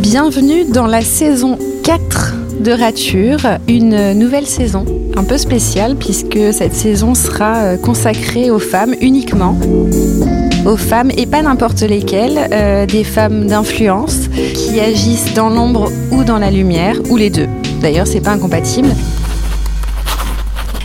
Bienvenue 0.00 0.64
dans 0.64 0.86
la 0.86 1.00
saison 1.02 1.58
4 1.84 2.34
de 2.60 2.72
Rature, 2.72 3.40
une 3.66 4.12
nouvelle 4.12 4.46
saison 4.46 4.84
un 5.16 5.24
peu 5.24 5.38
spéciale 5.38 5.96
puisque 5.96 6.38
cette 6.52 6.74
saison 6.74 7.14
sera 7.14 7.56
euh, 7.56 7.76
consacrée 7.76 8.50
aux 8.50 8.58
femmes 8.58 8.94
uniquement. 9.00 9.56
Aux 10.64 10.76
femmes 10.76 11.10
et 11.16 11.26
pas 11.26 11.42
n'importe 11.42 11.82
lesquelles, 11.82 12.48
euh, 12.52 12.86
des 12.86 13.04
femmes 13.04 13.46
d'influence 13.46 14.28
qui 14.54 14.80
agissent 14.80 15.34
dans 15.34 15.50
l'ombre 15.50 15.90
ou 16.10 16.24
dans 16.24 16.38
la 16.38 16.50
lumière, 16.50 16.96
ou 17.10 17.16
les 17.16 17.30
deux. 17.30 17.48
D'ailleurs, 17.80 18.06
c'est 18.06 18.20
pas 18.20 18.30
incompatible. 18.30 18.88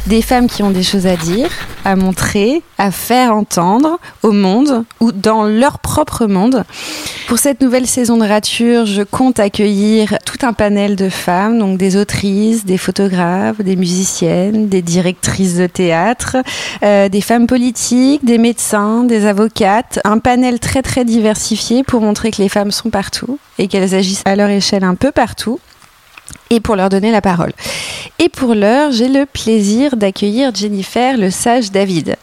Des 0.07 0.21
femmes 0.21 0.47
qui 0.47 0.63
ont 0.63 0.71
des 0.71 0.83
choses 0.83 1.05
à 1.05 1.17
dire, 1.17 1.49
à 1.83 1.97
montrer, 1.97 2.63
à 2.77 2.91
faire 2.91 3.35
entendre 3.35 3.99
au 4.23 4.31
monde 4.31 4.85
ou 5.01 5.11
dans 5.11 5.43
leur 5.43 5.79
propre 5.79 6.27
monde. 6.27 6.63
Pour 7.27 7.39
cette 7.39 7.59
nouvelle 7.59 7.85
saison 7.85 8.15
de 8.15 8.25
Rature, 8.25 8.85
je 8.85 9.01
compte 9.01 9.37
accueillir 9.37 10.17
tout 10.25 10.45
un 10.45 10.53
panel 10.53 10.95
de 10.95 11.09
femmes, 11.09 11.59
donc 11.59 11.77
des 11.77 11.97
autrices, 11.97 12.63
des 12.63 12.77
photographes, 12.77 13.57
des 13.57 13.75
musiciennes, 13.75 14.69
des 14.69 14.81
directrices 14.81 15.55
de 15.55 15.67
théâtre, 15.67 16.37
euh, 16.83 17.09
des 17.09 17.21
femmes 17.21 17.45
politiques, 17.45 18.23
des 18.23 18.37
médecins, 18.37 19.03
des 19.03 19.25
avocates, 19.25 19.99
un 20.05 20.19
panel 20.19 20.61
très 20.61 20.83
très 20.83 21.03
diversifié 21.03 21.83
pour 21.83 21.99
montrer 21.99 22.31
que 22.31 22.41
les 22.41 22.49
femmes 22.49 22.71
sont 22.71 22.89
partout 22.89 23.39
et 23.59 23.67
qu'elles 23.67 23.93
agissent 23.93 24.23
à 24.23 24.37
leur 24.37 24.49
échelle 24.49 24.85
un 24.85 24.95
peu 24.95 25.11
partout 25.11 25.59
et 26.49 26.59
pour 26.59 26.75
leur 26.75 26.89
donner 26.89 27.11
la 27.11 27.21
parole. 27.21 27.51
Et 28.19 28.29
pour 28.29 28.55
l'heure, 28.55 28.91
j'ai 28.91 29.09
le 29.09 29.25
plaisir 29.25 29.95
d'accueillir 29.95 30.53
Jennifer 30.53 31.17
Le 31.17 31.29
Sage 31.29 31.71
David 31.71 32.15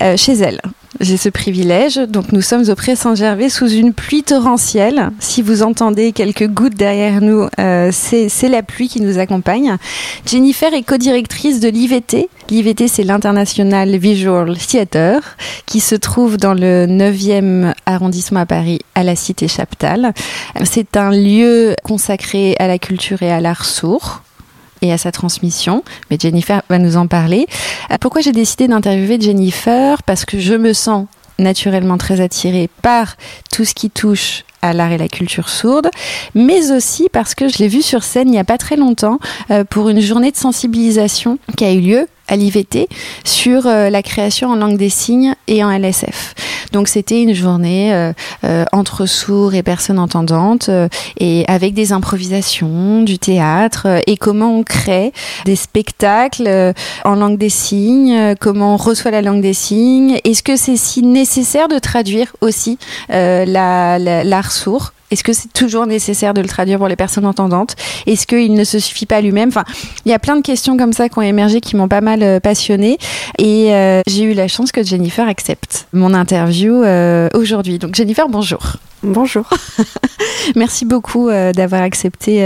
euh, 0.00 0.16
chez 0.16 0.34
elle. 0.34 0.60
J'ai 1.00 1.16
ce 1.16 1.28
privilège. 1.28 1.96
Donc 1.96 2.32
nous 2.32 2.42
sommes 2.42 2.68
au 2.70 2.74
Pré 2.74 2.96
Saint-Gervais 2.96 3.48
sous 3.48 3.68
une 3.68 3.92
pluie 3.92 4.22
torrentielle. 4.22 5.10
Si 5.18 5.42
vous 5.42 5.62
entendez 5.62 6.12
quelques 6.12 6.46
gouttes 6.46 6.76
derrière 6.76 7.20
nous, 7.20 7.48
euh, 7.58 7.90
c'est 7.92 8.48
la 8.48 8.62
pluie 8.62 8.88
qui 8.88 9.00
nous 9.00 9.18
accompagne. 9.18 9.76
Jennifer 10.24 10.72
est 10.72 10.82
co-directrice 10.82 11.60
de 11.60 11.68
l'IVT. 11.68 12.28
L'IVT, 12.48 12.88
c'est 12.88 13.02
l'International 13.02 13.96
Visual 13.96 14.56
Theatre, 14.56 15.36
qui 15.66 15.80
se 15.80 15.96
trouve 15.96 16.36
dans 16.36 16.54
le 16.54 16.86
9e 16.86 17.74
arrondissement 17.84 18.40
à 18.40 18.46
Paris, 18.46 18.80
à 18.94 19.02
la 19.02 19.16
Cité 19.16 19.48
Chaptal. 19.48 20.12
C'est 20.64 20.96
un 20.96 21.10
lieu 21.10 21.74
consacré 21.82 22.54
à 22.58 22.68
la 22.68 22.78
culture 22.78 23.22
et 23.22 23.32
à 23.32 23.40
l'art 23.40 23.64
sourd 23.64 24.22
à 24.92 24.98
sa 24.98 25.12
transmission. 25.12 25.82
Mais 26.10 26.18
Jennifer 26.20 26.62
va 26.68 26.78
nous 26.78 26.96
en 26.96 27.06
parler. 27.06 27.46
Euh, 27.90 27.96
pourquoi 28.00 28.20
j'ai 28.20 28.32
décidé 28.32 28.68
d'interviewer 28.68 29.20
Jennifer? 29.20 30.02
Parce 30.02 30.24
que 30.24 30.38
je 30.38 30.54
me 30.54 30.72
sens 30.72 31.06
naturellement 31.38 31.98
très 31.98 32.20
attirée 32.20 32.70
par 32.82 33.16
tout 33.52 33.64
ce 33.64 33.74
qui 33.74 33.90
touche 33.90 34.44
l'art 34.72 34.92
et 34.92 34.98
la 34.98 35.08
culture 35.08 35.48
sourde, 35.48 35.88
mais 36.34 36.70
aussi 36.72 37.08
parce 37.12 37.34
que 37.34 37.48
je 37.48 37.58
l'ai 37.58 37.68
vue 37.68 37.82
sur 37.82 38.02
scène 38.02 38.28
il 38.28 38.32
n'y 38.32 38.38
a 38.38 38.44
pas 38.44 38.58
très 38.58 38.76
longtemps 38.76 39.18
euh, 39.50 39.64
pour 39.64 39.88
une 39.88 40.00
journée 40.00 40.30
de 40.30 40.36
sensibilisation 40.36 41.38
qui 41.56 41.64
a 41.64 41.72
eu 41.72 41.80
lieu 41.80 42.08
à 42.28 42.34
l'IVT 42.34 42.88
sur 43.22 43.68
euh, 43.68 43.88
la 43.88 44.02
création 44.02 44.50
en 44.50 44.56
langue 44.56 44.76
des 44.76 44.88
signes 44.88 45.34
et 45.46 45.62
en 45.62 45.70
LSF. 45.70 46.34
Donc 46.72 46.88
c'était 46.88 47.22
une 47.22 47.34
journée 47.34 47.92
euh, 47.94 48.64
entre 48.72 49.06
sourds 49.06 49.54
et 49.54 49.62
personnes 49.62 50.00
entendantes 50.00 50.68
et 51.20 51.44
avec 51.46 51.72
des 51.72 51.92
improvisations, 51.92 53.02
du 53.02 53.20
théâtre 53.20 54.02
et 54.08 54.16
comment 54.16 54.58
on 54.58 54.64
crée 54.64 55.12
des 55.44 55.54
spectacles 55.54 56.74
en 57.04 57.14
langue 57.14 57.38
des 57.38 57.48
signes, 57.48 58.34
comment 58.40 58.74
on 58.74 58.76
reçoit 58.76 59.12
la 59.12 59.22
langue 59.22 59.40
des 59.40 59.54
signes. 59.54 60.18
Est-ce 60.24 60.42
que 60.42 60.56
c'est 60.56 60.76
si 60.76 61.02
nécessaire 61.02 61.68
de 61.68 61.78
traduire 61.78 62.34
aussi 62.40 62.78
l'art 63.08 64.50
sourd 64.56 64.92
est-ce 65.10 65.22
que 65.22 65.32
c'est 65.32 65.52
toujours 65.52 65.86
nécessaire 65.86 66.34
de 66.34 66.40
le 66.40 66.48
traduire 66.48 66.78
pour 66.78 66.88
les 66.88 66.96
personnes 66.96 67.26
entendantes? 67.26 67.76
Est-ce 68.06 68.26
qu'il 68.26 68.54
ne 68.54 68.64
se 68.64 68.78
suffit 68.78 69.06
pas 69.06 69.20
lui-même? 69.20 69.50
Enfin, 69.50 69.64
il 70.04 70.10
y 70.10 70.14
a 70.14 70.18
plein 70.18 70.36
de 70.36 70.42
questions 70.42 70.76
comme 70.76 70.92
ça 70.92 71.08
qui 71.08 71.18
ont 71.18 71.22
émergé 71.22 71.60
qui 71.60 71.76
m'ont 71.76 71.88
pas 71.88 72.00
mal 72.00 72.22
euh, 72.22 72.40
passionnée. 72.40 72.98
Et 73.38 73.72
euh, 73.72 74.00
j'ai 74.08 74.24
eu 74.24 74.34
la 74.34 74.48
chance 74.48 74.72
que 74.72 74.82
Jennifer 74.82 75.28
accepte 75.28 75.86
mon 75.92 76.12
interview 76.12 76.82
euh, 76.82 77.28
aujourd'hui. 77.34 77.78
Donc 77.78 77.94
Jennifer, 77.94 78.28
bonjour. 78.28 78.78
Bonjour. 79.04 79.48
Merci 80.56 80.84
beaucoup 80.84 81.28
d'avoir 81.28 81.82
accepté 81.82 82.40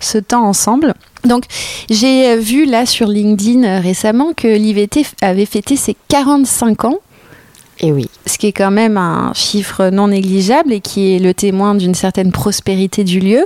ce 0.00 0.18
temps 0.18 0.44
ensemble. 0.44 0.94
Donc, 1.24 1.44
j'ai 1.88 2.36
vu 2.36 2.66
là 2.66 2.84
sur 2.84 3.08
LinkedIn 3.08 3.80
récemment 3.80 4.32
que 4.36 4.46
l'IVT 4.46 5.06
avait 5.22 5.46
fêté 5.46 5.76
ses 5.76 5.96
45 6.08 6.84
ans. 6.84 6.98
Et 7.80 7.92
oui. 7.92 8.08
Ce 8.26 8.38
qui 8.38 8.46
est 8.46 8.52
quand 8.52 8.70
même 8.70 8.96
un 8.96 9.32
chiffre 9.34 9.90
non 9.90 10.08
négligeable 10.08 10.72
et 10.72 10.80
qui 10.80 11.14
est 11.14 11.18
le 11.18 11.34
témoin 11.34 11.74
d'une 11.74 11.94
certaine 11.94 12.30
prospérité 12.30 13.04
du 13.04 13.20
lieu. 13.20 13.44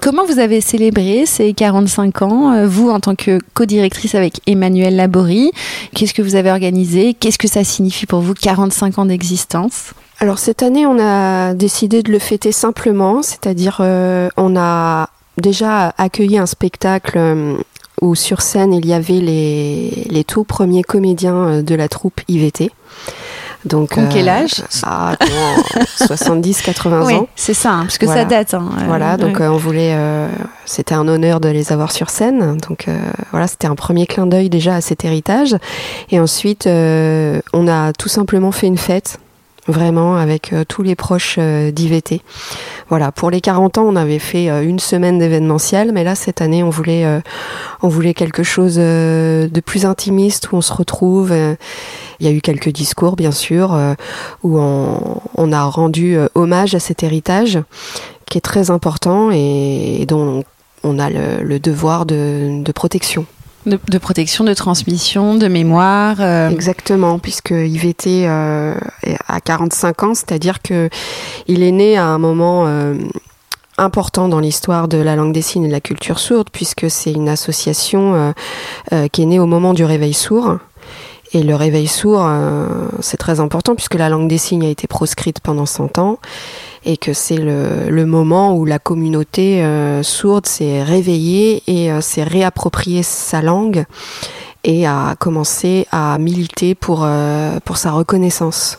Comment 0.00 0.24
vous 0.24 0.38
avez 0.38 0.60
célébré 0.60 1.26
ces 1.26 1.52
45 1.52 2.22
ans, 2.22 2.52
euh, 2.52 2.66
vous 2.66 2.90
en 2.90 3.00
tant 3.00 3.14
que 3.14 3.38
co-directrice 3.54 4.14
avec 4.14 4.40
Emmanuel 4.46 4.96
Laborie? 4.96 5.52
Qu'est-ce 5.94 6.14
que 6.14 6.22
vous 6.22 6.36
avez 6.36 6.50
organisé? 6.50 7.14
Qu'est-ce 7.14 7.38
que 7.38 7.48
ça 7.48 7.64
signifie 7.64 8.06
pour 8.06 8.20
vous 8.20 8.34
45 8.34 8.98
ans 8.98 9.06
d'existence? 9.06 9.92
Alors 10.18 10.38
cette 10.38 10.62
année, 10.62 10.86
on 10.86 10.98
a 10.98 11.52
décidé 11.52 12.02
de 12.02 12.10
le 12.10 12.18
fêter 12.18 12.50
simplement, 12.52 13.22
c'est-à-dire 13.22 13.78
euh, 13.80 14.28
on 14.38 14.56
a 14.56 15.10
déjà 15.36 15.94
accueilli 15.98 16.38
un 16.38 16.46
spectacle 16.46 17.18
euh, 17.18 17.56
où 18.00 18.14
sur 18.14 18.40
scène 18.40 18.72
il 18.72 18.86
y 18.86 18.94
avait 18.94 19.20
les, 19.20 20.06
les 20.08 20.24
tout 20.24 20.44
premiers 20.44 20.82
comédiens 20.82 21.62
de 21.62 21.74
la 21.74 21.88
troupe 21.88 22.22
IVT. 22.28 22.70
Donc, 23.66 23.98
quel 24.12 24.28
âge 24.28 24.62
70, 25.96 26.62
80 26.62 27.04
oui, 27.04 27.14
ans. 27.14 27.28
C'est 27.34 27.54
ça, 27.54 27.72
hein, 27.72 27.80
parce 27.82 27.98
que 27.98 28.06
ça 28.06 28.24
date. 28.24 28.54
Hein, 28.54 28.70
euh, 28.78 28.84
voilà, 28.86 29.16
donc 29.16 29.40
euh, 29.40 29.48
on 29.48 29.56
voulait. 29.56 29.92
Euh, 29.94 30.28
c'était 30.64 30.94
un 30.94 31.08
honneur 31.08 31.40
de 31.40 31.48
les 31.48 31.72
avoir 31.72 31.90
sur 31.90 32.08
scène. 32.10 32.58
Donc 32.58 32.86
voilà, 33.32 33.48
c'était 33.48 33.66
un 33.66 33.74
premier 33.74 34.06
clin 34.06 34.26
d'œil 34.26 34.48
déjà 34.50 34.76
à 34.76 34.80
cet 34.80 35.04
héritage. 35.04 35.56
Et 36.10 36.20
ensuite, 36.20 36.66
on 36.66 37.68
a 37.68 37.92
tout 37.92 38.08
simplement 38.08 38.52
fait 38.52 38.68
une 38.68 38.78
fête 38.78 39.18
vraiment 39.68 40.16
avec 40.16 40.54
tous 40.68 40.82
les 40.82 40.94
proches 40.94 41.38
d'IVT. 41.38 42.20
Voilà, 42.88 43.12
pour 43.12 43.30
les 43.30 43.40
40 43.40 43.78
ans, 43.78 43.84
on 43.84 43.96
avait 43.96 44.18
fait 44.18 44.46
une 44.64 44.78
semaine 44.78 45.18
d'événementiel, 45.18 45.92
mais 45.92 46.04
là 46.04 46.14
cette 46.14 46.40
année, 46.40 46.62
on 46.62 46.70
voulait 46.70 47.04
on 47.82 47.88
voulait 47.88 48.14
quelque 48.14 48.42
chose 48.42 48.76
de 48.76 49.60
plus 49.64 49.84
intimiste 49.84 50.52
où 50.52 50.56
on 50.56 50.60
se 50.60 50.72
retrouve 50.72 51.32
il 52.20 52.26
y 52.26 52.28
a 52.28 52.32
eu 52.32 52.40
quelques 52.40 52.70
discours, 52.70 53.16
bien 53.16 53.32
sûr, 53.32 53.74
euh, 53.74 53.94
où 54.42 54.58
on, 54.58 55.52
a 55.52 55.64
rendu 55.64 56.16
euh, 56.16 56.28
hommage 56.34 56.74
à 56.74 56.80
cet 56.80 57.02
héritage 57.02 57.58
qui 58.28 58.38
est 58.38 58.42
très 58.42 58.70
important 58.70 59.30
et, 59.30 60.04
dont 60.08 60.44
on 60.82 60.98
a 60.98 61.10
le, 61.10 61.58
devoir 61.58 62.06
de, 62.06 62.72
protection. 62.74 63.26
De, 63.66 63.98
protection, 63.98 64.44
de 64.44 64.54
transmission, 64.54 65.34
de 65.34 65.48
mémoire. 65.48 66.16
Euh. 66.20 66.48
Exactement, 66.50 67.18
puisque 67.18 67.50
IVT 67.50 68.26
euh, 68.28 68.74
à 69.26 69.40
45 69.40 70.02
ans, 70.04 70.14
c'est-à-dire 70.14 70.62
que 70.62 70.88
il 71.48 71.62
est 71.62 71.72
né 71.72 71.96
à 71.96 72.04
un 72.04 72.18
moment 72.18 72.66
important 73.76 74.28
dans 74.28 74.40
l'histoire 74.40 74.88
de 74.88 74.98
la 74.98 75.16
langue 75.16 75.32
des 75.32 75.42
signes 75.42 75.64
et 75.64 75.68
de 75.68 75.72
la 75.72 75.80
culture 75.80 76.18
sourde, 76.18 76.48
puisque 76.52 76.88
c'est 76.88 77.12
une 77.12 77.28
association 77.28 78.32
qui 79.12 79.22
est 79.22 79.26
née 79.26 79.40
au 79.40 79.46
moment 79.46 79.74
du 79.74 79.84
réveil 79.84 80.14
sourd. 80.14 80.58
Et 81.32 81.42
le 81.42 81.54
réveil 81.54 81.86
sourd, 81.86 82.24
euh, 82.24 82.66
c'est 83.00 83.16
très 83.16 83.40
important 83.40 83.74
puisque 83.74 83.94
la 83.94 84.08
langue 84.08 84.28
des 84.28 84.38
signes 84.38 84.64
a 84.64 84.68
été 84.68 84.86
proscrite 84.86 85.40
pendant 85.40 85.66
100 85.66 85.98
ans 85.98 86.18
et 86.86 86.96
que 86.96 87.12
c'est 87.12 87.36
le, 87.36 88.06
moment 88.06 88.56
où 88.56 88.64
la 88.64 88.78
communauté 88.78 89.62
euh, 89.62 90.02
sourde 90.02 90.46
s'est 90.46 90.82
réveillée 90.82 91.62
et 91.66 91.90
euh, 91.90 92.00
s'est 92.00 92.22
réappropriée 92.22 93.02
sa 93.02 93.42
langue 93.42 93.84
et 94.64 94.86
a 94.86 95.14
commencé 95.18 95.86
à 95.92 96.16
militer 96.18 96.74
pour, 96.74 97.06
pour 97.64 97.76
sa 97.76 97.92
reconnaissance. 97.92 98.78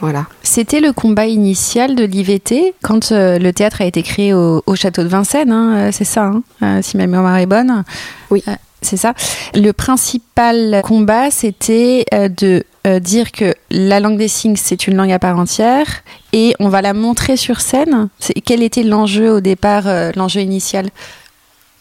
Voilà. 0.00 0.24
C'était 0.42 0.80
le 0.80 0.92
combat 0.92 1.26
initial 1.26 1.96
de 1.96 2.04
l'IVT 2.04 2.74
quand 2.82 3.10
le 3.10 3.50
théâtre 3.50 3.82
a 3.82 3.84
été 3.84 4.02
créé 4.02 4.32
au, 4.32 4.62
château 4.74 5.02
de 5.02 5.08
Vincennes, 5.08 5.52
hein, 5.52 5.90
c'est 5.92 6.04
ça, 6.04 6.32
hein, 6.62 6.80
si 6.80 6.96
ma 6.96 7.06
mémoire 7.06 7.36
est 7.36 7.46
bonne? 7.46 7.84
Oui 8.30 8.42
c'est 8.82 8.96
ça. 8.96 9.14
Le 9.54 9.72
principal 9.72 10.82
combat, 10.84 11.30
c'était 11.30 12.04
euh, 12.12 12.28
de 12.28 12.64
euh, 12.84 12.98
dire 12.98 13.30
que 13.30 13.54
la 13.70 14.00
langue 14.00 14.18
des 14.18 14.26
signes, 14.26 14.56
c'est 14.56 14.88
une 14.88 14.96
langue 14.96 15.12
à 15.12 15.20
part 15.20 15.38
entière 15.38 15.86
et 16.32 16.54
on 16.58 16.68
va 16.68 16.82
la 16.82 16.94
montrer 16.94 17.36
sur 17.36 17.60
scène. 17.60 18.08
Quel 18.44 18.60
était 18.62 18.82
l'enjeu 18.82 19.30
au 19.30 19.40
départ, 19.40 19.86
euh, 19.86 20.10
l'enjeu 20.16 20.40
initial? 20.40 20.88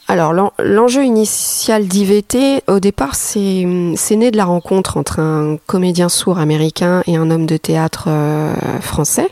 Alors 0.08 0.34
l'enjeu 0.60 1.04
initial 1.04 1.88
d'IVT, 1.88 2.64
au 2.68 2.80
départ, 2.80 3.16
c'est 3.16 3.32
né 3.66 4.32
de 4.32 4.38
la 4.38 4.46
rencontre 4.46 4.98
entre 4.98 5.20
un 5.20 5.58
comédien 5.68 6.10
sourd 6.10 6.38
américain 6.38 7.02
et 7.08 7.16
un 7.16 7.32
homme 7.32 7.46
de 7.46 7.56
théâtre 7.56 8.10
français, 8.82 9.30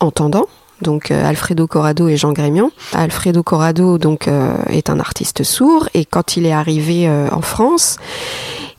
entendant, 0.00 0.46
donc 0.80 1.12
Alfredo 1.12 1.68
Corrado 1.68 2.08
et 2.08 2.16
Jean 2.16 2.32
Grémion. 2.32 2.72
Alfredo 2.92 3.44
Corrado 3.44 3.96
donc 3.98 4.28
est 4.70 4.90
un 4.90 4.98
artiste 4.98 5.44
sourd 5.44 5.88
et 5.94 6.04
quand 6.04 6.36
il 6.36 6.46
est 6.46 6.52
arrivé 6.52 7.08
en 7.30 7.42
France, 7.42 7.98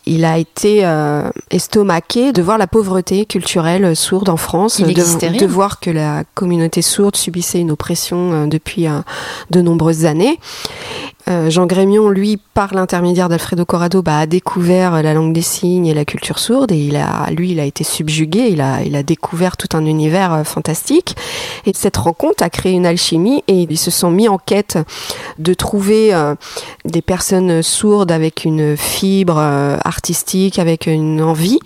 il 0.05 0.25
a 0.25 0.38
été 0.38 0.85
euh, 0.85 1.29
estomaqué 1.50 2.33
de 2.33 2.41
voir 2.41 2.57
la 2.57 2.67
pauvreté 2.67 3.25
culturelle 3.25 3.95
sourde 3.95 4.29
en 4.29 4.38
France, 4.38 4.81
de, 4.81 5.38
de, 5.38 5.45
voir 5.45 5.79
que 5.79 5.89
la 5.89 6.23
communauté 6.33 6.81
sourde 6.81 7.15
subissait 7.15 7.59
une 7.59 7.71
oppression 7.71 8.33
euh, 8.33 8.45
depuis 8.45 8.88
euh, 8.88 9.00
de 9.50 9.61
nombreuses 9.61 10.05
années. 10.05 10.39
Euh, 11.29 11.49
Jean 11.49 11.65
Grémion, 11.65 12.09
lui, 12.09 12.37
par 12.53 12.73
l'intermédiaire 12.73 13.29
d'Alfredo 13.29 13.65
Corrado, 13.65 14.01
bah, 14.01 14.19
a 14.19 14.25
découvert 14.25 15.01
la 15.01 15.13
langue 15.13 15.33
des 15.33 15.41
signes 15.41 15.85
et 15.85 15.93
la 15.93 16.03
culture 16.03 16.37
sourde, 16.37 16.71
et 16.71 16.77
il 16.77 16.97
a, 16.97 17.29
lui, 17.31 17.51
il 17.51 17.59
a 17.59 17.65
été 17.65 17.83
subjugué, 17.83 18.49
il 18.49 18.59
a, 18.59 18.83
il 18.83 18.95
a 18.95 19.03
découvert 19.03 19.55
tout 19.55 19.69
un 19.75 19.85
univers 19.85 20.33
euh, 20.33 20.43
fantastique. 20.43 21.15
Et 21.65 21.71
cette 21.73 21.97
rencontre 21.97 22.43
a 22.43 22.49
créé 22.49 22.73
une 22.73 22.85
alchimie, 22.85 23.43
et 23.47 23.61
ils 23.69 23.77
se 23.77 23.91
sont 23.91 24.11
mis 24.11 24.27
en 24.27 24.37
quête 24.37 24.77
de 25.39 25.53
trouver 25.53 26.13
euh, 26.13 26.35
des 26.83 27.01
personnes 27.01 27.61
sourdes 27.61 28.11
avec 28.11 28.43
une 28.43 28.75
fibre 28.75 29.37
artistique, 29.37 30.59
avec 30.59 30.87
une 30.87 31.21
envie, 31.21 31.59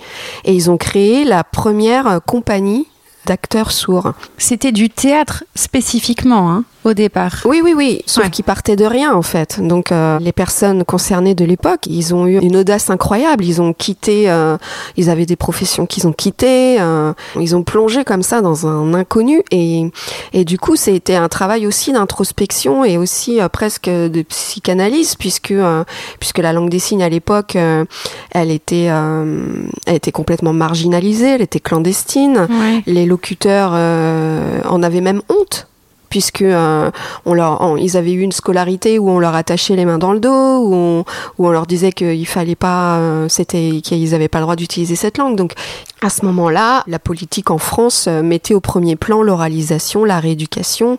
et 0.45 0.53
ils 0.53 0.69
ont 0.69 0.77
créé 0.77 1.23
la 1.23 1.43
première 1.43 2.19
compagnie 2.25 2.87
d'acteurs 3.27 3.71
sourds. 3.71 4.13
C'était 4.37 4.71
du 4.71 4.89
théâtre 4.89 5.43
spécifiquement, 5.55 6.49
hein 6.49 6.63
au 6.87 6.93
départ. 6.93 7.33
Oui, 7.45 7.61
oui, 7.63 7.73
oui. 7.75 8.01
Sauf 8.05 8.29
qu'ils 8.29 8.45
partaient 8.45 8.75
de 8.75 8.85
rien, 8.85 9.13
en 9.13 9.21
fait. 9.21 9.59
Donc, 9.59 9.91
euh, 9.91 10.19
les 10.19 10.31
personnes 10.31 10.83
concernées 10.83 11.35
de 11.35 11.45
l'époque, 11.45 11.81
ils 11.85 12.15
ont 12.15 12.25
eu 12.25 12.39
une 12.39 12.55
audace 12.55 12.89
incroyable. 12.89 13.43
Ils 13.43 13.61
ont 13.61 13.73
quitté, 13.73 14.29
euh, 14.29 14.57
ils 14.95 15.09
avaient 15.09 15.25
des 15.25 15.35
professions 15.35 15.85
qu'ils 15.85 16.07
ont 16.07 16.13
quittées. 16.13 16.77
Euh, 16.79 17.13
ils 17.39 17.55
ont 17.55 17.63
plongé 17.63 18.03
comme 18.03 18.23
ça 18.23 18.41
dans 18.41 18.65
un 18.65 18.93
inconnu. 18.93 19.43
Et, 19.51 19.91
et 20.33 20.45
du 20.45 20.57
coup, 20.57 20.75
c'était 20.75 21.15
un 21.15 21.27
travail 21.27 21.67
aussi 21.67 21.91
d'introspection 21.91 22.85
et 22.85 22.97
aussi 22.97 23.39
presque 23.51 23.89
de 23.89 24.21
psychanalyse, 24.23 25.15
puisque, 25.15 25.53
puisque 26.19 26.37
la 26.39 26.53
langue 26.53 26.69
des 26.69 26.79
signes 26.79 27.03
à 27.03 27.09
l'époque, 27.09 27.57
elle 28.31 28.51
était, 28.51 28.85
elle 28.85 29.95
était 29.95 30.11
complètement 30.11 30.53
marginalisée, 30.53 31.35
elle 31.35 31.41
était 31.41 31.59
clandestine. 31.59 32.47
Les 32.85 33.05
locuteurs 33.17 33.71
en 33.71 34.83
avaient 34.83 35.01
même 35.01 35.21
honte 35.29 35.67
puisque 36.09 36.41
euh, 36.41 36.89
ils 37.79 37.97
avaient 37.97 38.13
eu 38.13 38.21
une 38.21 38.31
scolarité 38.31 38.99
où 38.99 39.09
on 39.09 39.19
leur 39.19 39.35
attachait 39.35 39.75
les 39.75 39.85
mains 39.85 39.97
dans 39.97 40.13
le 40.13 40.19
dos, 40.19 40.29
où 40.29 40.73
on, 40.73 41.05
où 41.37 41.47
on 41.47 41.51
leur 41.51 41.67
disait 41.67 41.91
qu'il 41.91 42.27
fallait 42.27 42.55
pas, 42.55 42.97
euh, 42.97 43.27
c'était, 43.29 43.81
qu'ils 43.83 44.11
n'avaient 44.11 44.27
pas 44.27 44.39
le 44.39 44.43
droit 44.43 44.55
d'utiliser 44.55 44.95
cette 44.95 45.17
langue. 45.17 45.35
Donc 45.35 45.53
à 46.01 46.11
ce 46.11 46.25
moment-là, 46.25 46.83
la 46.85 46.99
politique 46.99 47.49
en 47.49 47.57
France 47.57 48.05
euh, 48.07 48.21
mettait 48.21 48.53
au 48.53 48.59
premier 48.59 48.95
plan 48.95 49.23
l'oralisation, 49.23 50.03
la 50.03 50.19
rééducation, 50.19 50.97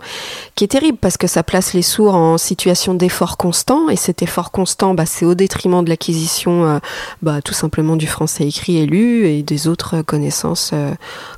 qui 0.56 0.64
est 0.64 0.68
terrible 0.68 0.98
parce 1.00 1.16
que 1.16 1.28
ça 1.28 1.44
place 1.44 1.72
les 1.72 1.82
sourds 1.82 2.16
en 2.16 2.36
situation 2.36 2.94
d'effort 2.94 3.36
constant, 3.36 3.88
et 3.90 3.96
cet 3.96 4.22
effort 4.22 4.50
constant, 4.50 4.94
bah, 4.94 5.06
c'est 5.06 5.24
au 5.24 5.36
détriment 5.36 5.84
de 5.84 5.88
l'acquisition, 5.88 6.64
euh, 6.64 6.78
bah, 7.22 7.40
tout 7.42 7.54
simplement 7.54 7.94
du 7.94 8.08
français 8.08 8.48
écrit 8.48 8.78
et 8.78 8.86
lu 8.86 9.28
et 9.28 9.44
des 9.44 9.68
autres 9.68 10.02
connaissances 10.02 10.72
euh, 10.74 10.92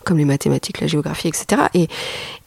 comme 0.04 0.16
les 0.16 0.24
mathématiques, 0.24 0.80
la 0.80 0.86
géographie, 0.86 1.28
etc. 1.28 1.62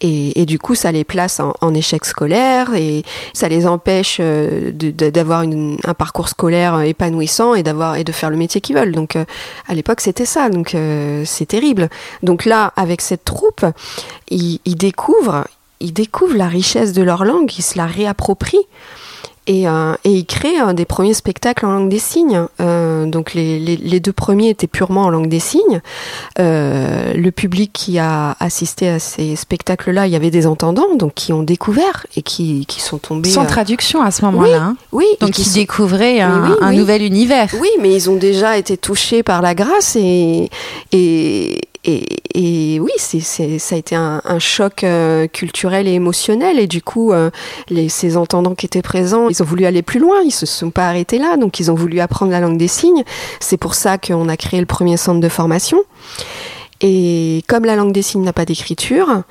Et, 0.02 0.46
du 0.46 0.60
coup, 0.60 0.76
ça 0.76 0.92
les 0.92 1.04
place 1.04 1.40
en, 1.40 1.74
échec 1.74 2.06
scolaire 2.06 2.74
et 2.76 3.04
ça 3.34 3.48
les 3.48 3.66
empêche 3.66 4.20
d'avoir 4.20 5.42
un 5.42 5.94
parcours 5.94 6.28
scolaire 6.28 6.82
épanouissant 6.82 7.56
et 7.56 7.64
et 7.64 8.04
de 8.04 8.12
faire 8.12 8.30
le 8.30 8.36
métier 8.36 8.60
qu'ils 8.62 8.76
veulent. 8.76 8.92
Donc, 8.92 9.16
à 9.16 9.74
l'époque, 9.74 10.02
c'était 10.02 10.26
ça. 10.26 10.50
Donc 10.50 10.76
euh, 11.04 11.24
c'est 11.26 11.46
terrible. 11.46 11.90
Donc 12.22 12.46
là, 12.46 12.74
avec 12.76 13.02
cette 13.02 13.26
troupe, 13.26 13.66
ils, 14.30 14.60
ils 14.66 14.76
découvrent 14.76 15.46
la 16.36 16.48
richesse 16.48 16.94
de 16.94 17.02
leur 17.02 17.26
langue, 17.26 17.52
ils 17.58 17.62
se 17.62 17.78
la 17.78 17.86
réapproprient. 17.86 18.68
Et, 19.46 19.68
euh, 19.68 19.96
et, 20.06 20.12
il 20.12 20.26
crée 20.26 20.58
un 20.58 20.74
des 20.74 20.86
premiers 20.86 21.14
spectacles 21.14 21.66
en 21.66 21.74
langue 21.74 21.90
des 21.90 22.00
signes. 22.00 22.46
Euh, 22.62 23.06
donc 23.06 23.34
les, 23.34 23.60
les, 23.60 23.76
les, 23.76 24.00
deux 24.00 24.14
premiers 24.14 24.50
étaient 24.50 24.68
purement 24.68 25.04
en 25.04 25.10
langue 25.10 25.28
des 25.28 25.40
signes. 25.40 25.82
Euh, 26.40 27.14
le 27.14 27.32
public 27.32 27.72
qui 27.74 28.00
a 28.00 28.38
assisté 28.40 28.88
à 28.88 29.00
ces 29.00 29.36
spectacles-là, 29.36 30.08
il 30.08 30.14
y 30.14 30.16
avait 30.16 30.32
des 30.32 30.48
entendants, 30.48 30.96
donc 30.96 31.14
qui 31.16 31.34
ont 31.34 31.44
découvert 31.44 32.06
et 32.16 32.22
qui, 32.22 32.66
qui 32.68 32.80
sont 32.80 33.00
tombés 33.00 33.30
sans 33.30 33.46
traduction 33.46 34.02
à 34.02 34.12
ce 34.12 34.24
moment-là. 34.26 34.62
Hein. 34.62 34.78
Oui, 34.94 35.06
donc 35.20 35.32
qui 35.32 35.50
découvraient 35.52 36.22
un, 36.22 36.56
un 36.62 36.72
nouvel 36.72 37.02
univers. 37.02 37.50
Oui, 37.60 37.70
mais 37.82 37.94
ils 37.94 38.10
ont 38.10 38.16
déjà 38.16 38.58
été 38.58 38.78
touchés 38.78 39.24
par 39.24 39.42
la 39.42 39.56
grâce 39.56 39.98
et 39.98 40.50
et 40.94 41.60
et, 41.86 42.80
oui, 42.80 42.92
c'est, 42.98 43.20
ça 43.20 43.76
a 43.76 43.78
été 43.78 43.96
un, 43.96 44.22
choc 44.40 44.84
euh, 44.84 45.28
culturel 45.28 45.88
et 45.88 45.94
émotionnel. 45.94 46.60
Et 46.60 46.68
du 46.68 46.82
coup, 46.82 47.12
euh, 47.12 47.30
les, 47.70 47.90
ces 47.90 48.16
entendants 48.16 48.56
qui 48.56 48.66
étaient 48.66 48.82
présents, 48.82 49.30
ils 49.30 49.42
ont 49.44 49.46
voulu 49.46 49.66
aller 49.66 49.82
plus 49.82 50.00
loin. 50.00 50.22
Ils 50.24 50.32
se 50.32 50.46
sont 50.46 50.72
pas 50.72 50.88
arrêtés 50.88 51.20
là. 51.20 51.36
Donc, 51.38 51.60
ils 51.60 51.70
ont 51.72 51.76
voulu 51.76 52.00
apprendre 52.00 52.32
la 52.32 52.40
langue 52.40 52.58
des 52.58 52.70
signes. 52.70 53.04
C'est 53.40 53.58
pour 53.58 53.76
ça 53.76 53.98
qu'on 53.98 54.30
a 54.30 54.38
créé 54.38 54.60
le 54.60 54.66
premier 54.66 54.98
centre 54.98 55.20
de 55.20 55.30
formation. 55.30 55.80
Et 56.80 57.44
comme 57.48 57.66
la 57.66 57.76
langue 57.76 57.94
des 57.94 58.02
signes 58.02 58.24
n'a 58.24 58.34
pas 58.34 58.46
d'écriture 58.46 59.24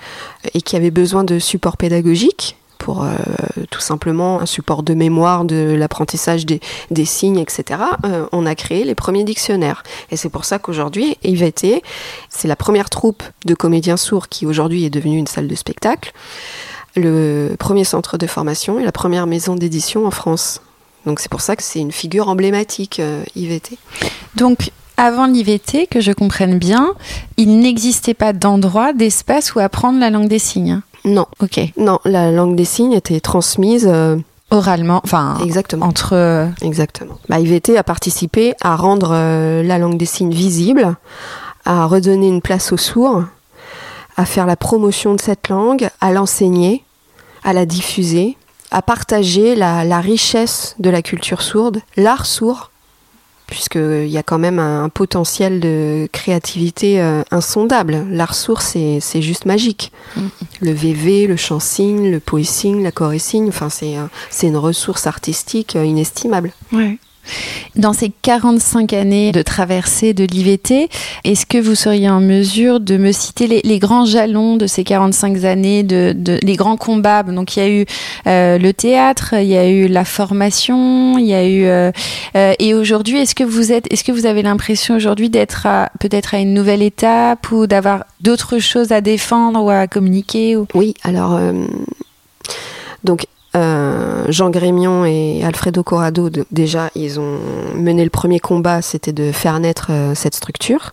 et 0.55 0.63
qu'il 0.63 0.79
y 0.79 0.81
avait 0.81 0.91
besoin 0.91 1.25
de 1.25 1.39
support 1.39 1.77
pédagogique, 1.77 2.57
pour 2.83 3.05
euh, 3.05 3.15
tout 3.71 3.81
simplement 3.81 4.41
un 4.41 4.47
support 4.47 4.83
de 4.83 4.93
mémoire 4.93 5.45
de 5.45 5.77
l'apprentissage 5.79 6.45
des, 6.45 7.05
signes, 7.05 7.39
etc., 7.39 7.81
euh, 8.05 8.27
on 8.33 8.45
a 8.45 8.57
créé 8.57 8.83
les 8.85 8.97
premiers 8.97 9.23
dictionnaires. 9.23 9.85
Et 10.11 10.17
c'est 10.17 10.29
pour 10.29 10.45
ça 10.45 10.59
qu'aujourd'hui, 10.59 11.17
IVT, 11.23 11.81
c'est 12.29 12.49
la 12.49 12.57
première 12.57 12.91
troupe 12.91 13.23
de 13.45 13.55
comédiens 13.55 13.97
sourds 13.97 14.29
qui 14.29 14.47
aujourd'hui 14.47 14.85
est 14.85 14.91
devenue 14.91 15.17
une 15.17 15.29
salle 15.29 15.47
de 15.47 15.55
spectacle, 15.55 16.13
le 16.97 17.55
premier 17.57 17.85
centre 17.85 18.19
de 18.19 18.27
formation 18.27 18.81
et 18.81 18.85
la 18.85 18.93
première 18.93 19.29
maison 19.29 19.55
d'édition 19.55 20.05
en 20.05 20.11
France. 20.11 20.61
Donc 21.07 21.21
c'est 21.21 21.31
pour 21.31 21.41
ça 21.41 21.55
que 21.55 21.63
c'est 21.63 21.79
une 21.79 21.93
figure 21.93 22.29
emblématique, 22.29 22.99
euh, 22.99 23.23
IVT. 23.37 23.79
Donc 24.35 24.73
avant 24.97 25.27
l'IVT, 25.27 25.87
que 25.87 26.01
je 26.01 26.11
comprenne 26.11 26.59
bien, 26.59 26.95
il 27.37 27.61
n'existait 27.61 28.15
pas 28.15 28.33
d'endroit, 28.33 28.93
d'espace 28.93 29.55
où 29.55 29.61
apprendre 29.61 30.01
la 30.01 30.11
langue 30.11 30.29
des 30.29 30.41
signes. 30.41 30.81
Non. 31.05 31.27
Ok. 31.41 31.61
Non, 31.77 31.99
la 32.05 32.31
langue 32.31 32.57
des 32.57 32.65
signes 32.65 32.93
était 32.93 33.21
transmise. 33.21 33.89
Euh, 33.91 34.17
Oralement, 34.51 35.01
enfin, 35.03 35.39
exactement. 35.43 35.87
Entre. 35.87 36.13
Euh, 36.13 36.47
exactement. 36.61 37.19
Bah, 37.29 37.41
IVT 37.41 37.79
a 37.79 37.83
participé 37.83 38.55
à 38.61 38.77
rendre 38.77 39.11
euh, 39.13 39.63
la 39.63 39.79
langue 39.79 39.97
des 39.97 40.05
signes 40.05 40.35
visible, 40.35 40.95
à 41.65 41.87
redonner 41.87 42.29
une 42.29 42.43
place 42.43 42.71
aux 42.71 42.77
sourds, 42.77 43.25
à 44.19 44.27
faire 44.27 44.45
la 44.45 44.57
promotion 44.57 45.15
de 45.15 45.21
cette 45.21 45.49
langue, 45.49 45.89
à 46.03 46.13
l'enseigner, 46.13 46.85
à 47.45 47.55
la 47.55 47.65
diffuser, 47.65 48.37
à 48.71 48.83
partager 48.83 49.55
la, 49.55 49.85
la 49.85 50.01
richesse 50.01 50.75
de 50.79 50.91
la 50.91 51.01
culture 51.01 51.41
sourde, 51.41 51.81
l'art 51.97 52.27
sourd, 52.27 52.72
puisqu'il 53.53 54.09
y 54.09 54.17
a 54.17 54.23
quand 54.23 54.39
même 54.39 54.59
un, 54.59 54.89
potentiel 54.89 55.61
de 55.61 56.09
créativité 56.11 57.03
euh, 57.03 57.23
insondable. 57.31 58.07
L'art 58.09 58.35
sourd, 58.35 58.63
c'est 58.63 59.21
juste 59.21 59.45
magique. 59.45 59.93
Mm. 60.17 60.21
Le 60.63 60.73
VV, 60.73 61.27
le 61.27 61.37
chant 61.37 61.61
signe, 61.61 62.11
le 62.11 62.19
poésigne, 62.19 62.83
la 62.83 63.19
signe, 63.19 63.49
enfin, 63.49 63.69
c'est 63.69 64.47
une 64.47 64.57
ressource 64.57 65.07
artistique 65.07 65.77
euh, 65.77 65.85
inestimable. 65.85 66.53
Ouais. 66.73 66.99
Dans 67.75 67.93
ces 67.93 68.11
45 68.11 68.93
années 68.93 69.33
de 69.33 69.41
traversée 69.41 70.13
de 70.13 70.25
l'IVT, 70.25 70.91
est-ce 71.25 71.47
que 71.47 71.57
vous 71.57 71.75
seriez 71.75 72.11
en 72.11 72.21
mesure 72.21 72.81
de 72.81 72.97
me 72.99 73.13
citer 73.13 73.47
les, 73.47 73.79
grands 73.79 74.05
jalons 74.05 74.57
de 74.57 74.67
ces 74.67 74.85
45 74.85 75.45
années, 75.45 75.83
de, 75.83 76.39
les 76.43 76.57
grands 76.57 76.77
combats? 76.77 77.23
Donc 77.23 77.57
il 77.57 77.61
y 77.61 77.63
a 77.63 77.69
eu 77.71 77.87
euh, 78.27 78.59
le 78.59 78.73
théâtre, 78.75 79.35
il 79.35 79.47
y 79.47 79.57
a 79.57 79.69
eu 79.69 79.89
la 79.89 80.05
formation, 80.05 81.17
il 81.17 81.27
y 81.27 81.35
a 81.35 81.47
eu 81.47 81.65
euh, 81.65 81.93
euh, 82.37 82.53
et 82.59 82.75
aujourd'hui, 82.75 83.19
est-ce 83.19 83.35
que 83.35 83.45
vous 83.45 83.73
est-ce 83.73 84.05
que 84.05 84.13
vous 84.13 84.27
avez 84.27 84.43
l'impression 84.43 84.95
aujourd'hui 84.95 85.31
d'être 85.31 85.67
peut-être 85.99 86.35
à 86.35 86.39
une 86.39 86.53
nouvelle 86.53 86.83
étape 86.83 87.51
ou 87.53 87.67
d'avoir 87.67 88.05
d'autres 88.21 88.59
choses 88.59 88.93
à 88.93 89.01
défendre 89.01 89.63
ou 89.63 89.71
à 89.71 89.87
communiquer 89.87 90.57
ou... 90.57 90.67
Oui, 90.75 90.95
alors 91.05 91.41
donc 93.05 93.27
euh, 93.55 94.25
Jean 94.29 94.51
Grémion 94.51 95.05
et 95.05 95.45
Alfredo 95.45 95.83
Corrado, 95.83 96.31
déjà, 96.51 96.91
ils 96.95 97.21
ont 97.21 97.39
mené 97.77 98.05
le 98.05 98.11
premier 98.11 98.41
combat, 98.41 98.83
c'était 98.83 99.13
de 99.13 99.31
faire 99.33 99.59
naître 99.61 99.89
euh, 99.91 100.15
cette 100.15 100.35
structure. 100.35 100.93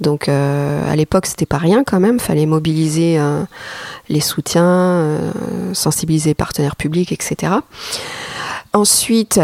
Donc 0.00 0.28
euh, 0.28 0.90
à 0.90 0.96
l'époque, 0.96 1.26
c'était 1.26 1.46
pas 1.46 1.58
rien 1.58 1.84
quand 1.84 2.00
même. 2.00 2.20
Fallait 2.20 2.46
mobiliser 2.46 3.20
les 4.08 4.20
soutiens, 4.20 5.18
sensibiliser 5.74 6.30
les 6.30 6.34
partenaires 6.34 6.76
publics, 6.76 7.12
etc. 7.12 7.52
Ensuite, 8.72 9.38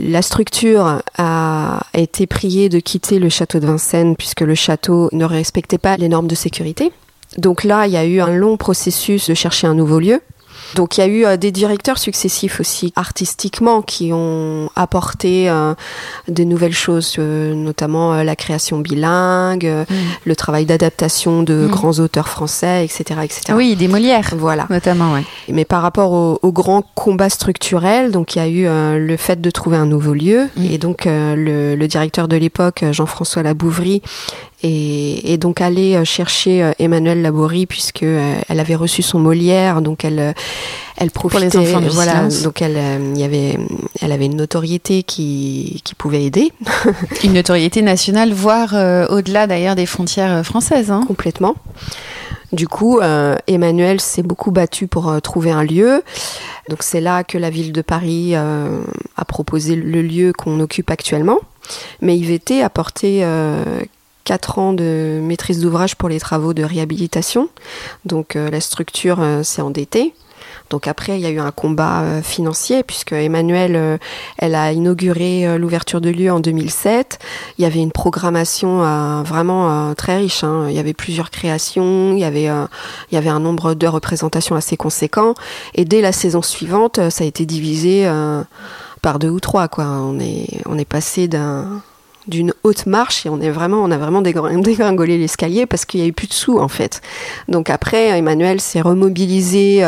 la 0.00 0.22
structure 0.22 1.02
a 1.16 1.80
été 1.94 2.26
priée 2.26 2.68
de 2.68 2.80
quitter 2.80 3.20
le 3.20 3.28
château 3.28 3.60
de 3.60 3.66
Vincennes 3.66 4.16
puisque 4.16 4.40
le 4.40 4.56
château 4.56 5.10
ne 5.12 5.24
respectait 5.24 5.78
pas 5.78 5.96
les 5.96 6.08
normes 6.08 6.26
de 6.26 6.34
sécurité. 6.34 6.90
Donc 7.38 7.62
là, 7.62 7.86
il 7.86 7.92
y 7.92 7.96
a 7.96 8.04
eu 8.04 8.20
un 8.20 8.32
long 8.32 8.56
processus 8.56 9.30
de 9.30 9.34
chercher 9.34 9.68
un 9.68 9.74
nouveau 9.74 10.00
lieu. 10.00 10.20
Donc 10.74 10.96
il 10.96 11.00
y 11.00 11.04
a 11.04 11.06
eu 11.06 11.24
euh, 11.24 11.36
des 11.36 11.52
directeurs 11.52 11.98
successifs 11.98 12.60
aussi 12.60 12.92
artistiquement 12.96 13.82
qui 13.82 14.12
ont 14.12 14.70
apporté 14.76 15.48
euh, 15.48 15.74
des 16.28 16.44
nouvelles 16.44 16.74
choses, 16.74 17.16
euh, 17.18 17.54
notamment 17.54 18.22
la 18.22 18.36
création 18.36 18.78
bilingue, 18.78 19.66
mm. 19.66 19.94
le 20.24 20.36
travail 20.36 20.66
d'adaptation 20.66 21.42
de 21.42 21.66
mm. 21.66 21.68
grands 21.68 21.98
auteurs 21.98 22.28
français, 22.28 22.84
etc., 22.84 23.20
etc. 23.22 23.52
Oui, 23.54 23.76
des 23.76 23.88
Molières, 23.88 24.34
voilà, 24.36 24.66
notamment. 24.70 25.12
Ouais. 25.12 25.24
Mais 25.48 25.64
par 25.64 25.82
rapport 25.82 26.12
au, 26.12 26.38
au, 26.42 26.52
grand 26.52 26.82
combat 26.94 27.28
structurel, 27.28 28.10
donc 28.10 28.34
il 28.34 28.38
y 28.38 28.42
a 28.42 28.48
eu 28.48 28.98
le 28.98 29.16
fait 29.16 29.40
de 29.40 29.50
trouver 29.50 29.76
un 29.76 29.86
nouveau 29.86 30.14
lieu, 30.14 30.48
mm. 30.56 30.64
et 30.64 30.78
donc 30.78 31.04
le, 31.06 31.74
le, 31.74 31.88
directeur 31.88 32.28
de 32.28 32.36
l'époque, 32.36 32.84
Jean-François 32.92 33.42
Labouvry, 33.42 34.02
et, 34.62 35.32
et, 35.32 35.38
donc 35.38 35.60
aller 35.60 36.04
chercher 36.04 36.72
Emmanuel 36.78 37.22
Laborie 37.22 37.66
puisque 37.66 38.02
elle 38.02 38.60
avait 38.60 38.74
reçu 38.74 39.02
son 39.02 39.18
Molière, 39.18 39.80
donc 39.82 40.04
elle 40.04 40.34
elle 41.00 41.10
profitait, 41.10 41.48
Pour 41.48 41.60
les 41.60 41.76
enfants 41.76 41.86
voilà, 41.92 42.28
donc 42.44 42.60
elle, 42.60 42.76
euh, 42.76 43.14
y 43.16 43.24
avait, 43.24 43.56
elle 44.02 44.12
avait 44.12 44.26
une 44.26 44.36
notoriété 44.36 45.02
qui, 45.02 45.80
qui 45.82 45.94
pouvait 45.94 46.24
aider. 46.24 46.52
une 47.24 47.32
notoriété 47.32 47.80
nationale, 47.80 48.34
voire 48.34 48.74
euh, 48.74 49.06
au-delà 49.08 49.46
d'ailleurs 49.46 49.76
des 49.76 49.86
frontières 49.86 50.30
euh, 50.30 50.42
françaises. 50.42 50.90
Hein. 50.90 51.02
Complètement. 51.08 51.54
Du 52.52 52.66
coup, 52.66 53.00
Emmanuel 53.46 54.00
s'est 54.00 54.24
beaucoup 54.24 54.50
battu 54.50 54.88
pour 54.88 55.22
trouver 55.22 55.52
un 55.52 55.62
lieu. 55.62 56.02
Donc 56.68 56.82
c'est 56.82 57.00
là 57.00 57.22
que 57.22 57.38
la 57.38 57.48
ville 57.48 57.70
de 57.70 57.80
Paris 57.80 58.34
a 58.34 59.24
proposé 59.28 59.76
le 59.76 60.02
lieu 60.02 60.32
qu'on 60.36 60.58
occupe 60.58 60.90
actuellement. 60.90 61.38
Mais 62.00 62.18
IVT 62.18 62.60
a 62.60 62.68
porté 62.68 63.24
4 64.24 64.58
ans 64.58 64.72
de 64.72 65.20
maîtrise 65.22 65.60
d'ouvrage 65.60 65.96
pour 65.96 66.08
les 66.08 66.20
travaux 66.20 66.54
de 66.54 66.62
réhabilitation. 66.62 67.48
Donc 68.04 68.34
la 68.34 68.60
structure 68.60 69.18
s'est 69.42 69.62
endettée. 69.62 70.14
Donc 70.70 70.86
après, 70.86 71.18
il 71.18 71.20
y 71.20 71.26
a 71.26 71.30
eu 71.30 71.40
un 71.40 71.50
combat 71.50 72.02
euh, 72.02 72.22
financier 72.22 72.84
puisque 72.84 73.12
Emmanuel, 73.12 73.74
euh, 73.74 73.98
elle 74.38 74.54
a 74.54 74.72
inauguré 74.72 75.46
euh, 75.46 75.58
l'ouverture 75.58 76.00
de 76.00 76.10
lieu 76.10 76.30
en 76.30 76.38
2007. 76.38 77.18
Il 77.58 77.62
y 77.62 77.64
avait 77.64 77.80
une 77.80 77.90
programmation 77.90 78.80
vraiment 79.24 79.94
très 79.94 80.16
riche. 80.16 80.44
Hein. 80.44 80.66
Il 80.68 80.74
y 80.74 80.78
avait 80.78 80.94
plusieurs 80.94 81.30
créations, 81.30 82.12
il 82.12 82.18
y 82.18 82.24
avait, 82.24 82.48
un 82.48 83.40
nombre 83.40 83.74
de 83.74 83.86
représentations 83.86 84.54
assez 84.54 84.76
conséquent. 84.76 85.34
Et 85.74 85.84
dès 85.84 86.00
la 86.00 86.12
saison 86.12 86.42
suivante, 86.42 87.10
ça 87.10 87.24
a 87.24 87.26
été 87.26 87.44
divisé 87.46 88.10
par 89.02 89.18
deux 89.18 89.28
ou 89.28 89.40
trois. 89.40 89.68
Quoi. 89.68 89.84
On 89.84 90.18
est 90.18 90.88
passé 90.88 91.28
d'un 91.28 91.82
d'une 92.26 92.52
haute 92.64 92.86
marche 92.86 93.26
et 93.26 93.28
on 93.28 93.40
est 93.40 93.50
vraiment 93.50 93.82
on 93.82 93.90
a 93.90 93.98
vraiment 93.98 94.22
dégringolé 94.60 95.18
l'escalier 95.18 95.66
parce 95.66 95.84
qu'il 95.84 96.00
y 96.00 96.02
a 96.02 96.06
eu 96.06 96.12
plus 96.12 96.28
de 96.28 96.32
sous 96.32 96.58
en 96.58 96.68
fait. 96.68 97.00
Donc 97.48 97.70
après 97.70 98.08
Emmanuel 98.18 98.60
s'est 98.60 98.80
remobilisé 98.80 99.84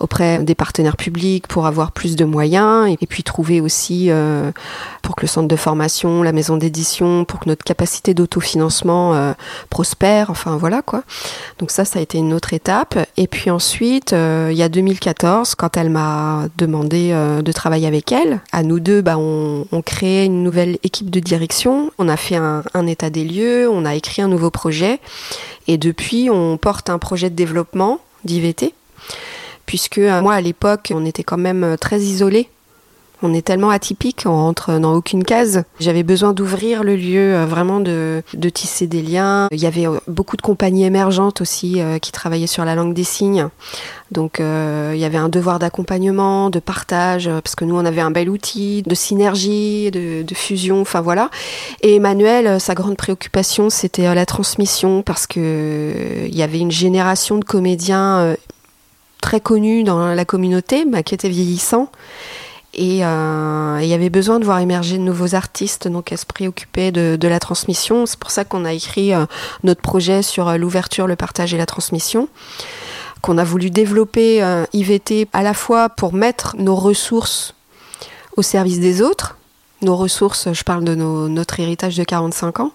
auprès 0.00 0.38
des 0.38 0.54
partenaires 0.54 0.96
publics 0.96 1.46
pour 1.46 1.66
avoir 1.66 1.92
plus 1.92 2.16
de 2.16 2.24
moyens 2.24 2.96
et 3.00 3.06
puis 3.06 3.22
trouver 3.22 3.60
aussi 3.60 4.10
euh, 4.10 4.52
pour 5.02 5.16
que 5.16 5.22
le 5.22 5.28
centre 5.28 5.48
de 5.48 5.56
formation, 5.56 6.22
la 6.22 6.32
maison 6.32 6.56
d'édition, 6.56 7.24
pour 7.24 7.40
que 7.40 7.48
notre 7.48 7.64
capacité 7.64 8.14
d'autofinancement 8.14 9.14
euh, 9.14 9.32
prospère. 9.70 10.30
Enfin 10.30 10.56
voilà 10.56 10.82
quoi. 10.82 11.02
Donc 11.58 11.70
ça, 11.70 11.84
ça 11.84 11.98
a 11.98 12.02
été 12.02 12.18
une 12.18 12.32
autre 12.32 12.54
étape. 12.54 12.98
Et 13.16 13.26
puis 13.26 13.50
ensuite, 13.50 14.12
euh, 14.12 14.48
il 14.50 14.56
y 14.56 14.62
a 14.62 14.68
2014, 14.68 15.54
quand 15.54 15.76
elle 15.76 15.90
m'a 15.90 16.46
demandé 16.56 17.08
de 17.08 17.52
travailler 17.52 17.86
avec 17.86 18.12
elle, 18.12 18.40
à 18.52 18.62
nous 18.62 18.80
deux, 18.80 19.02
bah, 19.02 19.16
on, 19.18 19.66
on 19.72 19.82
créé 19.82 20.24
une 20.24 20.42
nouvelle 20.42 20.78
équipe 20.82 21.10
de 21.10 21.20
direction. 21.20 21.37
On 21.98 22.08
a 22.08 22.16
fait 22.16 22.36
un, 22.36 22.86
état 22.86 23.10
des 23.10 23.24
lieux, 23.24 23.68
on 23.68 23.84
a 23.84 23.94
écrit 23.94 24.22
un 24.22 24.28
nouveau 24.28 24.50
projet. 24.50 25.00
Et 25.66 25.78
depuis, 25.78 26.30
on 26.30 26.56
porte 26.56 26.90
un 26.90 26.98
projet 26.98 27.30
de 27.30 27.34
développement 27.34 28.00
d'IVT 28.24 28.74
puisque 29.68 29.98
euh, 29.98 30.20
moi 30.22 30.34
à 30.34 30.40
l'époque 30.40 30.92
on 30.94 31.04
était 31.04 31.22
quand 31.22 31.36
même 31.36 31.62
euh, 31.62 31.76
très 31.76 32.00
isolés. 32.00 32.48
On 33.22 33.34
est 33.34 33.42
tellement 33.42 33.70
atypique, 33.70 34.24
on 34.26 34.36
rentre 34.36 34.78
dans 34.78 34.94
aucune 34.94 35.24
case. 35.24 35.64
J'avais 35.80 36.02
besoin 36.02 36.32
d'ouvrir 36.32 36.84
le 36.84 36.94
lieu, 36.94 37.34
euh, 37.34 37.46
vraiment 37.46 37.80
de, 37.80 38.22
tisser 38.54 38.86
des 38.86 39.02
liens. 39.02 39.48
Il 39.50 39.60
y 39.60 39.66
avait 39.66 39.86
beaucoup 40.06 40.36
de 40.36 40.42
compagnies 40.42 40.84
émergentes 40.84 41.40
aussi 41.40 41.80
qui 42.00 42.12
travaillaient 42.12 42.46
sur 42.46 42.64
la 42.64 42.74
langue 42.74 42.94
des 42.94 43.04
signes. 43.04 43.48
Donc 44.10 44.38
il 44.40 44.98
y 44.98 45.04
avait 45.04 45.18
un 45.18 45.28
devoir 45.28 45.58
d'accompagnement, 45.58 46.48
de 46.48 46.60
partage, 46.60 47.28
parce 47.28 47.54
que 47.54 47.64
nous 47.64 47.76
on 47.76 47.84
avait 47.84 48.00
un 48.00 48.10
bel 48.10 48.30
outil 48.30 48.82
de 48.82 48.94
synergie, 48.94 49.90
de, 49.90 50.24
fusion, 50.34 50.80
enfin 50.80 51.02
voilà. 51.02 51.30
Et 51.82 51.96
Emmanuel, 51.96 52.58
sa 52.58 52.74
grande 52.74 52.96
préoccupation, 52.96 53.68
c'était 53.68 54.12
la 54.14 54.26
transmission, 54.26 55.02
parce 55.02 55.26
que 55.26 56.26
il 56.26 56.34
y 56.34 56.42
avait 56.42 56.58
une 56.58 56.70
génération 56.70 57.36
de 57.36 57.44
comédiens 57.44 58.34
très 59.20 59.40
connu 59.40 59.84
dans 59.84 60.14
la 60.14 60.24
communauté, 60.24 60.84
bah, 60.86 61.02
qui 61.02 61.14
était 61.14 61.28
vieillissant. 61.28 61.90
Et 62.74 63.04
euh, 63.04 63.78
il 63.82 63.88
y 63.88 63.94
avait 63.94 64.10
besoin 64.10 64.38
de 64.38 64.44
voir 64.44 64.58
émerger 64.58 64.98
de 64.98 65.02
nouveaux 65.02 65.34
artistes, 65.34 65.88
donc 65.88 66.12
elle 66.12 66.18
se 66.18 66.26
préoccupait 66.26 66.92
de, 66.92 67.28
la 67.28 67.40
transmission. 67.40 68.06
C'est 68.06 68.18
pour 68.18 68.30
ça 68.30 68.44
qu'on 68.44 68.64
a 68.64 68.72
écrit 68.72 69.14
euh, 69.14 69.26
notre 69.64 69.80
projet 69.80 70.22
sur 70.22 70.48
euh, 70.48 70.56
l'ouverture, 70.56 71.06
le 71.06 71.16
partage 71.16 71.54
et 71.54 71.58
la 71.58 71.66
transmission, 71.66 72.28
qu'on 73.22 73.38
a 73.38 73.44
voulu 73.44 73.70
développer 73.70 74.44
IVT 74.72 75.28
à 75.32 75.42
la 75.42 75.54
fois 75.54 75.88
pour 75.88 76.12
mettre 76.12 76.54
nos 76.56 76.76
ressources 76.76 77.54
au 78.36 78.42
service 78.42 78.78
des 78.78 79.02
autres. 79.02 79.36
Nos 79.82 79.96
ressources, 79.96 80.52
je 80.52 80.62
parle 80.62 80.84
de 80.84 80.94
notre 80.94 81.58
héritage 81.58 81.96
de 81.96 82.04
45 82.04 82.60
ans, 82.60 82.72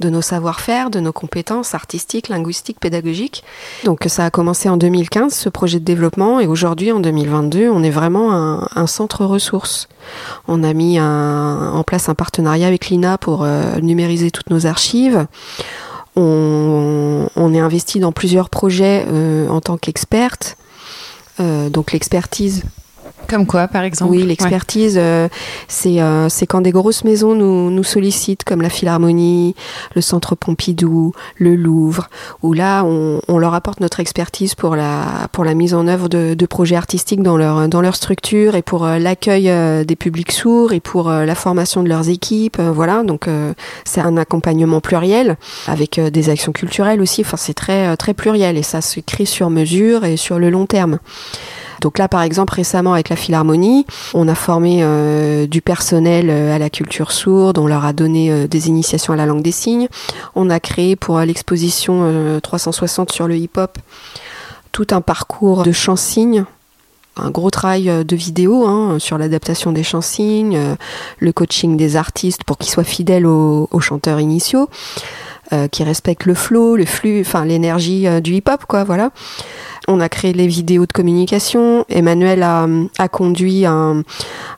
de 0.00 0.10
nos 0.10 0.22
savoir-faire, 0.22 0.90
de 0.90 1.00
nos 1.00 1.12
compétences 1.12 1.74
artistiques, 1.74 2.28
linguistiques, 2.28 2.80
pédagogiques. 2.80 3.44
Donc 3.84 4.04
ça 4.08 4.24
a 4.24 4.30
commencé 4.30 4.68
en 4.68 4.76
2015, 4.76 5.32
ce 5.32 5.48
projet 5.48 5.78
de 5.78 5.84
développement, 5.84 6.40
et 6.40 6.46
aujourd'hui, 6.46 6.90
en 6.90 7.00
2022, 7.00 7.68
on 7.70 7.82
est 7.82 7.90
vraiment 7.90 8.32
un, 8.32 8.86
centre 8.86 9.24
ressources. 9.24 9.88
On 10.48 10.64
a 10.64 10.72
mis 10.72 10.98
en 11.00 11.82
place 11.86 12.08
un 12.08 12.14
partenariat 12.14 12.66
avec 12.66 12.88
l'INA 12.88 13.18
pour 13.18 13.44
euh, 13.44 13.78
numériser 13.80 14.30
toutes 14.30 14.50
nos 14.50 14.66
archives. 14.66 15.26
On, 16.16 17.54
est 17.54 17.58
investi 17.58 18.00
dans 18.00 18.12
plusieurs 18.12 18.50
projets 18.50 19.04
euh, 19.08 19.48
en 19.48 19.60
tant 19.60 19.76
qu'experte. 19.76 20.56
Euh, 21.40 21.68
donc 21.70 21.92
l'expertise 21.92 22.64
comme 23.30 23.46
quoi, 23.46 23.68
par 23.68 23.84
exemple 23.84 24.10
Oui, 24.10 24.24
l'expertise, 24.24 24.96
euh, 24.98 25.28
euh, 25.86 26.26
c'est 26.28 26.46
quand 26.46 26.60
des 26.60 26.72
grosses 26.72 27.04
maisons 27.04 27.34
nous, 27.34 27.70
nous 27.70 27.84
sollicitent, 27.84 28.42
comme 28.42 28.60
la 28.60 28.70
Philharmonie, 28.70 29.54
le 29.94 30.00
Centre 30.00 30.34
Pompidou, 30.34 31.12
le 31.36 31.54
Louvre, 31.54 32.08
où 32.42 32.52
là, 32.52 32.82
on, 32.84 33.20
on, 33.28 33.38
leur 33.38 33.54
apporte 33.54 33.80
notre 33.80 34.00
expertise 34.00 34.56
pour 34.56 34.74
la, 34.74 35.28
pour 35.30 35.44
la 35.44 35.54
mise 35.54 35.74
en 35.74 35.86
œuvre 35.86 36.08
de, 36.08 36.34
de 36.34 36.46
projets 36.46 36.74
artistiques 36.74 37.22
dans 37.22 37.36
leur, 37.36 37.68
dans 37.68 37.80
leur 37.80 37.94
structure 37.94 38.56
et 38.56 38.62
pour 38.62 38.84
euh, 38.84 38.98
l'accueil 38.98 39.50
des 39.84 39.96
publics 39.96 40.32
sourds 40.32 40.72
et 40.72 40.80
pour 40.80 41.10
la 41.10 41.34
formation 41.34 41.82
de 41.82 41.88
leurs 41.88 42.08
équipes. 42.08 42.60
voilà, 42.60 43.02
donc 43.02 43.28
c'est 43.84 44.00
un 44.00 44.16
accompagnement 44.16 44.80
pluriel 44.80 45.36
avec 45.66 46.00
des 46.00 46.28
actions 46.28 46.52
culturelles 46.52 47.00
aussi. 47.00 47.22
Enfin, 47.22 47.36
c'est 47.36 47.54
très, 47.54 47.96
très 47.96 48.14
pluriel 48.14 48.56
et 48.56 48.62
ça 48.62 48.80
se 48.80 49.00
crée 49.00 49.24
sur 49.24 49.50
mesure 49.50 50.04
et 50.04 50.16
sur 50.16 50.38
le 50.38 50.50
long 50.50 50.66
terme. 50.66 50.98
Donc 51.80 51.98
là, 51.98 52.08
par 52.08 52.22
exemple, 52.22 52.54
récemment 52.54 52.92
avec 52.92 53.08
la 53.08 53.16
Philharmonie, 53.16 53.86
on 54.14 54.28
a 54.28 54.34
formé 54.34 54.80
euh, 54.82 55.46
du 55.46 55.62
personnel 55.62 56.28
euh, 56.28 56.54
à 56.54 56.58
la 56.58 56.70
culture 56.70 57.10
sourde, 57.10 57.58
on 57.58 57.66
leur 57.66 57.84
a 57.84 57.92
donné 57.92 58.30
euh, 58.30 58.46
des 58.46 58.68
initiations 58.68 59.14
à 59.14 59.16
la 59.16 59.26
langue 59.26 59.42
des 59.42 59.52
signes. 59.52 59.88
On 60.34 60.50
a 60.50 60.60
créé 60.60 60.94
pour 60.94 61.18
l'exposition 61.20 62.40
360 62.42 63.12
sur 63.12 63.26
le 63.26 63.36
hip-hop 63.36 63.78
tout 64.72 64.86
un 64.90 65.00
parcours 65.00 65.64
de 65.64 65.72
chants-signes 65.72 66.44
un 67.16 67.30
gros 67.30 67.50
travail 67.50 67.90
de 68.04 68.16
vidéo 68.16 68.66
hein, 68.66 68.98
sur 68.98 69.18
l'adaptation 69.18 69.72
des 69.72 69.82
chants-signes, 69.82 70.76
le 71.18 71.32
coaching 71.32 71.76
des 71.76 71.96
artistes 71.96 72.44
pour 72.44 72.56
qu'ils 72.56 72.70
soient 72.70 72.84
fidèles 72.84 73.26
aux, 73.26 73.68
chanteurs 73.80 74.20
initiaux, 74.20 74.70
qui 75.70 75.82
respectent 75.82 76.26
le 76.26 76.34
flow, 76.34 76.76
le 76.76 76.84
flux, 76.84 77.20
enfin 77.20 77.44
l'énergie 77.44 78.06
du 78.20 78.34
hip-hop, 78.34 78.64
quoi, 78.66 78.84
voilà. 78.84 79.10
On 79.88 80.00
a 80.00 80.08
créé 80.08 80.32
les 80.32 80.46
vidéos 80.46 80.86
de 80.86 80.92
communication. 80.92 81.84
Emmanuel 81.88 82.42
a, 82.42 83.08
conduit 83.08 83.66
un, 83.66 84.02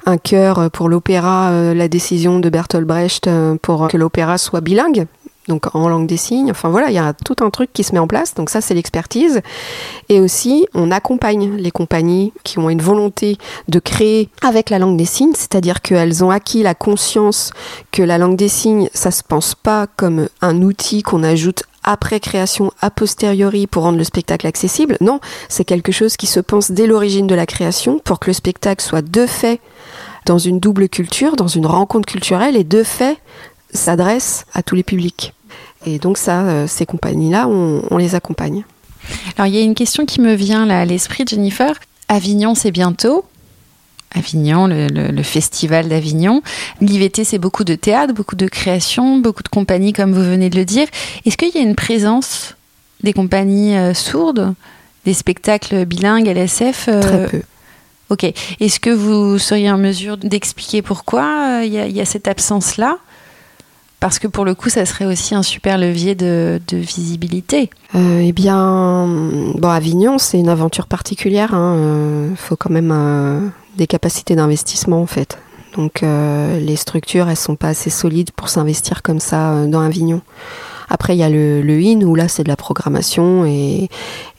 un 0.05 0.19
chœur 0.19 0.71
pour 0.71 0.89
l'opéra, 0.89 1.51
euh, 1.51 1.75
la 1.75 1.89
décision 1.89 2.39
de 2.39 2.51
Bertolt 2.51 2.87
Brecht 2.87 3.27
euh, 3.27 3.57
pour 3.61 3.89
que 3.89 3.97
l'opéra 3.97 4.37
soit 4.37 4.61
bilingue 4.61 5.07
donc 5.49 5.75
en 5.75 5.89
langue 5.89 6.07
des 6.07 6.17
signes. 6.17 6.51
Enfin 6.51 6.69
voilà, 6.69 6.91
il 6.91 6.95
y 6.95 6.99
a 6.99 7.13
tout 7.13 7.37
un 7.41 7.51
truc 7.51 7.73
qui 7.73 7.85
se 7.85 7.93
met 7.93 7.99
en 7.99 8.07
place. 8.07 8.35
Donc 8.35 8.51
ça, 8.51 8.61
c'est 8.61 8.75
l'expertise. 8.75 9.41
Et 10.09 10.21
aussi, 10.21 10.67
on 10.75 10.91
accompagne 10.91 11.57
les 11.57 11.71
compagnies 11.71 12.33
qui 12.45 12.59
ont 12.59 12.71
une 12.71 12.83
volonté 12.83 13.39
de 13.69 13.79
créer 13.79 14.29
avec 14.43 14.71
la 14.71 14.79
langue 14.79 14.97
des 14.97 15.05
signes, 15.05 15.35
c'est-à-dire 15.35 15.83
qu'elles 15.83 16.25
ont 16.25 16.31
acquis 16.31 16.63
la 16.63 16.75
conscience 16.75 17.53
que 17.91 18.03
la 18.03 18.19
langue 18.19 18.37
des 18.37 18.49
signes, 18.49 18.89
ça 18.95 19.11
se 19.11 19.23
pense 19.23 19.55
pas 19.55 19.87
comme 19.97 20.29
un 20.41 20.63
outil 20.63 21.03
qu'on 21.03 21.23
ajoute 21.23 21.65
après 21.85 22.21
création, 22.21 22.73
a 22.81 22.91
posteriori 22.91 23.67
pour 23.67 23.83
rendre 23.83 23.99
le 23.99 24.05
spectacle 24.05 24.47
accessible. 24.47 24.97
Non, 25.01 25.19
c'est 25.49 25.65
quelque 25.65 25.91
chose 25.91 26.17
qui 26.17 26.27
se 26.27 26.39
pense 26.41 26.71
dès 26.71 26.87
l'origine 26.87 27.27
de 27.27 27.35
la 27.35 27.47
création 27.47 27.99
pour 27.99 28.21
que 28.21 28.31
le 28.31 28.35
spectacle 28.35 28.85
soit 28.85 29.03
de 29.03 29.27
fait 29.27 29.61
dans 30.27 30.39
une 30.39 30.61
double 30.61 30.89
culture, 30.89 31.35
dans 31.35 31.49
une 31.49 31.67
rencontre 31.67 32.07
culturelle 32.07 32.57
et 32.57 32.65
de 32.65 32.85
fait 32.85 33.19
s'adresse 33.73 34.45
à 34.55 34.63
tous 34.63 34.75
les 34.75 34.83
publics. 34.83 35.35
Et 35.87 35.99
donc 35.99 36.19
ça, 36.19 36.43
euh, 36.43 36.67
ces 36.67 36.87
compagnies-là, 36.87 37.49
on, 37.49 37.97
les 37.97 38.15
accompagne. 38.15 38.65
Alors 39.37 39.47
il 39.47 39.55
y 39.55 39.59
a 39.59 39.63
une 39.63 39.75
question 39.75 40.07
qui 40.07 40.21
me 40.21 40.35
vient 40.35 40.67
là 40.67 40.81
à 40.81 40.85
l'esprit, 40.85 41.25
Jennifer. 41.27 41.75
Avignon, 42.09 42.55
c'est 42.55 42.71
bientôt. 42.71 43.25
Avignon, 44.15 44.67
le, 44.69 45.23
festival 45.23 45.89
d'Avignon. 45.89 46.43
L'IVT, 46.83 47.25
c'est 47.25 47.39
beaucoup 47.39 47.65
de 47.65 47.75
théâtre, 47.75 48.13
beaucoup 48.13 48.37
de 48.37 48.47
création, 48.47 49.17
beaucoup 49.19 49.43
de 49.43 49.49
compagnies, 49.49 49.95
comme 49.95 50.13
vous 50.13 50.23
venez 50.23 50.51
de 50.51 50.57
le 50.57 50.67
dire. 50.67 50.87
Est-ce 51.25 51.39
qu'il 51.39 51.55
y 51.55 51.59
a 51.59 51.63
une 51.63 51.75
présence 51.75 52.55
des 53.03 53.15
compagnies 53.15 53.75
euh, 53.77 53.95
sourdes, 53.95 54.55
des 55.05 55.15
spectacles 55.15 55.87
bilingues, 55.87 56.29
LSF 56.29 56.89
euh, 56.89 57.01
Très 57.01 57.27
peu. 57.29 57.43
Ok. 58.11 58.25
Est-ce 58.61 58.79
que 58.79 58.91
vous 58.91 59.39
seriez 59.39 59.71
en 59.71 59.79
mesure 59.79 60.19
d'expliquer 60.19 60.83
pourquoi 60.83 61.61
euh, 61.61 61.65
il 61.65 61.73
y, 61.73 62.01
a 62.01 62.05
cette 62.05 62.29
absence-là? 62.29 62.99
Parce 64.03 64.19
que 64.19 64.27
pour 64.27 64.45
le 64.45 64.55
coup, 64.55 64.69
ça 64.69 64.85
serait 64.85 65.07
aussi 65.07 65.35
un 65.35 65.43
super 65.43 65.79
levier 65.79 66.15
de, 66.15 66.61
visibilité. 66.73 67.71
eh 67.95 68.33
bien, 68.33 69.07
bon, 69.55 69.69
Avignon, 69.69 70.19
c'est 70.19 70.39
une 70.39 70.51
aventure 70.51 70.87
particulière. 70.87 71.51
Il 71.53 71.57
hein. 71.57 72.35
faut 72.37 72.57
quand 72.57 72.71
même 72.71 73.53
des 73.77 73.87
capacités 73.87 74.37
d'investissement 74.37 75.01
en 75.01 75.07
fait. 75.07 75.39
Donc 75.77 76.03
euh, 76.03 76.59
les 76.59 76.77
structures, 76.77 77.29
elles 77.29 77.37
sont 77.37 77.57
pas 77.57 77.69
assez 77.69 77.91
solides 77.91 78.31
pour 78.33 78.49
s'investir 78.49 79.03
comme 79.03 79.21
ça 79.21 79.53
euh, 79.53 79.67
dans 79.67 79.81
Avignon. 79.81 80.21
Après, 80.91 81.17
il 81.17 81.19
y 81.19 81.23
a 81.23 81.31
le, 81.31 81.81
IN 81.81 82.03
où 82.03 82.15
là, 82.15 82.29
c'est 82.29 82.43
de 82.43 82.49
la 82.49 82.57
programmation 82.57 83.47
et, 83.47 83.89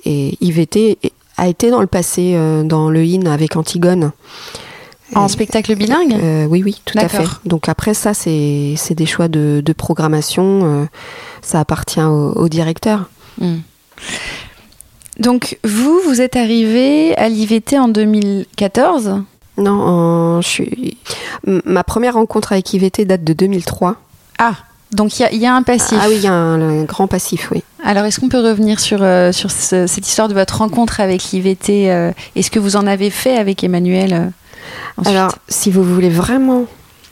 IVT 0.06 1.00
a 1.38 1.48
été 1.48 1.72
dans 1.72 1.82
le 1.82 1.88
passé 1.88 2.34
euh, 2.36 2.64
dans 2.64 2.90
le 2.90 3.04
IN 3.04 3.26
avec 3.26 3.56
Antigone. 3.56 4.12
En 5.16 5.28
spectacle 5.28 5.76
bilingue 5.76 6.16
Oui, 6.50 6.64
oui, 6.64 6.82
tout 6.86 6.98
à 6.98 7.08
fait. 7.08 7.26
Donc 7.46 7.70
après 7.70 7.94
ça, 7.94 8.14
c'est 8.14 8.76
des 8.92 9.06
choix 9.06 9.28
de, 9.28 9.62
de 9.64 9.74
programmation. 9.74 10.88
ça 11.42 11.60
appartient 11.60 12.02
au, 12.02 12.48
directeur. 12.50 13.10
Hmm. 13.40 13.58
Donc 15.20 15.58
vous, 15.64 16.00
vous 16.06 16.22
êtes 16.22 16.36
arrivé 16.36 17.16
à 17.18 17.30
l'IVT 17.30 17.78
en 17.78 17.88
2014 17.88 19.22
Non, 19.58 20.42
je 20.42 20.48
suis... 20.48 20.98
ma 21.46 21.84
première 21.84 22.16
rencontre 22.16 22.52
avec 22.52 22.74
IVT 22.74 23.06
date 23.06 23.24
de 23.24 23.34
2003. 23.34 23.96
Ah, 24.40 24.56
donc 24.94 25.20
il 25.20 25.38
y, 25.38 25.46
a 25.46 25.56
un 25.56 25.64
passif. 25.64 25.98
Ah 26.00 26.06
oui, 26.08 26.16
il 26.18 26.24
y 26.24 26.28
a 26.28 26.34
un, 26.34 26.84
grand 26.84 27.08
passif, 27.08 27.50
oui. 27.52 27.64
Alors 27.84 28.06
est-ce 28.06 28.20
qu'on 28.20 28.30
peut 28.30 28.40
revenir 28.40 28.80
sur, 28.80 29.00
euh, 29.02 29.32
sur 29.32 29.50
cette 29.52 30.08
histoire 30.08 30.28
de 30.28 30.34
votre 30.34 30.58
rencontre 30.58 31.00
avec 31.00 31.32
l'IVT 31.32 31.92
euh, 31.92 32.12
Est-ce 32.36 32.52
que 32.52 32.60
vous 32.60 32.76
en 32.76 32.86
avez 32.86 33.10
fait 33.10 33.36
avec 33.36 33.64
Emmanuel 33.64 34.32
euh, 35.00 35.10
Alors, 35.10 35.36
si 35.48 35.72
vous 35.72 35.84
voulez 35.84 36.10
vraiment 36.10 36.66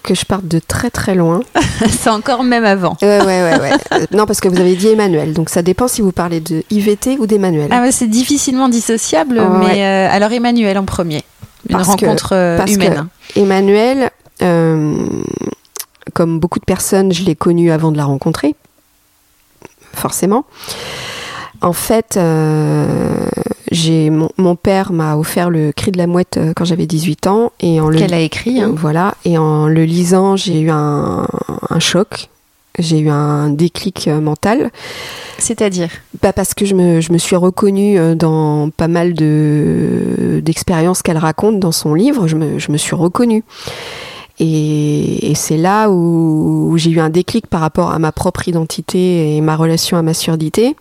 que 0.04 0.16
je 0.16 0.26
parte 0.26 0.48
de 0.48 0.60
très 0.60 0.90
très 0.90 1.16
loin. 1.16 1.42
c'est 1.90 2.10
encore 2.10 2.44
même 2.44 2.66
avant. 2.66 2.98
Ouais, 3.02 3.20
ouais, 3.20 3.44
ouais. 3.44 3.60
ouais. 3.60 3.72
Euh, 3.94 4.06
non, 4.12 4.26
parce 4.26 4.40
que 4.40 4.48
vous 4.48 4.60
avez 4.60 4.76
dit 4.76 4.88
Emmanuel, 4.88 5.34
donc 5.34 5.50
ça 5.50 5.62
dépend 5.62 5.88
si 5.88 6.02
vous 6.02 6.12
parlez 6.12 6.40
de 6.40 6.64
IVT 6.70 7.18
ou 7.20 7.28
d'Emmanuel. 7.28 7.70
Ah 7.72 7.82
ouais, 7.82 7.92
c'est 7.92 8.08
difficilement 8.08 8.70
dissociable, 8.70 9.42
mais 9.60 9.84
euh, 9.84 10.10
alors 10.12 10.32
Emmanuel 10.32 10.78
en 10.78 10.86
premier, 10.86 11.24
une 11.70 11.78
rencontre 11.78 12.34
euh, 12.34 12.58
parce 12.58 12.72
humaine. 12.72 13.08
Que 13.34 13.40
Emmanuel, 13.40 14.10
comme 16.14 16.40
beaucoup 16.40 16.60
de 16.60 16.66
personnes, 16.66 17.14
je 17.14 17.24
l'ai 17.24 17.36
connu 17.36 17.72
avant 17.72 17.92
de 17.92 17.98
la 17.98 18.06
rencontrer, 18.06 18.56
forcément. 19.94 20.46
En 21.62 21.74
fait, 21.74 22.18
j'ai 23.72 24.10
mon, 24.10 24.56
père 24.56 24.92
m'a 24.92 25.16
offert 25.16 25.50
le 25.50 25.72
Cri 25.72 25.92
de 25.92 25.98
la 25.98 26.06
mouette 26.06 26.38
euh, 26.38 26.54
quand 26.54 26.66
j'avais 26.66 26.86
18 26.86 27.28
ans 27.28 27.54
et 27.62 27.80
en 27.80 27.90
qu'elle 27.90 28.14
a 28.14 28.20
écrit. 28.20 28.60
Hein. 28.60 28.74
Voilà 28.76 29.16
et 29.24 29.38
en 29.38 29.68
le 29.68 29.86
lisant, 29.86 30.36
j'ai 30.36 30.60
eu 30.60 30.70
un, 30.70 31.26
choc, 31.80 32.30
j'ai 32.78 33.00
eu 33.00 33.10
un 33.10 33.50
déclic 33.50 34.10
euh, 34.10 34.20
mental. 34.20 34.72
C'est-à-dire? 35.38 35.90
Bah 36.22 36.34
Parce 36.34 36.54
que 36.54 36.66
je 36.66 36.76
me, 36.76 37.00
je 37.00 37.14
me 37.14 37.18
suis 37.18 37.38
reconnue 37.38 37.98
euh, 37.98 38.14
dans 38.14 38.70
pas 38.70 38.90
mal 38.90 39.14
de, 39.14 40.42
d'expériences 40.44 41.02
qu'elle 41.02 41.18
raconte 41.18 41.60
dans 41.60 41.72
son 41.72 41.94
livre. 41.94 42.28
Je 42.28 42.36
me, 42.36 42.60
je 42.60 42.72
me 42.74 42.78
suis 42.78 42.96
reconnue. 42.96 43.44
Et, 44.40 45.32
et 45.32 45.36
c'est 45.36 45.58
là 45.58 45.90
où, 45.90 46.70
où 46.72 46.78
j'ai 46.78 46.90
eu 46.92 47.00
un 47.00 47.10
déclic 47.10 47.48
par 47.48 47.62
rapport 47.62 47.92
à 47.92 48.00
ma 48.00 48.12
propre 48.12 48.48
identité 48.48 49.36
et 49.36 49.42
ma 49.42 49.56
relation 49.56 49.98
à 49.98 50.02
ma 50.02 50.14
surdité. 50.14 50.76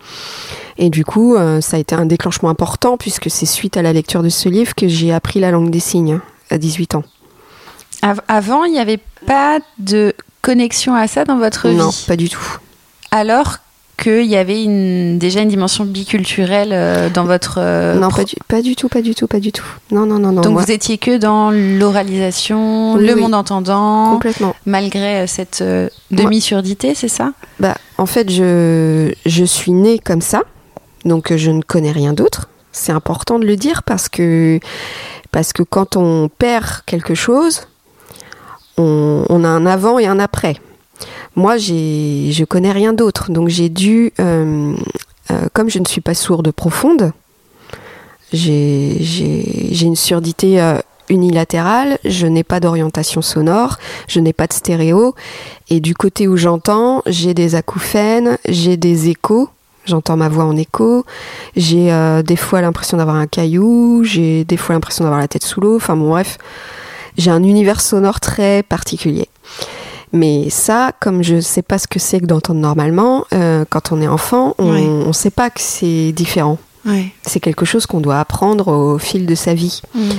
Et 0.79 0.89
du 0.89 1.05
coup, 1.05 1.37
euh, 1.37 1.61
ça 1.61 1.77
a 1.77 1.81
été 1.81 1.95
un 1.95 2.07
déclenchement 2.07 2.49
important 2.49 2.97
puisque 2.97 3.31
c'est 3.31 3.47
suite 3.47 3.77
à 3.77 3.83
la 3.83 3.93
lecture 3.93 4.23
de 4.23 4.31
ce 4.31 4.49
livre 4.49 4.75
que 4.75 4.89
j'ai 4.89 5.13
appris 5.13 5.41
la 5.41 5.51
langue 5.51 5.71
des 5.71 5.81
signes 5.81 6.21
à 6.49 6.59
18 6.59 6.95
ans. 6.95 7.05
Avant, 8.29 8.65
il 8.65 8.73
n'y 8.73 8.79
avait 8.79 9.01
pas 9.27 9.59
de 9.79 10.15
connexion 10.41 10.95
à 10.95 11.07
ça 11.07 11.25
dans 11.25 11.37
votre 11.37 11.69
vie? 11.69 11.77
Non, 11.77 11.91
pas 12.07 12.17
du 12.17 12.31
tout. 12.31 12.59
Alors 13.11 13.59
qu'il 14.01 14.27
y 14.27 14.37
avait 14.37 14.63
une, 14.63 15.19
déjà 15.19 15.41
une 15.41 15.49
dimension 15.49 15.85
biculturelle 15.85 16.71
euh, 16.73 17.11
dans 17.11 17.25
votre... 17.25 17.59
Euh, 17.59 17.95
non, 17.95 18.11
pas 18.11 18.25
du, 18.25 18.35
pas 18.49 18.63
du, 18.63 18.75
tout, 18.75 18.89
pas 18.89 19.03
du 19.03 19.15
tout, 19.15 19.27
pas 19.27 19.41
du 19.41 19.53
tout. 19.53 19.67
Non, 19.91 20.07
non, 20.07 20.19
non. 20.19 20.33
non 20.33 20.41
Donc 20.41 20.59
vous 20.59 20.71
étiez 20.73 20.99
que 20.99 21.19
dans 21.19 21.51
l'oralisation, 21.51 22.97
le 22.97 23.15
monde 23.15 23.35
entendant 23.35 24.13
Complètement. 24.13 24.57
Malgré 24.67 25.27
cette 25.27 25.63
demi-surdité, 26.11 26.95
c'est 26.95 27.09
ça? 27.09 27.33
Bah, 27.59 27.77
En 27.99 28.07
fait, 28.07 28.31
je, 28.31 29.13
je 29.27 29.45
suis 29.45 29.73
née 29.73 29.99
comme 29.99 30.21
ça 30.21 30.43
donc 31.05 31.31
euh, 31.31 31.37
je 31.37 31.51
ne 31.51 31.63
connais 31.63 31.93
rien 31.93 32.13
d'autre. 32.13 32.49
C'est 32.73 32.93
important 32.93 33.39
de 33.39 33.47
le 33.47 33.57
dire 33.57 33.83
parce 33.83 34.09
que, 34.09 34.61
parce 35.33 35.53
que 35.53 35.63
quand 35.63 35.97
on 35.97 36.29
perd 36.29 36.83
quelque 36.87 37.15
chose, 37.15 37.63
on, 38.77 39.45
a 39.45 39.49
un 39.49 39.67
avant 39.67 39.99
et 39.99 40.07
un 40.07 40.19
après. 40.19 40.57
Moi, 41.37 41.57
j'ai, 41.57 42.31
je 42.33 42.45
connais 42.45 42.73
rien 42.73 42.93
d'autre. 42.93 43.31
Donc 43.31 43.49
j'ai 43.49 43.69
dû, 43.69 44.13
euh, 44.21 44.75
euh, 45.31 45.49
comme 45.53 45.71
je 45.71 45.79
ne 45.79 45.87
suis 45.87 46.01
pas 46.01 46.15
sourde 46.15 46.51
profonde, 46.53 47.13
j'ai, 48.33 48.97
une 49.83 49.97
surdité 49.97 50.63
unilatérale, 51.09 51.99
je 52.05 52.27
n'ai 52.27 52.45
pas 52.45 52.61
d'orientation 52.61 53.23
sonore, 53.23 53.79
je 54.07 54.21
n'ai 54.21 54.33
pas 54.33 54.47
de 54.47 54.53
stéréo, 54.53 55.17
et 55.69 55.81
du 55.81 55.95
côté 55.95 56.29
où 56.29 56.37
j'entends, 56.37 57.03
j'ai 57.07 57.35
des 57.35 57.57
acouphènes, 57.57 58.39
j'ai 58.49 58.77
des 58.77 59.09
échos, 59.09 59.49
J'entends 59.87 60.17
ma 60.17 60.29
voix 60.29 60.45
en 60.45 60.57
écho. 60.57 61.05
J'ai 61.57 61.93
euh, 61.93 62.23
des 62.23 62.37
fois 62.37 62.61
l'impression 62.61 62.99
d'avoir 62.99 63.17
un 63.17 63.27
caillou. 63.27 64.03
J'ai 64.05 64.45
des 64.45 64.57
fois 64.57 64.75
l'impression 64.75 65.05
d'avoir 65.05 65.21
la 65.21 65.29
tête 65.29 65.43
sous 65.43 65.61
l'eau. 65.61 65.77
Enfin 65.77 65.97
bon, 65.97 66.11
bref, 66.11 66.39
j'ai 67.17 67.31
un 67.31 67.43
univers 67.43 67.81
sonore 67.81 68.21
très 68.21 68.63
particulier. 68.63 69.29
Mais 70.13 70.51
ça, 70.51 70.93
comme 71.01 71.23
je 71.23 71.37
ne 71.37 71.41
sais 71.41 71.63
pas 71.63 71.79
ce 71.79 71.87
que 71.87 71.99
c'est 71.99 72.21
que 72.21 72.27
d'entendre 72.27 72.61
normalement, 72.61 73.25
euh, 73.33 73.65
quand 73.69 73.93
on 73.93 74.01
est 74.01 74.09
enfant, 74.09 74.55
on 74.59 74.73
ne 74.73 75.13
sait 75.13 75.31
pas 75.31 75.51
que 75.51 75.61
c'est 75.61 76.13
différent. 76.13 76.59
C'est 77.23 77.41
quelque 77.41 77.65
chose 77.65 77.87
qu'on 77.87 78.01
doit 78.01 78.19
apprendre 78.19 78.69
au 78.69 78.99
fil 78.99 79.27
de 79.27 79.35
sa 79.35 79.55
vie. 79.55 79.83
Mm. 79.95 80.11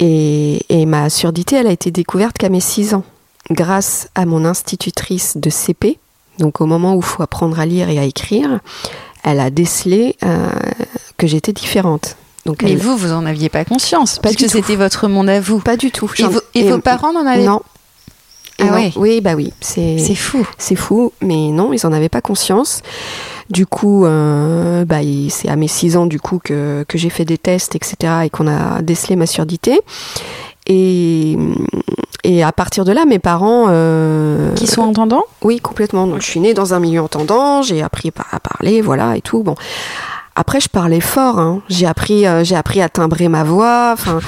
Et, 0.00 0.62
et, 0.68 0.86
ma 0.86 1.10
surdité, 1.10 1.56
elle 1.56 1.66
a 1.66 1.72
été 1.72 1.90
découverte 1.90 2.38
qu'à 2.38 2.50
mes 2.50 2.60
6 2.60 2.94
ans, 2.94 3.04
grâce 3.50 4.08
à 4.14 4.26
mon 4.26 4.44
institutrice 4.44 5.36
de 5.36 5.50
CP, 5.50 5.98
donc 6.38 6.60
au 6.60 6.66
moment 6.66 6.94
où 6.94 7.00
il 7.00 7.04
faut 7.04 7.22
apprendre 7.22 7.58
à 7.58 7.66
lire 7.66 7.88
et 7.88 7.98
à 7.98 8.04
écrire, 8.04 8.60
elle 9.24 9.40
a 9.40 9.50
décelé 9.50 10.16
euh, 10.24 10.50
que 11.16 11.26
j'étais 11.26 11.52
différente. 11.52 12.16
Donc 12.46 12.62
Mais 12.62 12.76
vous, 12.76 12.96
vous 12.96 13.12
en 13.12 13.26
aviez 13.26 13.48
pas 13.48 13.64
conscience, 13.64 14.18
parce 14.22 14.36
que 14.36 14.48
c'était 14.48 14.76
votre 14.76 15.08
monde 15.08 15.28
à 15.28 15.40
vous. 15.40 15.58
Pas 15.58 15.76
du 15.76 15.90
tout. 15.90 16.10
Et, 16.54 16.70
vos 16.70 16.78
parents 16.78 17.12
n'en 17.12 17.26
avaient 17.26 17.44
Non. 17.44 17.62
Ah 18.60 18.74
ouais. 18.74 18.92
Oui, 18.96 19.20
bah 19.20 19.34
oui. 19.36 19.52
C'est 19.60 19.98
fou. 20.14 20.46
C'est 20.58 20.74
fou, 20.76 21.12
mais 21.20 21.48
non, 21.50 21.72
ils 21.72 21.86
en 21.86 21.92
avaient 21.92 22.08
pas 22.08 22.20
conscience. 22.20 22.82
Du 23.50 23.66
coup, 23.66 24.04
euh, 24.04 24.84
bah, 24.84 24.98
c'est 25.30 25.48
à 25.48 25.56
mes 25.56 25.68
6 25.68 25.96
ans 25.96 26.06
du 26.06 26.20
coup 26.20 26.38
que, 26.42 26.84
que 26.86 26.98
j'ai 26.98 27.08
fait 27.08 27.24
des 27.24 27.38
tests, 27.38 27.76
etc. 27.76 27.96
et 28.24 28.30
qu'on 28.30 28.46
a 28.46 28.82
décelé 28.82 29.16
ma 29.16 29.26
surdité. 29.26 29.80
Et, 30.66 31.38
et 32.24 32.42
à 32.42 32.52
partir 32.52 32.84
de 32.84 32.92
là, 32.92 33.06
mes 33.06 33.18
parents... 33.18 33.66
Euh, 33.70 34.52
Qui 34.54 34.66
sont 34.66 34.82
entendants? 34.82 35.24
Oui, 35.42 35.60
complètement. 35.60 36.06
Donc, 36.06 36.20
je 36.20 36.26
suis 36.26 36.40
née 36.40 36.52
dans 36.52 36.74
un 36.74 36.80
milieu 36.80 37.00
entendant, 37.00 37.62
j'ai 37.62 37.82
appris 37.82 38.12
à 38.32 38.38
parler, 38.38 38.82
voilà, 38.82 39.16
et 39.16 39.22
tout. 39.22 39.42
Bon. 39.42 39.54
Après, 40.38 40.60
je 40.60 40.68
parlais 40.68 41.00
fort. 41.00 41.40
Hein. 41.40 41.62
J'ai 41.68 41.84
appris, 41.84 42.24
euh, 42.24 42.44
j'ai 42.44 42.54
appris 42.54 42.80
à 42.80 42.88
timbrer 42.88 43.26
ma 43.26 43.42
voix. 43.42 43.90
Enfin, 43.92 44.20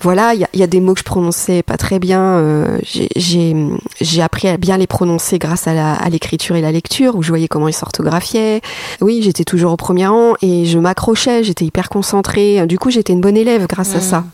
voilà, 0.00 0.32
il 0.32 0.46
y, 0.54 0.58
y, 0.58 0.62
a 0.62 0.66
des 0.66 0.80
mots 0.80 0.94
que 0.94 1.00
je 1.00 1.04
prononçais 1.04 1.62
pas 1.62 1.76
très 1.76 1.98
bien. 1.98 2.22
Euh, 2.22 2.78
j'ai 2.86 4.22
appris 4.22 4.48
à 4.48 4.56
bien 4.56 4.78
les 4.78 4.86
prononcer 4.86 5.38
grâce 5.38 5.68
à 5.68 6.08
l'écriture 6.08 6.56
et 6.56 6.62
la 6.62 6.72
lecture, 6.72 7.14
où 7.14 7.22
je 7.22 7.28
voyais 7.28 7.46
comment 7.46 7.68
ils 7.68 7.74
s'orthographiaient. 7.74 8.62
Oui, 9.02 9.20
j'étais 9.22 9.44
toujours 9.44 9.72
au 9.72 9.76
premier 9.76 10.06
rang 10.06 10.32
et 10.40 10.64
je 10.64 10.78
m'accrochais. 10.78 11.44
J'étais 11.44 11.66
hyper 11.66 11.90
concentrée. 11.90 12.66
Du 12.66 12.78
coup, 12.78 12.88
j'étais 12.88 13.12
une 13.12 13.20
bonne 13.20 13.36
élève 13.36 13.66
grâce 13.66 13.94
à 13.94 13.98
mmh. 13.98 14.00
ça 14.00 14.24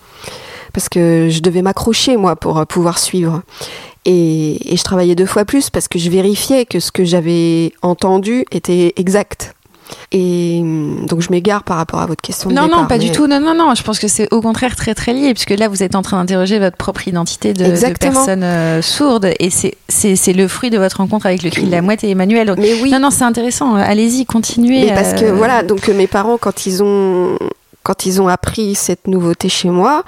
parce 0.76 0.90
que 0.90 1.28
je 1.30 1.40
devais 1.40 1.62
m'accrocher 1.62 2.18
moi 2.18 2.36
pour 2.36 2.58
euh, 2.58 2.66
pouvoir 2.66 2.98
suivre. 2.98 3.40
Et, 4.04 4.58
je 4.70 4.82
travaillais 4.82 5.14
deux 5.14 5.24
fois 5.24 5.46
plus 5.46 5.70
parce 5.70 5.88
que 5.88 5.98
je 5.98 6.10
vérifiais 6.10 6.66
que 6.66 6.80
ce 6.80 6.92
que 6.92 7.02
j'avais 7.02 7.72
entendu 7.80 8.44
était 8.52 8.92
exact. 8.96 9.55
Et 10.12 10.58
hum, 10.62 11.06
donc 11.06 11.20
je 11.20 11.30
m'égare 11.30 11.64
par 11.64 11.76
rapport 11.76 12.00
à 12.00 12.06
votre 12.06 12.22
question. 12.22 12.50
Non, 12.50 12.66
de 12.66 12.72
non, 12.72 12.86
pas 12.86 12.98
du 12.98 13.10
tout. 13.10 13.26
Non, 13.26 13.40
non, 13.40 13.54
non. 13.54 13.74
Je 13.74 13.82
pense 13.82 13.98
que 13.98 14.08
c'est 14.08 14.32
au 14.32 14.40
contraire 14.40 14.76
très, 14.76 14.94
très 14.94 15.12
lié, 15.12 15.32
puisque 15.34 15.50
là, 15.50 15.68
vous 15.68 15.82
êtes 15.82 15.94
en 15.94 16.02
train 16.02 16.18
d'interroger 16.18 16.58
votre 16.58 16.76
propre 16.76 17.06
identité 17.08 17.52
de, 17.52 17.64
de 17.64 17.98
personne 17.98 18.42
euh, 18.42 18.82
sourde, 18.82 19.30
et 19.38 19.50
c'est 19.50 20.32
le 20.32 20.48
fruit 20.48 20.70
de 20.70 20.78
votre 20.78 20.98
rencontre 20.98 21.26
avec 21.26 21.42
le 21.42 21.50
cri 21.50 21.64
de 21.64 21.70
la 21.70 21.82
mouette 21.82 22.04
et 22.04 22.10
Emmanuel. 22.10 22.54
Mais 22.58 22.74
oui. 22.82 22.90
Non, 22.90 23.00
non, 23.00 23.10
c'est 23.10 23.24
intéressant. 23.24 23.74
Allez-y, 23.74 24.26
continuez. 24.26 24.86
Mais 24.86 24.94
parce 24.94 25.14
que 25.14 25.26
euh, 25.26 25.32
voilà, 25.32 25.62
donc 25.62 25.88
mes 25.88 26.06
parents, 26.06 26.38
quand 26.38 26.66
ils 26.66 26.82
ont 26.82 27.36
quand 27.86 28.04
ils 28.04 28.20
ont 28.20 28.26
appris 28.26 28.74
cette 28.74 29.06
nouveauté 29.06 29.48
chez 29.48 29.70
moi, 29.70 30.02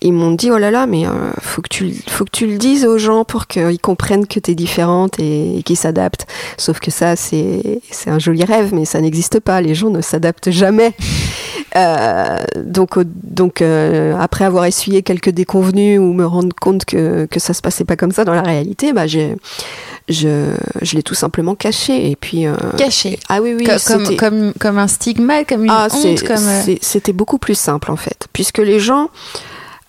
ils 0.00 0.14
m'ont 0.14 0.30
dit 0.30 0.50
oh 0.50 0.56
là 0.56 0.70
là, 0.70 0.86
mais 0.86 1.06
euh, 1.06 1.10
faut 1.42 1.60
que 1.60 1.68
tu 1.68 1.94
faut 2.08 2.24
que 2.24 2.30
tu 2.30 2.46
le 2.46 2.56
dises 2.56 2.86
aux 2.86 2.96
gens 2.96 3.26
pour 3.26 3.46
qu'ils 3.46 3.78
comprennent 3.78 4.26
que 4.26 4.40
tu 4.40 4.52
es 4.52 4.54
différente 4.54 5.18
et, 5.18 5.62
qu'ils 5.66 5.76
s'adaptent. 5.76 6.26
Sauf 6.56 6.80
que 6.80 6.90
ça 6.90 7.16
c'est 7.16 7.82
un 8.06 8.18
joli 8.18 8.42
rêve, 8.42 8.72
mais 8.72 8.86
ça 8.86 9.02
n'existe 9.02 9.38
pas. 9.38 9.60
Les 9.60 9.74
gens 9.74 9.90
ne 9.90 10.00
s'adaptent 10.00 10.50
jamais. 10.50 10.94
Euh, 11.76 12.38
donc 12.56 12.98
donc 12.98 13.62
euh, 13.62 14.16
après 14.18 14.44
avoir 14.44 14.64
essuyé 14.64 15.02
quelques 15.02 15.30
déconvenus 15.30 16.00
ou 16.00 16.12
me 16.12 16.26
rendre 16.26 16.52
compte 16.60 16.84
que 16.84 17.26
que 17.26 17.38
ça 17.38 17.54
se 17.54 17.62
passait 17.62 17.84
pas 17.84 17.94
comme 17.94 18.10
ça 18.10 18.24
dans 18.24 18.34
la 18.34 18.42
réalité, 18.42 18.92
bah 18.92 19.06
j'ai 19.06 19.36
je, 20.10 20.54
je 20.82 20.96
l'ai 20.96 21.02
tout 21.02 21.14
simplement 21.14 21.54
caché. 21.54 22.10
Et 22.10 22.16
puis, 22.16 22.46
euh, 22.46 22.54
caché 22.76 23.18
Ah 23.28 23.40
oui, 23.40 23.54
oui. 23.56 23.66
Comme, 23.86 24.16
comme, 24.16 24.52
comme, 24.58 24.78
un 24.78 24.88
stigma, 24.88 25.44
comme 25.44 25.64
une 25.64 25.70
ah, 25.70 25.88
honte. 25.92 26.22
Comme... 26.22 26.46
Euh, 26.46 26.74
c'était 26.80 27.12
beaucoup 27.12 27.38
plus 27.38 27.58
simple, 27.58 27.90
en 27.90 27.96
fait. 27.96 28.26
Puisque 28.32 28.58
les 28.58 28.80
gens. 28.80 29.10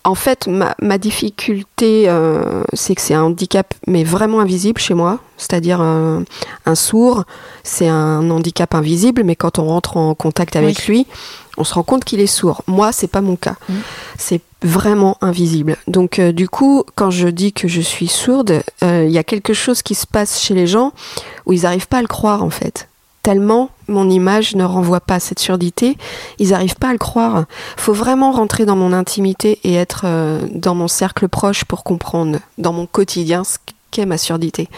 En 0.04 0.16
fait, 0.16 0.48
ma, 0.48 0.74
ma 0.82 0.98
difficulté, 0.98 2.06
euh, 2.08 2.64
c'est 2.74 2.96
que 2.96 3.02
c'est 3.02 3.14
un 3.14 3.22
handicap, 3.22 3.72
mais 3.86 4.04
vraiment 4.04 4.40
invisible 4.40 4.82
chez 4.82 4.96
moi. 4.96 5.20
C'est-à-dire 5.38 5.80
un 5.80 6.26
sourd, 6.74 7.26
c'est 7.62 7.88
un 7.88 8.28
handicap 8.32 8.74
invisible, 8.74 9.24
mais 9.24 9.36
quand 9.36 9.60
on 9.60 9.66
rentre 9.66 9.98
en 9.98 10.16
contact 10.16 10.56
avec 10.56 10.88
lui, 10.88 11.06
on 11.58 11.64
se 11.64 11.74
rend 11.74 11.84
compte 11.84 12.04
qu'il 12.04 12.20
est 12.20 12.28
sourd. 12.28 12.64
Moi, 12.68 12.92
c'est 12.92 13.08
pas 13.08 13.22
mon 13.22 13.36
cas. 13.36 13.56
Mmh. 13.70 13.74
C'est 14.18 14.42
vraiment 14.64 15.18
invisible. 15.22 15.78
Donc 15.88 16.20
euh, 16.20 16.32
du 16.32 16.48
coup, 16.48 16.84
quand 16.96 17.12
je 17.12 17.28
dis 17.28 17.54
que 17.54 17.68
je 17.68 17.82
suis 17.82 18.08
sourde, 18.08 18.62
euh, 18.84 19.06
il 19.06 19.12
y 19.12 19.18
a 19.18 19.24
quelque 19.24 19.54
chose 19.54 19.82
qui 19.82 19.96
se 19.96 20.06
passe 20.06 20.40
chez 20.40 20.54
les 20.54 20.68
gens 20.68 20.94
où 21.46 21.54
ils 21.54 21.64
n'arrivent 21.64 21.88
pas 21.88 21.98
à 21.98 22.02
le 22.02 22.08
croire 22.08 22.44
en 22.44 22.50
fait. 22.50 22.88
Tellement 23.24 23.70
mon 23.88 24.10
image 24.10 24.56
ne 24.56 24.64
renvoie 24.64 25.00
pas 25.00 25.20
cette 25.20 25.40
surdité, 25.40 25.98
ils 26.40 26.50
n'arrivent 26.50 26.76
pas 26.76 26.90
à 26.90 26.94
le 26.94 26.98
croire. 26.98 27.46
Faut 27.78 27.94
vraiment 27.94 28.32
rentrer 28.32 28.66
dans 28.66 28.76
mon 28.76 28.94
intimité 28.94 29.60
et 29.64 29.74
être 29.76 30.04
euh, 30.06 30.40
dans 30.54 30.76
mon 30.76 30.88
cercle 30.88 31.28
proche 31.28 31.66
pour 31.66 31.84
comprendre 31.84 32.40
dans 32.58 32.74
mon 32.74 32.86
quotidien 32.86 33.44
ce 33.44 33.58
qu'est 33.92 34.06
ma 34.06 34.18
surdité. 34.18 34.70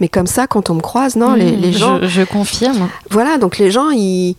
Mais 0.00 0.08
comme 0.08 0.26
ça, 0.26 0.46
quand 0.46 0.70
on 0.70 0.74
me 0.74 0.80
croise, 0.80 1.16
non, 1.16 1.34
les, 1.34 1.56
mmh, 1.56 1.72
gens. 1.72 1.98
Je, 2.02 2.06
je 2.06 2.22
confirme. 2.22 2.88
Voilà, 3.10 3.38
donc 3.38 3.58
les 3.58 3.70
gens, 3.70 3.90
ils 3.90 4.36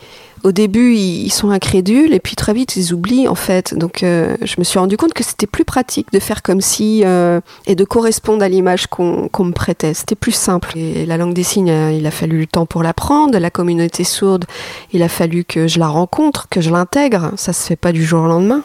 au 0.47 0.53
début, 0.53 0.95
ils 0.95 1.29
sont 1.29 1.49
incrédules 1.49 2.13
et 2.13 2.21
puis 2.21 2.37
très 2.37 2.53
vite, 2.53 2.77
ils 2.77 2.93
oublient 2.93 3.27
en 3.27 3.35
fait. 3.35 3.77
Donc, 3.77 4.01
euh, 4.01 4.37
je 4.41 4.55
me 4.59 4.63
suis 4.63 4.79
rendu 4.79 4.95
compte 4.95 5.13
que 5.13 5.21
c'était 5.21 5.45
plus 5.45 5.65
pratique 5.65 6.09
de 6.13 6.19
faire 6.19 6.41
comme 6.41 6.61
si 6.61 7.01
euh, 7.03 7.41
et 7.65 7.75
de 7.75 7.83
correspondre 7.83 8.45
à 8.45 8.47
l'image 8.47 8.87
qu'on 8.87 9.29
me 9.39 9.51
prêtait. 9.51 9.93
C'était 9.93 10.15
plus 10.15 10.31
simple. 10.31 10.77
Et 10.77 11.05
la 11.05 11.17
langue 11.17 11.33
des 11.33 11.43
signes, 11.43 11.69
euh, 11.69 11.91
il 11.91 12.07
a 12.07 12.11
fallu 12.11 12.39
le 12.39 12.47
temps 12.47 12.65
pour 12.65 12.81
l'apprendre. 12.81 13.37
La 13.37 13.49
communauté 13.49 14.05
sourde, 14.05 14.45
il 14.93 15.03
a 15.03 15.09
fallu 15.09 15.43
que 15.43 15.67
je 15.67 15.79
la 15.79 15.89
rencontre, 15.89 16.47
que 16.47 16.61
je 16.61 16.69
l'intègre. 16.69 17.33
Ça 17.35 17.51
se 17.51 17.67
fait 17.67 17.75
pas 17.75 17.91
du 17.91 18.05
jour 18.05 18.23
au 18.23 18.27
lendemain. 18.27 18.63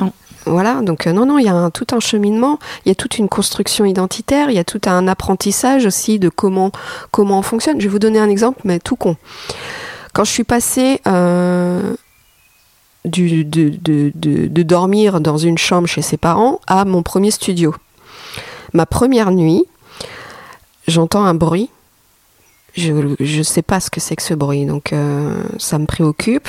Non. 0.00 0.12
Voilà, 0.44 0.80
donc 0.82 1.06
non, 1.06 1.24
non, 1.24 1.38
il 1.38 1.44
y 1.44 1.48
a 1.48 1.70
tout 1.70 1.86
un 1.92 2.00
cheminement, 2.00 2.58
il 2.84 2.88
y 2.88 2.90
a 2.90 2.96
toute 2.96 3.18
une 3.18 3.28
construction 3.28 3.84
identitaire, 3.84 4.50
il 4.50 4.56
y 4.56 4.58
a 4.58 4.64
tout 4.64 4.80
un 4.86 5.06
apprentissage 5.06 5.86
aussi 5.86 6.18
de 6.18 6.28
comment, 6.28 6.72
comment 7.12 7.38
on 7.38 7.42
fonctionne. 7.42 7.80
Je 7.80 7.84
vais 7.84 7.92
vous 7.92 8.00
donner 8.00 8.18
un 8.18 8.28
exemple, 8.28 8.58
mais 8.64 8.80
tout 8.80 8.96
con. 8.96 9.16
Quand 10.12 10.24
je 10.24 10.30
suis 10.30 10.44
passée 10.44 11.00
euh, 11.06 11.94
de, 13.04 14.62
dormir 14.62 15.20
dans 15.20 15.38
une 15.38 15.56
chambre 15.56 15.88
chez 15.88 16.02
ses 16.02 16.18
parents 16.18 16.60
à 16.66 16.84
mon 16.84 17.02
premier 17.02 17.30
studio, 17.30 17.74
ma 18.74 18.84
première 18.84 19.30
nuit, 19.30 19.64
j'entends 20.86 21.24
un 21.24 21.34
bruit. 21.34 21.70
Je 22.74 22.92
ne 22.92 23.42
sais 23.42 23.62
pas 23.62 23.80
ce 23.80 23.90
que 23.90 24.00
c'est 24.00 24.16
que 24.16 24.22
ce 24.22 24.34
bruit, 24.34 24.66
donc 24.66 24.92
euh, 24.92 25.42
ça 25.58 25.78
me 25.78 25.86
préoccupe. 25.86 26.48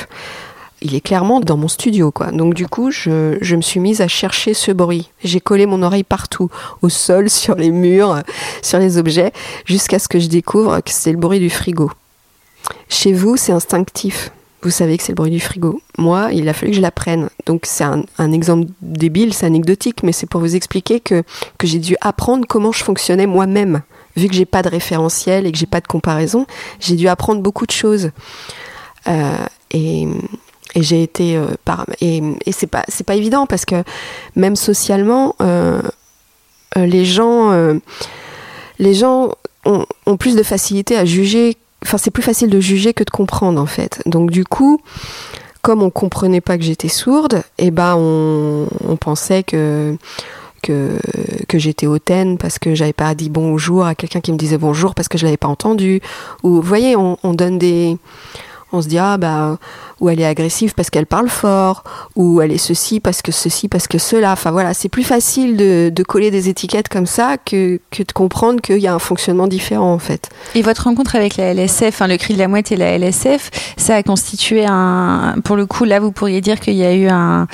Il 0.82 0.96
est 0.96 1.02
clairement 1.02 1.40
dans 1.40 1.56
mon 1.56 1.70
studio, 1.70 2.12
quoi. 2.12 2.32
Donc 2.32 2.56
du 2.56 2.68
coup, 2.68 2.92
je 2.92 3.56
me 3.56 3.62
suis 3.62 3.80
mise 3.80 4.02
à 4.02 4.10
chercher 4.10 4.54
ce 4.54 4.74
bruit. 4.74 5.10
J'ai 5.24 5.40
collé 5.40 5.66
mon 5.66 5.82
oreille 5.84 6.04
partout, 6.04 6.50
au 6.82 6.90
sol, 6.90 7.30
sur 7.30 7.56
les 7.56 7.72
murs, 7.72 8.24
sur 8.62 8.80
les 8.80 8.98
objets, 8.98 9.32
jusqu'à 9.66 10.00
ce 10.00 10.10
que 10.10 10.20
je 10.20 10.28
découvre 10.28 10.82
que 10.82 10.92
c'est 10.92 11.14
le 11.14 11.18
bruit 11.18 11.40
du 11.40 11.50
frigo. 11.50 11.90
Chez 12.90 13.14
vous, 13.14 13.38
c'est 13.38 13.52
instinctif. 13.52 14.32
Vous 14.64 14.70
savez 14.70 14.98
que 14.98 15.04
c'est 15.04 15.12
le 15.12 15.16
bruit 15.16 15.32
du 15.32 15.42
frigo. 15.42 15.82
Moi, 15.98 16.30
il 16.32 16.48
a 16.48 16.54
fallu 16.54 16.72
que 16.72 16.78
je 16.78 16.82
l'apprenne. 16.82 17.30
Donc 17.46 17.64
c'est 17.66 17.84
un, 17.84 18.32
exemple 18.32 18.72
débile, 18.82 19.34
c'est 19.34 19.46
anecdotique, 19.46 20.04
mais 20.04 20.14
c'est 20.14 20.26
pour 20.26 20.40
vous 20.40 20.56
expliquer 20.56 21.02
que, 21.02 21.24
j'ai 21.62 21.80
dû 21.80 21.98
apprendre 22.00 22.46
comment 22.48 22.72
je 22.72 22.84
fonctionnais 22.84 23.28
moi-même. 23.28 23.82
Vu 24.16 24.28
que 24.28 24.34
j'ai 24.34 24.46
pas 24.46 24.62
de 24.62 24.70
référentiel 24.70 25.46
et 25.46 25.52
que 25.52 25.58
j'ai 25.58 25.66
pas 25.66 25.82
de 25.82 25.88
comparaison, 25.88 26.46
j'ai 26.80 26.96
dû 26.96 27.10
apprendre 27.10 27.42
beaucoup 27.42 27.66
de 27.66 27.72
choses. 27.72 28.12
Euh, 29.08 29.46
et, 29.72 30.08
j'ai 30.76 31.04
été 31.04 31.36
euh, 31.36 31.48
et, 32.00 32.22
c'est 32.52 32.68
pas 32.68 33.16
évident 33.16 33.46
parce 33.46 33.66
que 33.66 33.84
même 34.36 34.56
socialement 34.56 35.36
euh, 35.42 35.82
les 36.76 37.06
gens 37.06 37.76
ont, 39.66 40.18
plus 40.18 40.36
de 40.36 40.44
facilité 40.44 40.98
à 40.98 41.06
juger 41.06 41.58
c'est 41.98 42.12
plus 42.12 42.24
facile 42.24 42.50
de 42.50 42.60
juger 42.60 42.94
que 42.94 43.04
de 43.04 43.10
comprendre 43.10 43.60
en 43.62 43.66
fait. 43.66 44.02
Donc 44.06 44.32
du 44.32 44.46
coup, 44.46 44.82
comme 45.62 45.82
on 45.82 45.90
comprenait 45.90 46.42
pas 46.42 46.58
que 46.58 46.64
j'étais 46.64 46.90
sourde, 46.90 47.44
et 47.58 47.68
eh 47.68 47.72
ben 47.72 47.96
on, 47.96 48.96
pensait 48.98 49.44
que 49.44 49.98
j'étais 51.54 51.88
hautaine 51.88 52.38
parce 52.38 52.60
que 52.60 52.76
j'avais 52.76 52.94
pas 52.94 53.16
dit 53.16 53.30
bonjour 53.30 53.86
à 53.86 53.96
quelqu'un 53.96 54.22
qui 54.22 54.32
me 54.32 54.38
disait 54.38 54.58
bonjour 54.58 54.96
parce 54.96 55.08
que 55.08 55.18
je 55.18 55.26
l'avais 55.26 55.38
pas 55.38 55.48
entendu. 55.48 56.02
Ou 56.44 56.50
vous 56.50 56.62
voyez, 56.62 56.96
on 56.96 57.18
donne 57.34 57.58
des 57.58 57.98
on 58.74 58.82
se 58.82 58.88
dit 58.88 58.98
ah 58.98 59.18
bah 59.18 59.58
ou 60.00 60.10
elle 60.10 60.20
est 60.20 60.26
agressive 60.26 60.74
parce 60.74 60.90
qu'elle 60.90 61.06
parle 61.06 61.30
fort 61.30 61.84
ou 62.16 62.42
elle 62.42 62.52
est 62.52 62.58
ceci 62.58 63.00
parce 63.00 63.22
que 63.22 63.32
ceci 63.32 63.70
parce 63.70 63.88
que 63.88 63.98
cela. 63.98 64.34
Enfin 64.34 64.52
voilà 64.52 64.74
c'est 64.74 64.90
plus 64.90 65.04
facile 65.04 65.56
de, 65.56 66.04
coller 66.04 66.32
des 66.32 66.50
étiquettes 66.50 66.90
comme 66.90 67.06
ça 67.06 67.38
que, 67.38 67.80
de 67.98 68.12
comprendre 68.14 68.60
qu'il 68.60 68.80
y 68.80 68.88
a 68.88 68.94
un 68.94 69.00
fonctionnement 69.00 69.48
différent 69.48 69.94
en 69.94 70.00
fait. 70.00 70.30
Et 70.56 70.62
votre 70.62 70.84
rencontre 70.84 71.16
avec 71.16 71.38
la 71.38 71.54
LSF 71.54 72.02
hein, 72.02 72.08
le 72.08 72.18
cri 72.18 72.34
de 72.34 72.40
la 72.40 72.48
mouette 72.48 72.72
et 72.72 72.76
la 72.76 72.98
LSF 72.98 73.52
ça 73.78 73.96
a 73.96 74.04
constitué 74.04 74.66
un 74.68 75.36
pour 75.44 75.56
le 75.56 75.66
coup 75.66 75.86
là 75.86 76.00
vous 76.00 76.12
pourriez 76.12 76.42
dire 76.42 76.60
qu'il 76.60 76.76
y 76.76 76.84
a 76.84 76.94
eu 76.94 77.08
un, 77.08 77.48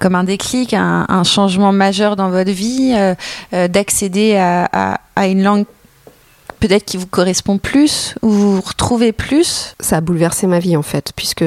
comme 0.00 0.16
un 0.16 0.24
déclic 0.24 0.74
un, 0.74 1.06
changement 1.24 1.72
majeur 1.72 2.16
dans 2.16 2.28
votre 2.28 2.50
vie 2.50 2.92
euh, 2.94 3.14
euh, 3.54 3.68
d'accéder 3.68 4.36
à 4.36 5.26
une 5.26 5.42
langue 5.42 5.64
peut-être 6.60 6.84
qui 6.84 6.96
vous 6.96 7.06
correspond 7.06 7.58
plus 7.58 8.14
ou 8.22 8.30
vous 8.30 8.56
vous 8.56 8.60
retrouvez 8.60 9.12
plus 9.12 9.74
Ça 9.80 9.98
a 9.98 10.00
bouleversé 10.00 10.46
ma 10.46 10.58
vie 10.58 10.76
en 10.76 10.82
fait, 10.82 11.12
puisque 11.14 11.44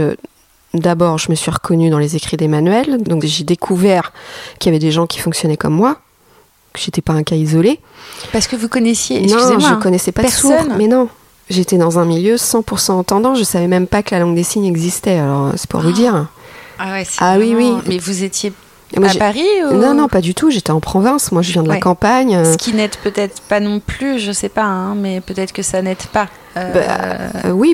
d'abord 0.74 1.18
je 1.18 1.30
me 1.30 1.36
suis 1.36 1.52
reconnue 1.52 1.90
dans 1.90 2.00
les 2.00 2.16
écrits 2.16 2.38
d'Emmanuel, 2.38 3.02
donc 3.04 3.26
j'ai 3.26 3.44
découvert 3.44 4.14
qu'il 4.60 4.70
y 4.70 4.76
avait 4.76 4.80
des 4.80 4.92
gens 4.92 5.08
qui 5.08 5.20
fonctionnaient 5.20 5.58
comme 5.58 5.74
moi, 5.74 5.98
que 6.74 6.80
j'étais 6.80 7.02
pas 7.02 7.14
un 7.14 7.24
cas 7.24 7.36
isolé. 7.36 7.80
Parce 8.32 8.48
que 8.48 8.56
vous 8.56 8.70
connaissiez, 8.70 9.22
non, 9.22 9.60
je 9.60 9.76
connaissais 9.76 10.12
pas 10.12 10.22
personne. 10.22 10.76
mais 10.78 10.88
non. 10.88 11.10
J'étais 11.50 11.78
dans 11.78 11.98
un 11.98 12.06
milieu 12.06 12.36
100% 12.36 12.92
entendant, 12.92 13.34
je 13.34 13.44
savais 13.44 13.68
même 13.68 13.88
pas 13.88 14.04
que 14.04 14.14
la 14.14 14.22
langue 14.22 14.36
des 14.36 14.44
signes 14.44 14.66
existait, 14.66 15.18
alors 15.18 15.52
c'est 15.56 15.68
pour 15.68 15.82
vous 15.82 15.92
dire. 15.92 16.28
Ah, 16.78 16.92
ouais, 16.92 17.08
ah 17.18 17.38
oui, 17.40 17.56
oui. 17.58 17.74
Mais 17.88 17.98
vous 17.98 18.24
étiez 18.24 18.54
à 18.98 19.14
Paris 19.18 19.46
Non, 19.74 19.94
non, 19.94 20.08
pas 20.08 20.22
du 20.22 20.34
tout. 20.34 20.50
J'étais 20.50 20.72
en 20.72 20.80
province. 20.80 21.32
Moi, 21.32 21.42
je 21.42 21.52
viens 21.52 21.64
de 21.64 21.70
la 21.70 21.80
campagne. 21.80 22.44
Ce 22.44 22.58
qui 22.58 22.74
n'aide 22.74 22.96
peut-être 23.04 23.42
pas 23.42 23.60
non 23.60 23.80
plus, 23.80 24.20
je 24.20 24.32
sais 24.32 24.50
pas, 24.50 24.64
hein, 24.64 24.96
mais 24.96 25.22
peut-être 25.22 25.52
que 25.52 25.62
ça 25.62 25.82
n'aide 25.82 25.98
pas. 26.12 26.28
Euh, 26.58 26.74
bah, 26.74 27.46
euh, 27.46 27.52
oui, 27.52 27.74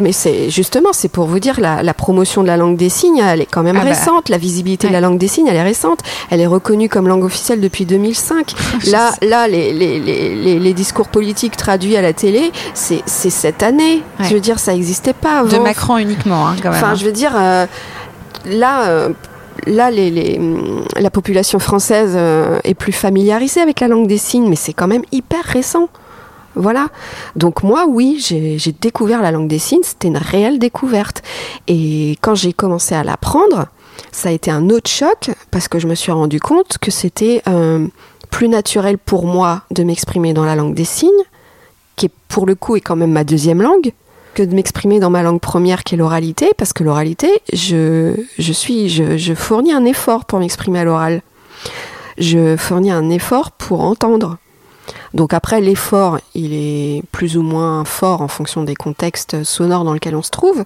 mais 0.00 0.12
c'est 0.12 0.48
justement, 0.48 0.90
c'est 0.92 1.08
pour 1.08 1.26
vous 1.26 1.38
dire, 1.38 1.60
la, 1.60 1.94
promotion 1.94 2.42
de 2.42 2.46
la 2.46 2.56
langue 2.56 2.76
des 2.76 2.88
signes, 2.88 3.18
elle 3.18 3.42
est 3.42 3.46
quand 3.46 3.62
même 3.62 3.76
ah 3.76 3.84
bah, 3.84 3.90
récente. 3.90 4.28
La 4.28 4.38
visibilité 4.38 4.88
de 4.88 4.92
la 4.92 5.00
langue 5.00 5.18
des 5.18 5.28
signes, 5.28 5.46
elle 5.46 5.56
est 5.56 5.62
récente. 5.62 6.00
Elle 6.30 6.40
est 6.40 6.46
reconnue 6.46 6.88
comme 6.88 7.08
langue 7.08 7.24
officielle 7.24 7.60
depuis 7.60 7.84
2005. 7.84 8.54
là, 8.90 9.12
là, 9.22 9.48
les, 9.48 9.72
les, 9.72 10.00
les, 10.00 10.58
les, 10.58 10.74
discours 10.74 11.08
politiques 11.08 11.56
traduits 11.56 11.96
à 11.96 12.02
la 12.02 12.12
télé, 12.12 12.52
c'est 12.74 13.02
cette 13.06 13.62
année. 13.62 14.02
Je 14.20 14.34
veux 14.34 14.40
dire, 14.40 14.58
ça 14.58 14.72
n'existait 14.72 15.12
pas 15.12 15.40
avant. 15.40 15.58
De 15.58 15.62
Macron 15.62 15.98
uniquement, 15.98 16.48
hein, 16.48 16.56
quand 16.62 16.70
même. 16.70 16.78
Enfin, 16.78 16.92
hein. 16.92 16.94
je 16.94 17.04
veux 17.04 17.12
dire, 17.12 17.32
euh, 17.36 17.66
là 18.46 19.08
là, 19.66 19.90
les, 19.90 20.40
la 20.96 21.10
population 21.10 21.58
française 21.58 22.14
euh, 22.16 22.60
est 22.64 22.74
plus 22.74 22.92
familiarisée 22.92 23.60
avec 23.60 23.80
la 23.80 23.88
langue 23.88 24.06
des 24.06 24.18
signes, 24.18 24.48
mais 24.48 24.56
c'est 24.56 24.72
quand 24.72 24.88
même 24.88 25.04
hyper 25.12 25.44
récent. 25.44 25.88
Voilà. 26.54 26.88
Donc 27.34 27.62
moi, 27.62 27.86
oui, 27.88 28.16
j'ai 28.20 28.72
découvert 28.80 29.22
la 29.22 29.32
langue 29.32 29.48
des 29.48 29.58
signes, 29.58 29.82
c'était 29.82 30.08
une 30.08 30.16
réelle 30.16 30.58
découverte. 30.58 31.22
Et 31.66 32.16
quand 32.20 32.34
j'ai 32.34 32.52
commencé 32.52 32.94
à 32.94 33.02
l'apprendre, 33.02 33.66
ça 34.12 34.28
a 34.28 34.32
été 34.32 34.50
un 34.50 34.70
autre 34.70 34.90
choc 34.90 35.30
parce 35.50 35.68
que 35.68 35.78
je 35.78 35.88
me 35.88 35.94
suis 35.94 36.12
rendu 36.12 36.40
compte 36.40 36.78
que 36.78 36.90
c'était 36.90 37.42
euh, 37.48 37.86
plus 38.30 38.48
naturel 38.48 38.98
pour 38.98 39.26
moi 39.26 39.62
de 39.72 39.82
m'exprimer 39.82 40.32
dans 40.32 40.44
la 40.44 40.54
langue 40.54 40.74
des 40.74 40.84
signes, 40.84 41.10
qui 41.96 42.08
pour 42.28 42.46
le 42.46 42.54
coup 42.54 42.76
est 42.76 42.80
quand 42.80 42.96
même 42.96 43.12
ma 43.12 43.24
deuxième 43.24 43.60
langue, 43.60 43.92
que 44.34 44.42
de 44.42 44.54
m'exprimer 44.54 45.00
dans 45.00 45.10
ma 45.10 45.22
langue 45.22 45.40
première 45.40 45.84
qui 45.84 45.94
est 45.94 45.98
l'oralité, 45.98 46.50
parce 46.58 46.72
que 46.72 46.84
l'oralité, 46.84 47.28
je, 47.52 48.14
je, 48.38 48.52
je, 48.52 49.16
je 49.16 49.34
fournis 49.34 49.72
un 49.72 49.84
effort 49.84 50.24
pour 50.24 50.38
m'exprimer 50.38 50.80
à 50.80 50.84
l'oral. 50.84 51.22
Je 52.18 52.56
fournis 52.56 52.90
un 52.90 53.10
effort 53.10 53.52
pour 53.52 53.80
entendre. 53.80 54.36
Donc 55.14 55.32
après, 55.32 55.60
l'effort, 55.60 56.18
il 56.34 56.52
est 56.52 57.02
plus 57.12 57.36
ou 57.36 57.42
moins 57.42 57.84
fort 57.84 58.20
en 58.20 58.28
fonction 58.28 58.62
des 58.64 58.74
contextes 58.74 59.44
sonores 59.44 59.84
dans 59.84 59.94
lesquels 59.94 60.16
on 60.16 60.22
se 60.22 60.30
trouve. 60.30 60.64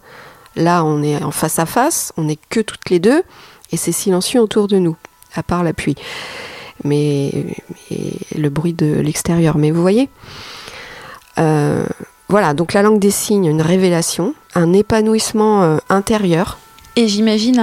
Là, 0.56 0.84
on 0.84 1.02
est 1.02 1.22
en 1.22 1.30
face 1.30 1.58
à 1.58 1.66
face, 1.66 2.12
on 2.16 2.24
n'est 2.24 2.38
que 2.48 2.60
toutes 2.60 2.90
les 2.90 2.98
deux, 2.98 3.22
et 3.70 3.76
c'est 3.76 3.92
silencieux 3.92 4.40
autour 4.40 4.66
de 4.66 4.78
nous, 4.78 4.96
à 5.34 5.42
part 5.42 5.62
la 5.62 5.72
pluie. 5.72 5.96
Mais, 6.84 7.32
le 8.36 8.48
bruit 8.48 8.72
de 8.72 9.00
l'extérieur. 9.00 9.58
Mais 9.58 9.70
vous 9.70 9.82
voyez 9.82 10.08
euh, 11.38 11.86
Voilà, 12.28 12.52
donc 12.52 12.74
la 12.74 12.82
langue 12.82 12.98
des 12.98 13.10
signes, 13.10 13.46
une 13.46 13.62
révélation, 13.62 14.34
un 14.54 14.72
épanouissement 14.74 15.62
euh, 15.62 15.78
intérieur. 15.88 16.58
Et 16.94 17.06
j'imagine 17.06 17.60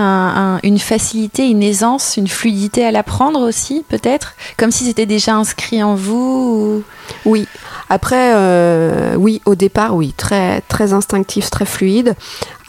une 0.64 0.80
facilité, 0.80 1.50
une 1.50 1.62
aisance, 1.62 2.16
une 2.16 2.30
fluidité 2.30 2.86
à 2.86 2.92
l'apprendre 2.92 3.42
aussi, 3.42 3.84
peut-être? 3.90 4.34
Comme 4.56 4.72
si 4.72 4.86
c'était 4.86 5.06
déjà 5.06 5.36
inscrit 5.36 5.84
en 5.84 5.94
vous 5.94 6.84
Oui. 7.26 7.46
Après, 7.90 8.32
euh, 8.34 9.16
oui, 9.18 9.42
au 9.46 9.56
départ, 9.56 9.94
oui, 9.94 10.14
très, 10.16 10.62
très 10.62 10.94
instinctif, 10.94 11.50
très 11.50 11.66
fluide. 11.66 12.16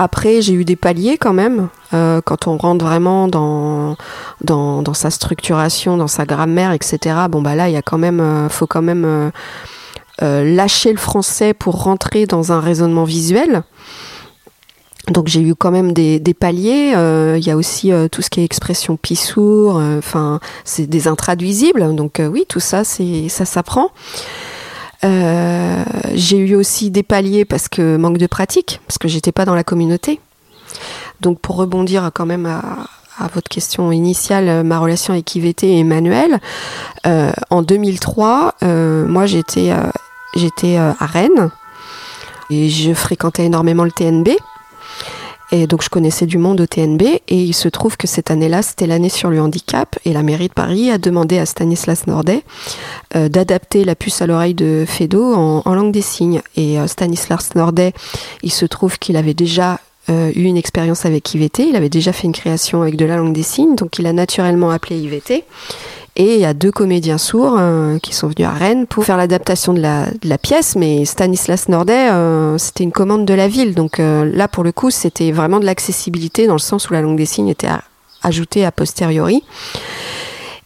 Après, 0.01 0.43
j'ai 0.43 0.55
eu 0.55 0.65
des 0.65 0.75
paliers 0.75 1.19
quand 1.19 1.33
même. 1.33 1.69
Euh, 1.95 2.21
quand 2.21 2.49
on 2.49 2.57
rentre 2.57 2.85
vraiment 2.85 3.29
dans, 3.29 3.97
dans, 4.43 4.93
sa 4.93 5.11
structuration, 5.11 5.97
dans 5.97 6.09
sa 6.09 6.25
grammaire, 6.25 6.73
etc. 6.73 7.15
Bon, 7.31 7.43
bah 7.43 7.55
là, 7.55 7.69
il 7.69 7.75
y 7.75 7.79
a 7.79 7.83
quand 7.83 7.99
même, 7.99 8.49
faut 8.51 8.67
quand 8.67 8.83
même 8.83 9.31
lâcher 10.20 10.92
le 10.92 10.98
français 10.98 11.55
pour 11.55 11.83
rentrer 11.83 12.26
dans 12.26 12.52
un 12.52 12.61
raisonnement 12.61 13.05
visuel. 13.05 13.62
Donc 15.09 15.29
j'ai 15.29 15.40
eu 15.40 15.55
quand 15.55 15.70
même 15.70 15.92
des, 15.92 16.20
paliers. 16.38 16.92
Euh, 16.96 17.37
il 17.38 17.46
y 17.46 17.50
a 17.50 17.57
aussi 17.57 17.92
euh, 17.92 18.09
tout 18.09 18.22
ce 18.22 18.31
qui 18.31 18.40
est 18.40 18.44
expression 18.44 18.96
pissour. 18.96 19.79
Euh, 19.79 19.98
enfin, 19.98 20.40
c'est 20.64 20.87
des 20.87 21.07
intraduisibles. 21.07 21.94
Donc 21.94 22.20
oui, 22.20 22.44
tout 22.48 22.61
ça, 22.61 22.83
c'est 22.85 23.29
ça 23.29 23.44
s'apprend. 23.44 23.90
j'ai 25.02 26.38
eu 26.38 26.57
aussi 26.57 26.90
des 26.90 27.05
paliers 27.05 27.44
parce 27.44 27.68
que 27.68 27.96
manque 27.96 28.18
de 28.18 28.26
pratique, 28.26 28.81
parce 28.88 28.98
que 28.98 29.07
j'étais 29.07 29.33
pas 29.33 29.44
dans 29.44 29.55
la 29.55 29.64
communauté. 29.64 30.18
Donc 31.20 31.40
pour 31.40 31.57
rebondir 31.57 32.11
quand 32.12 32.26
même 32.26 32.46
à, 32.46 33.29
votre 33.33 33.48
question 33.48 33.92
initiale, 33.92 34.64
ma 34.64 34.79
relation 34.79 35.14
avec 35.14 35.35
IVT 35.35 35.68
et 35.68 35.79
Emmanuel, 35.79 36.40
en 37.05 37.62
2003, 37.62 38.57
moi 38.62 39.26
j'étais 39.26 39.72
j'étais 40.37 40.77
à 40.77 40.94
Rennes 41.01 41.51
et 42.51 42.68
je 42.68 42.94
fréquentais 42.94 43.46
énormément 43.46 43.85
le 43.85 43.90
TNB. 43.90 44.29
Et 45.53 45.68
donc 45.68 45.83
je 45.83 45.88
connaissais 45.88 46.27
du 46.27 46.38
monde 46.38 46.61
au 46.61 46.66
TNB 46.66 47.03
et 47.03 47.20
il 47.29 47.55
se 47.55 47.68
trouve 47.68 47.96
que 47.96 48.09
cette 48.09 48.33
année-là, 48.33 48.62
c'était 48.62 48.88
l'année 48.88 49.09
sur 49.09 49.31
le 49.31 49.40
handicap 49.40 49.96
et 50.05 50.12
la 50.12 50.25
mairie 50.25 50.49
de 50.49 50.53
Paris 50.53 50.90
a 50.90 50.99
demandé 50.99 51.38
à 51.38 51.46
Stanislas 51.46 52.09
Nordet 52.09 52.42
euh, 53.14 53.29
d'adapter 53.29 53.85
la 53.85 53.94
puce 53.94 54.20
à 54.22 54.27
l'oreille 54.27 54.55
de 54.55 54.85
Fedo 54.87 55.35
en, 55.35 55.75
langue 55.75 55.92
des 55.92 56.03
signes. 56.03 56.42
Et 56.57 56.81
euh, 56.81 56.88
Stanislas 56.88 57.55
Nordet, 57.55 57.92
il 58.42 58.51
se 58.51 58.66
trouve 58.66 58.99
qu'il 58.99 59.16
avait 59.16 59.35
déjà 59.35 59.79
euh, 60.11 60.33
eu 60.35 60.42
une 60.42 60.57
expérience 60.57 61.07
avec 61.07 61.33
IVT, 61.33 61.68
il 61.68 61.77
avait 61.77 61.90
déjà 61.90 62.12
fait 62.12 62.25
une 62.25 62.33
création 62.33 62.83
avec 62.83 62.96
de 62.96 63.05
la 63.05 63.16
langue 63.16 63.33
des 63.33 63.44
signes, 63.44 63.77
donc 63.77 63.99
il 64.01 64.07
a 64.07 64.12
naturellement 64.12 64.70
appelé 64.70 64.99
IVT. 64.99 65.44
Et 66.18 66.37
il 66.37 66.40
y 66.40 66.46
a 66.46 66.55
deux 66.55 66.72
comédiens 66.72 67.18
sourds 67.18 67.57
euh, 67.59 67.98
qui 67.98 68.14
sont 68.14 68.29
venus 68.29 68.48
à 68.48 68.52
Rennes 68.52 68.87
pour 68.87 69.05
faire 69.05 69.18
l'adaptation 69.18 69.74
de 69.74 69.83
la, 69.83 70.38
pièce. 70.38 70.74
Mais 70.74 71.05
Stanislas 71.05 71.68
Nordet, 71.68 72.11
euh, 72.11 72.57
c'était 72.57 72.85
une 72.85 72.92
commande 72.92 73.26
de 73.26 73.35
la 73.35 73.48
ville. 73.48 73.74
Donc 73.74 74.00
euh, 74.00 74.24
là, 74.35 74.48
pour 74.48 74.64
le 74.64 74.72
coup, 74.72 74.90
c'était 74.90 75.31
vraiment 75.31 75.61
de 75.61 75.66
l'accessibilité 75.66 76.46
dans 76.46 76.55
le 76.55 76.59
sens 76.59 76.88
où 76.88 76.94
la 76.94 77.02
langue 77.02 77.18
des 77.18 77.26
signes 77.26 77.48
était 77.48 77.68
ajoutée 78.22 78.64
a 78.64 78.72
posteriori. 78.72 79.44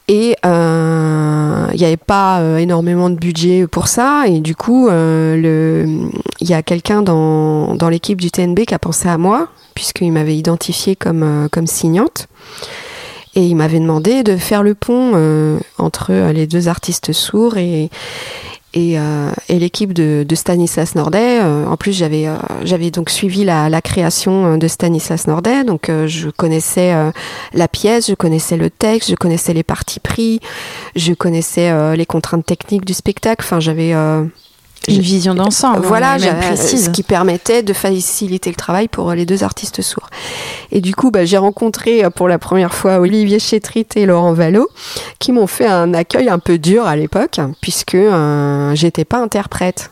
Et 0.07 0.37
il 0.45 1.79
n'y 1.79 1.85
avait 1.85 1.97
pas 1.97 2.43
énormément 2.59 3.11
de 3.11 3.17
budget 3.17 3.69
pour 3.69 3.87
ça. 3.87 4.25
Et 4.27 4.41
du 4.41 4.57
coup, 4.57 4.89
il 4.89 6.11
y 6.41 6.53
a 6.53 6.63
quelqu'un 6.63 7.03
dans, 7.03 7.77
dans 7.77 7.89
l'équipe 7.89 8.21
du 8.21 8.31
TNB 8.31 8.65
qui 8.67 8.75
a 8.75 8.81
pensé 8.81 9.09
à 9.09 9.19
moi, 9.19 9.49
puisqu'il 9.75 10.11
m'avait 10.11 10.37
identifié 10.37 10.97
comme, 10.97 11.49
comme 11.53 11.69
signante. 11.69 12.27
Et 13.35 13.47
il 13.47 13.55
m'avait 13.55 13.79
demandé 13.79 14.23
de 14.23 14.37
faire 14.37 14.63
le 14.63 14.75
pont 14.75 15.13
euh, 15.15 15.59
entre 15.79 16.09
euh, 16.11 16.33
les 16.33 16.49
deux 16.49 16.67
artistes 16.67 17.13
sourds 17.13 17.59
et, 17.59 17.89
et, 18.75 18.99
euh, 18.99 19.31
et 19.49 19.61
l'équipe 19.61 19.93
de, 19.93 20.25
de, 20.29 20.35
Stanislas 20.35 20.97
Nordet. 20.97 21.41
en 21.41 21.77
plus, 21.77 21.93
j'avais 21.93 22.27
j'avais 22.65 22.91
donc 22.91 23.09
suivi 23.09 23.45
la, 23.45 23.69
la, 23.69 23.81
création 23.83 24.57
de 24.57 24.69
Stanislas 24.69 25.29
Nordet, 25.29 25.65
donc 25.65 25.91
je 26.07 26.31
connaissais 26.31 26.93
la 27.53 27.69
pièce, 27.69 28.09
je 28.09 28.15
connaissais 28.15 28.57
le 28.57 28.71
texte, 28.71 29.11
je 29.11 29.17
connaissais 29.17 29.55
les 29.55 29.65
parties 29.65 30.01
pris, 30.01 30.41
je 30.97 31.13
connaissais 31.13 31.97
les 31.97 32.07
contraintes 32.07 32.47
techniques 32.47 32.85
du 32.85 32.95
spectacle. 32.95 33.45
Enfin, 33.45 33.59
j'avais 33.61 33.93
une 34.89 35.01
vision 35.01 35.35
d'ensemble. 35.35 35.81
Voilà, 35.87 36.19
ce 36.19 36.91
qui 36.91 37.03
permettait 37.03 37.63
de 37.63 37.73
faciliter 37.73 38.51
le 38.51 38.57
travail 38.57 38.89
pour 38.89 39.13
les 39.13 39.27
deux 39.27 39.45
artistes 39.45 39.83
sourds. 39.83 40.09
Et 40.73 40.81
du 40.81 40.95
coup, 40.95 41.11
bah, 41.11 41.25
j'ai 41.25 41.39
rencontré 41.39 42.05
euh, 42.05 42.11
pour 42.11 42.29
la 42.29 42.39
première 42.39 42.75
fois 42.75 42.99
Olivier 42.99 43.39
Chétrit 43.39 43.87
et 43.97 44.07
Laurent 44.07 44.33
Vallot, 44.33 44.69
qui 45.19 45.33
m'ont 45.33 45.47
fait 45.47 45.67
un 45.67 45.95
accueil 45.95 46.29
un 46.29 46.39
peu 46.39 46.59
dur 46.59 46.87
à 46.87 46.97
l'époque, 46.97 47.41
puisque 47.61 47.95
euh, 47.95 48.75
j'étais 48.75 49.05
pas 49.05 49.19
interprète. 49.19 49.91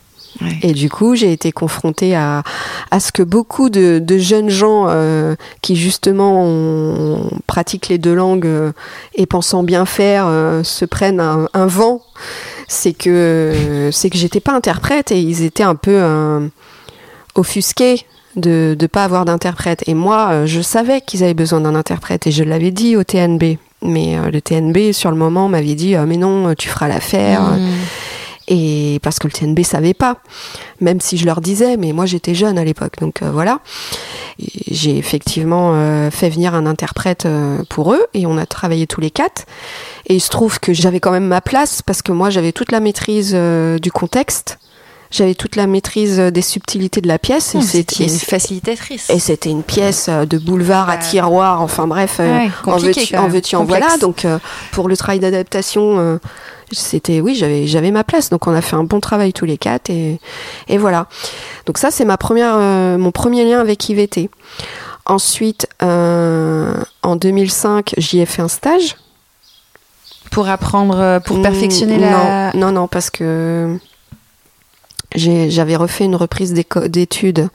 Et 0.61 0.71
du 0.71 0.89
coup, 0.89 1.15
j'ai 1.15 1.33
été 1.33 1.51
confrontée 1.51 2.15
à, 2.15 2.43
à 2.91 2.99
ce 3.01 3.11
que 3.11 3.23
beaucoup 3.23 3.69
de, 3.69 3.99
de 3.99 4.17
jeunes 4.17 4.49
gens 4.49 4.85
euh, 4.87 5.35
qui 5.61 5.75
justement 5.75 7.19
pratiquent 7.45 7.89
les 7.89 7.97
deux 7.97 8.13
langues 8.13 8.45
euh, 8.45 8.71
et 9.15 9.25
pensant 9.25 9.63
bien 9.63 9.85
faire 9.85 10.27
se 10.63 10.85
prennent 10.85 11.19
un, 11.19 11.49
un 11.53 11.65
vent 11.65 12.01
c'est 12.69 12.93
que 12.93 13.89
c'est 13.91 14.09
que 14.09 14.17
j'étais 14.17 14.39
pas 14.39 14.53
interprète 14.53 15.11
et 15.11 15.19
ils 15.19 15.43
étaient 15.43 15.63
un 15.63 15.75
peu 15.75 15.91
euh, 15.91 16.47
offusqués 17.35 18.05
de 18.35 18.77
ne 18.79 18.87
pas 18.87 19.03
avoir 19.03 19.25
d'interprète. 19.25 19.83
Et 19.87 19.95
moi, 19.95 20.29
euh, 20.29 20.45
je 20.45 20.61
savais 20.61 21.01
qu'ils 21.01 21.23
avaient 21.23 21.33
besoin 21.33 21.61
d'un 21.61 21.73
interprète 21.73 22.27
et 22.27 22.31
je 22.31 22.43
l'avais 22.43 22.71
dit 22.71 22.95
au 22.95 23.03
TNB. 23.03 23.57
Mais 23.81 24.17
euh, 24.17 24.29
le 24.29 24.39
TNB, 24.39 24.93
sur 24.93 25.09
le 25.09 25.17
moment, 25.17 25.49
m'avait 25.49 25.73
dit 25.73 25.95
Mais 26.07 26.17
non, 26.17 26.53
tu 26.53 26.69
feras 26.69 26.87
l'affaire. 26.87 27.41
Mmh. 27.41 27.67
Et 28.49 28.99
parce 29.03 29.19
que 29.19 29.27
le 29.27 29.31
TNB 29.31 29.61
savait 29.63 29.93
pas, 29.93 30.17
même 30.81 30.99
si 30.99 31.17
je 31.17 31.25
leur 31.25 31.39
disais, 31.39 31.77
mais 31.77 31.93
moi 31.93 32.05
j'étais 32.05 32.33
jeune 32.33 32.57
à 32.57 32.65
l'époque, 32.65 32.99
donc 32.99 33.21
voilà. 33.21 33.59
J'ai 34.39 34.97
effectivement 34.97 36.09
fait 36.09 36.29
venir 36.29 36.55
un 36.55 36.65
interprète 36.65 37.27
pour 37.69 37.93
eux 37.93 38.07
et 38.15 38.25
on 38.25 38.37
a 38.37 38.47
travaillé 38.47 38.87
tous 38.87 39.01
les 39.01 39.11
quatre. 39.11 39.45
Et 40.09 40.15
il 40.15 40.19
se 40.19 40.29
trouve 40.29 40.59
que 40.59 40.73
j'avais 40.73 40.99
quand 40.99 41.11
même 41.11 41.27
ma 41.27 41.41
place 41.41 41.81
parce 41.81 42.01
que 42.01 42.11
moi 42.11 42.29
j'avais 42.29 42.51
toute 42.51 42.71
la 42.71 42.79
maîtrise 42.79 43.33
euh, 43.35 43.77
du 43.77 43.91
contexte. 43.91 44.59
J'avais 45.11 45.33
toute 45.33 45.55
la 45.55 45.67
maîtrise 45.67 46.19
euh, 46.19 46.31
des 46.31 46.41
subtilités 46.41 47.01
de 47.01 47.07
la 47.07 47.17
pièce. 47.17 47.55
c'était 47.61 48.03
une 48.05 48.09
facilitatrice. 48.09 49.09
Et 49.09 49.19
c'était 49.19 49.49
une 49.49 49.63
pièce 49.63 50.07
euh, 50.09 50.25
de 50.25 50.37
boulevard 50.37 50.89
à 50.89 50.97
tiroir. 50.97 51.61
Enfin 51.61 51.87
bref, 51.87 52.19
en 52.19 52.77
veux-tu, 52.77 53.15
en, 53.15 53.27
veux 53.27 53.41
en 53.53 53.63
voilà. 53.63 53.97
Donc 53.97 54.25
pour 54.71 54.87
le 54.87 54.95
travail 54.95 55.19
d'adaptation, 55.19 56.19
c'était 56.71 57.21
oui, 57.21 57.35
j'avais 57.35 57.65
j'avais 57.67 57.91
ma 57.91 58.03
place. 58.03 58.29
Donc 58.29 58.47
on 58.47 58.53
a 58.53 58.61
fait 58.61 58.75
un 58.75 58.83
bon 58.83 58.99
travail 58.99 59.33
tous 59.33 59.45
les 59.45 59.57
quatre 59.57 59.89
et, 59.89 60.19
et 60.67 60.77
voilà. 60.77 61.07
Donc 61.65 61.77
ça 61.77 61.91
c'est 61.91 62.05
ma 62.05 62.17
première, 62.17 62.57
mon 62.97 63.11
premier 63.11 63.45
lien 63.45 63.59
avec 63.59 63.89
IVT. 63.89 64.29
Ensuite, 65.05 65.67
en 65.81 67.15
2005, 67.15 67.95
j'y 67.97 68.19
ai 68.19 68.25
fait 68.25 68.41
un 68.41 68.47
stage 68.47 68.95
pour 70.29 70.47
apprendre, 70.49 70.99
euh, 70.99 71.19
pour 71.19 71.41
perfectionner 71.41 71.97
la. 71.97 72.51
Non, 72.53 72.71
non, 72.71 72.87
parce 72.87 73.09
que 73.09 73.77
j'avais 75.15 75.75
refait 75.75 76.05
une 76.05 76.15
reprise 76.15 76.53
d'études 76.53 77.49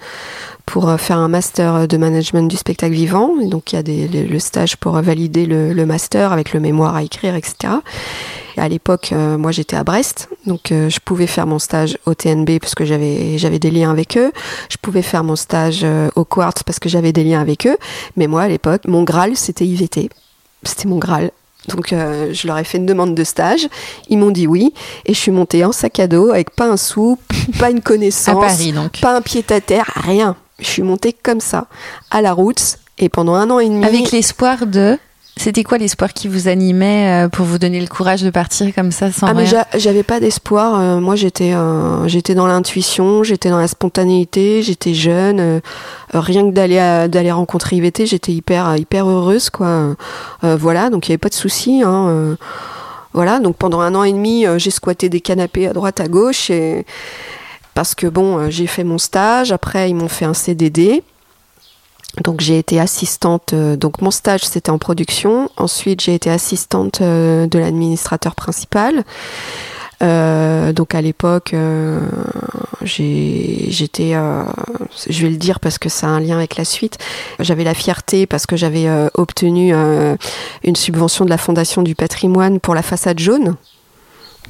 pour 0.66 0.88
euh, 0.88 0.96
faire 0.96 1.18
un 1.18 1.28
master 1.28 1.86
de 1.86 1.96
management 1.96 2.48
du 2.48 2.56
spectacle 2.56 2.94
vivant. 2.94 3.30
donc 3.44 3.72
il 3.72 3.76
y 3.76 3.78
a 3.78 3.82
des, 3.82 4.08
le, 4.08 4.38
stage 4.38 4.76
pour 4.76 4.92
valider 5.00 5.46
le, 5.46 5.86
master 5.86 6.32
avec 6.32 6.52
le 6.52 6.60
mémoire 6.60 6.96
à 6.96 7.02
écrire, 7.02 7.34
etc. 7.34 7.74
Et 8.56 8.60
à 8.60 8.68
l'époque, 8.68 9.10
euh, 9.12 9.36
moi 9.36 9.52
j'étais 9.52 9.76
à 9.76 9.84
Brest, 9.84 10.28
donc 10.46 10.68
je 10.70 10.98
pouvais 11.04 11.26
faire 11.26 11.46
mon 11.46 11.58
stage 11.58 11.98
au 12.06 12.14
TNB 12.14 12.58
parce 12.60 12.74
que 12.74 12.84
j'avais 12.84 13.38
j'avais 13.38 13.58
des 13.58 13.70
liens 13.70 13.90
avec 13.90 14.16
eux. 14.16 14.32
Je 14.70 14.76
pouvais 14.76 15.02
faire 15.02 15.24
mon 15.24 15.36
stage 15.36 15.86
au 16.14 16.24
Quartz 16.24 16.62
parce 16.62 16.78
que 16.78 16.88
j'avais 16.88 17.12
des 17.12 17.24
liens 17.24 17.40
avec 17.40 17.66
eux. 17.66 17.76
Mais 18.16 18.26
moi 18.26 18.42
à 18.42 18.48
l'époque, 18.48 18.82
mon 18.86 19.02
Graal 19.04 19.36
c'était 19.36 19.66
IVT. 19.66 20.08
C'était 20.62 20.88
mon 20.88 20.98
Graal. 20.98 21.30
Donc 21.68 21.92
euh, 21.92 22.32
je 22.32 22.46
leur 22.46 22.58
ai 22.58 22.64
fait 22.64 22.78
une 22.78 22.86
demande 22.86 23.14
de 23.14 23.24
stage, 23.24 23.68
ils 24.08 24.18
m'ont 24.18 24.30
dit 24.30 24.46
oui, 24.46 24.72
et 25.06 25.14
je 25.14 25.18
suis 25.18 25.30
montée 25.30 25.64
en 25.64 25.72
sac 25.72 25.98
à 25.98 26.06
dos 26.06 26.30
avec 26.30 26.50
pas 26.50 26.66
un 26.66 26.76
sou, 26.76 27.18
pas 27.58 27.70
une 27.70 27.80
connaissance, 27.80 28.60
pas 29.00 29.16
un 29.16 29.22
pied 29.22 29.44
à 29.50 29.60
terre, 29.60 29.90
rien. 29.94 30.36
Je 30.60 30.66
suis 30.66 30.82
montée 30.82 31.12
comme 31.12 31.40
ça, 31.40 31.66
à 32.10 32.22
la 32.22 32.32
route, 32.32 32.78
et 32.98 33.08
pendant 33.08 33.34
un 33.34 33.50
an 33.50 33.58
et 33.58 33.68
demi. 33.68 33.84
Avec 33.84 34.12
l'espoir 34.12 34.66
de 34.66 34.98
c'était 35.36 35.64
quoi 35.64 35.78
l'espoir 35.78 36.12
qui 36.12 36.28
vous 36.28 36.46
animait 36.46 37.24
euh, 37.24 37.28
pour 37.28 37.44
vous 37.44 37.58
donner 37.58 37.80
le 37.80 37.88
courage 37.88 38.22
de 38.22 38.30
partir 38.30 38.72
comme 38.72 38.92
ça 38.92 39.10
sans 39.10 39.26
ah, 39.26 39.32
rien? 39.32 39.64
J'avais 39.74 40.04
pas 40.04 40.20
d'espoir. 40.20 40.78
Euh, 40.78 41.00
moi, 41.00 41.16
j'étais 41.16 41.52
j'étais 42.06 42.34
dans 42.34 42.46
l'intuition, 42.46 43.24
j'étais 43.24 43.50
dans 43.50 43.58
la 43.58 43.66
spontanéité, 43.66 44.62
j'étais 44.62 44.94
jeune. 44.94 45.40
Euh, 45.40 45.60
rien 46.12 46.48
que 46.48 46.54
d'aller 46.54 47.08
d'aller 47.08 47.32
rencontrer 47.32 47.76
IVT, 47.76 48.06
j'étais 48.06 48.32
hyper 48.32 48.76
hyper 48.76 49.08
heureuse 49.08 49.50
quoi. 49.50 49.96
voilà, 50.42 50.90
donc 50.90 51.08
il 51.08 51.10
y 51.10 51.12
avait 51.12 51.18
pas 51.18 51.28
de 51.28 51.34
souci. 51.34 51.82
Hein, 51.84 52.36
voilà, 53.12 53.40
donc 53.40 53.56
pendant 53.56 53.80
un 53.80 53.94
an 53.94 54.04
et 54.04 54.12
demi, 54.12 54.46
j'ai 54.58 54.70
squatté 54.70 55.08
des 55.08 55.20
canapés 55.20 55.66
à 55.66 55.72
droite 55.72 56.00
à 56.00 56.06
gauche 56.06 56.50
et 56.50 56.86
parce 57.74 57.96
que 57.96 58.06
bon, 58.06 58.50
j'ai 58.50 58.68
fait 58.68 58.84
mon 58.84 58.98
stage. 58.98 59.50
Après, 59.50 59.90
ils 59.90 59.94
m'ont 59.94 60.08
fait 60.08 60.24
un 60.24 60.34
CDD. 60.34 61.02
Donc 62.22 62.40
j'ai 62.40 62.58
été 62.58 62.78
assistante. 62.78 63.54
donc 63.54 64.00
mon 64.00 64.10
stage 64.10 64.44
c'était 64.44 64.70
en 64.70 64.78
production. 64.78 65.50
Ensuite 65.56 66.00
j'ai 66.00 66.14
été 66.14 66.30
assistante 66.30 67.02
de 67.02 67.58
l'administrateur 67.58 68.34
principal. 68.34 69.04
Euh, 70.02 70.72
donc 70.72 70.94
à 70.94 71.00
l'époque, 71.00 71.54
euh, 71.54 72.00
j'étais, 72.82 74.14
euh, 74.14 74.44
je 75.08 75.22
vais 75.22 75.30
le 75.30 75.36
dire 75.36 75.60
parce 75.60 75.78
que 75.78 75.88
ça 75.88 76.06
a 76.06 76.10
un 76.10 76.20
lien 76.20 76.36
avec 76.36 76.56
la 76.56 76.64
suite. 76.64 76.98
J'avais 77.40 77.64
la 77.64 77.74
fierté 77.74 78.26
parce 78.26 78.46
que 78.46 78.56
j'avais 78.56 78.88
obtenu 79.14 79.74
une 79.74 80.76
subvention 80.76 81.24
de 81.24 81.30
la 81.30 81.38
Fondation 81.38 81.82
du 81.82 81.94
Patrimoine 81.94 82.60
pour 82.60 82.74
la 82.74 82.82
façade 82.82 83.18
jaune. 83.18 83.56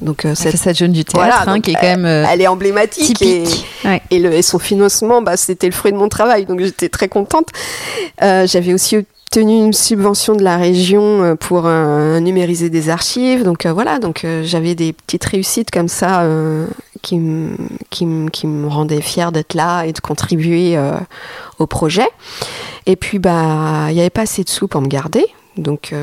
Donc 0.01 0.23
la 0.23 0.35
cette 0.35 0.51
façade 0.51 0.75
jaune 0.75 0.91
du 0.91 1.05
théâtre, 1.05 1.47
hein, 1.47 1.61
qui 1.61 1.71
est 1.71 1.75
quand 1.75 1.81
même 1.83 2.05
elle 2.05 2.41
est 2.41 2.47
emblématique 2.47 3.21
et, 3.21 3.43
et, 4.11 4.41
son 4.41 4.59
financement, 4.59 5.21
bah, 5.21 5.37
c'était 5.37 5.67
le 5.67 5.73
fruit 5.73 5.91
de 5.91 5.97
mon 5.97 6.09
travail, 6.09 6.45
donc 6.45 6.59
j'étais 6.59 6.89
très 6.89 7.07
contente. 7.07 7.47
j'avais 8.19 8.73
aussi 8.73 8.97
obtenu 9.35 9.65
une 9.65 9.73
subvention 9.73 10.35
de 10.35 10.43
la 10.43 10.57
région 10.57 11.23
euh, 11.23 11.35
pour 11.35 11.63
euh, 11.65 12.19
numériser 12.19 12.69
des 12.69 12.89
archives. 12.89 13.43
Donc 13.43 13.65
euh, 13.65 13.73
voilà, 13.73 13.99
donc 13.99 14.25
j'avais 14.43 14.75
des 14.75 14.93
petites 14.93 15.25
réussites 15.25 15.71
comme 15.71 15.87
ça 15.87 16.25
qui, 17.01 17.19
qui, 17.89 18.07
qui, 18.31 18.47
me 18.47 18.67
rendaient 18.67 19.01
fière 19.01 19.31
d'être 19.31 19.53
là 19.53 19.83
et 19.83 19.93
de 19.93 19.99
contribuer 19.99 20.77
au 21.59 21.67
projet. 21.67 22.07
Et 22.85 22.95
puis 22.95 23.19
bah 23.19 23.87
il 23.89 23.93
n'y 23.93 23.99
avait 23.99 24.09
pas 24.09 24.21
assez 24.21 24.43
de 24.43 24.49
sous 24.49 24.67
pour 24.67 24.81
me 24.81 24.87
garder. 24.87 25.25
Donc, 25.57 25.93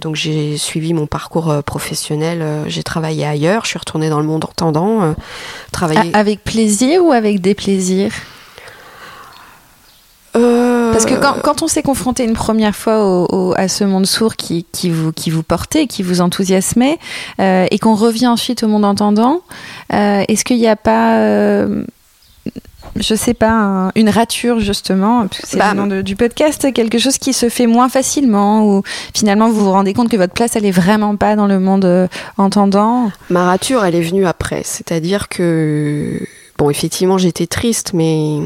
donc 0.00 0.16
j'ai 0.16 0.56
suivi 0.58 0.92
mon 0.94 1.06
parcours 1.06 1.62
professionnel. 1.64 2.64
j'ai 2.66 2.82
travaillé 2.82 3.24
ailleurs. 3.24 3.64
Je 3.64 3.70
suis 3.70 3.78
retournée 3.78 4.10
dans 4.10 4.20
le 4.20 4.26
monde 4.26 4.44
entendant. 4.44 5.14
travailler... 5.72 6.14
Avec 6.14 6.44
plaisir 6.44 7.04
ou 7.04 7.12
avec 7.12 7.40
des 7.40 7.54
plaisirs 7.54 8.12
parce 10.98 11.06
que 11.06 11.14
quand, 11.14 11.34
quand 11.42 11.62
on 11.62 11.68
s'est 11.68 11.82
confronté 11.82 12.24
une 12.24 12.34
première 12.34 12.74
fois 12.74 13.28
à 13.56 13.68
ce 13.68 13.84
monde 13.84 14.06
sourd 14.06 14.34
qui, 14.34 14.66
qui, 14.72 14.90
vous, 14.90 15.12
qui 15.12 15.30
vous 15.30 15.44
portait, 15.44 15.86
qui 15.86 16.02
vous 16.02 16.20
enthousiasmait, 16.20 16.98
euh, 17.40 17.66
et 17.70 17.78
qu'on 17.78 17.94
revient 17.94 18.26
ensuite 18.26 18.64
au 18.64 18.68
monde 18.68 18.84
entendant, 18.84 19.42
euh, 19.92 20.24
est-ce 20.26 20.44
qu'il 20.44 20.58
n'y 20.58 20.66
a 20.66 20.74
pas, 20.74 21.18
euh, 21.18 21.84
je 22.96 23.14
sais 23.14 23.34
pas, 23.34 23.90
une 23.94 24.08
rature 24.08 24.60
justement, 24.60 25.26
c'est 25.32 25.58
bah, 25.58 25.74
le 25.74 25.84
nom 25.84 26.02
du 26.02 26.16
podcast, 26.16 26.72
quelque 26.72 26.98
chose 26.98 27.18
qui 27.18 27.32
se 27.32 27.48
fait 27.48 27.66
moins 27.66 27.88
facilement, 27.88 28.66
ou 28.66 28.82
finalement 29.14 29.48
vous 29.48 29.64
vous 29.64 29.72
rendez 29.72 29.94
compte 29.94 30.08
que 30.08 30.16
votre 30.16 30.34
place 30.34 30.56
elle 30.56 30.64
est 30.64 30.70
vraiment 30.70 31.16
pas 31.16 31.36
dans 31.36 31.46
le 31.46 31.60
monde 31.60 32.08
entendant? 32.36 33.10
Ma 33.30 33.46
rature 33.46 33.84
elle 33.84 33.94
est 33.94 34.02
venue 34.02 34.26
après, 34.26 34.62
c'est-à-dire 34.64 35.28
que, 35.28 36.20
bon 36.56 36.70
effectivement 36.70 37.18
j'étais 37.18 37.46
triste, 37.46 37.92
mais 37.94 38.40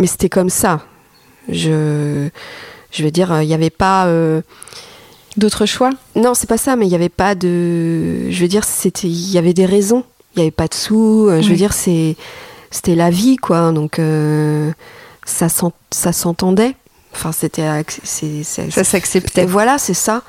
mais 0.00 0.06
c'était 0.06 0.28
comme 0.28 0.50
ça. 0.50 0.80
Je, 1.48 2.28
je 2.90 3.02
veux 3.02 3.10
dire, 3.10 3.42
il 3.42 3.48
n'y 3.48 3.54
avait 3.54 3.70
pas. 3.70 4.06
Euh, 4.06 4.42
D'autres 5.36 5.64
choix? 5.64 5.90
Non, 6.14 6.34
c'est 6.34 6.48
pas 6.48 6.58
ça, 6.58 6.76
mais 6.76 6.86
il 6.86 6.90
n'y 6.90 6.94
avait 6.94 7.08
pas 7.08 7.34
de. 7.34 8.30
Je 8.30 8.40
veux 8.40 8.48
dire, 8.48 8.64
c'était, 8.64 9.08
il 9.08 9.30
y 9.30 9.38
avait 9.38 9.54
des 9.54 9.64
raisons. 9.64 10.04
Il 10.34 10.40
n'y 10.40 10.42
avait 10.42 10.50
pas 10.50 10.68
de 10.68 10.74
sous. 10.74 11.26
Euh, 11.28 11.40
je 11.40 11.48
veux 11.48 11.56
dire, 11.56 11.72
c'est, 11.72 12.16
c'était 12.72 12.96
la 12.96 13.10
vie, 13.10 13.36
quoi. 13.36 13.70
Donc, 13.70 14.00
euh, 14.00 14.72
ça, 15.24 15.46
ça 15.90 16.12
s'entendait. 16.12 16.74
Enfin, 17.14 17.30
c'était. 17.30 17.68
ça 18.02 18.84
s'acceptait. 18.84 19.46
Voilà, 19.46 19.78
c'est 19.78 19.94
ça. 19.94 20.22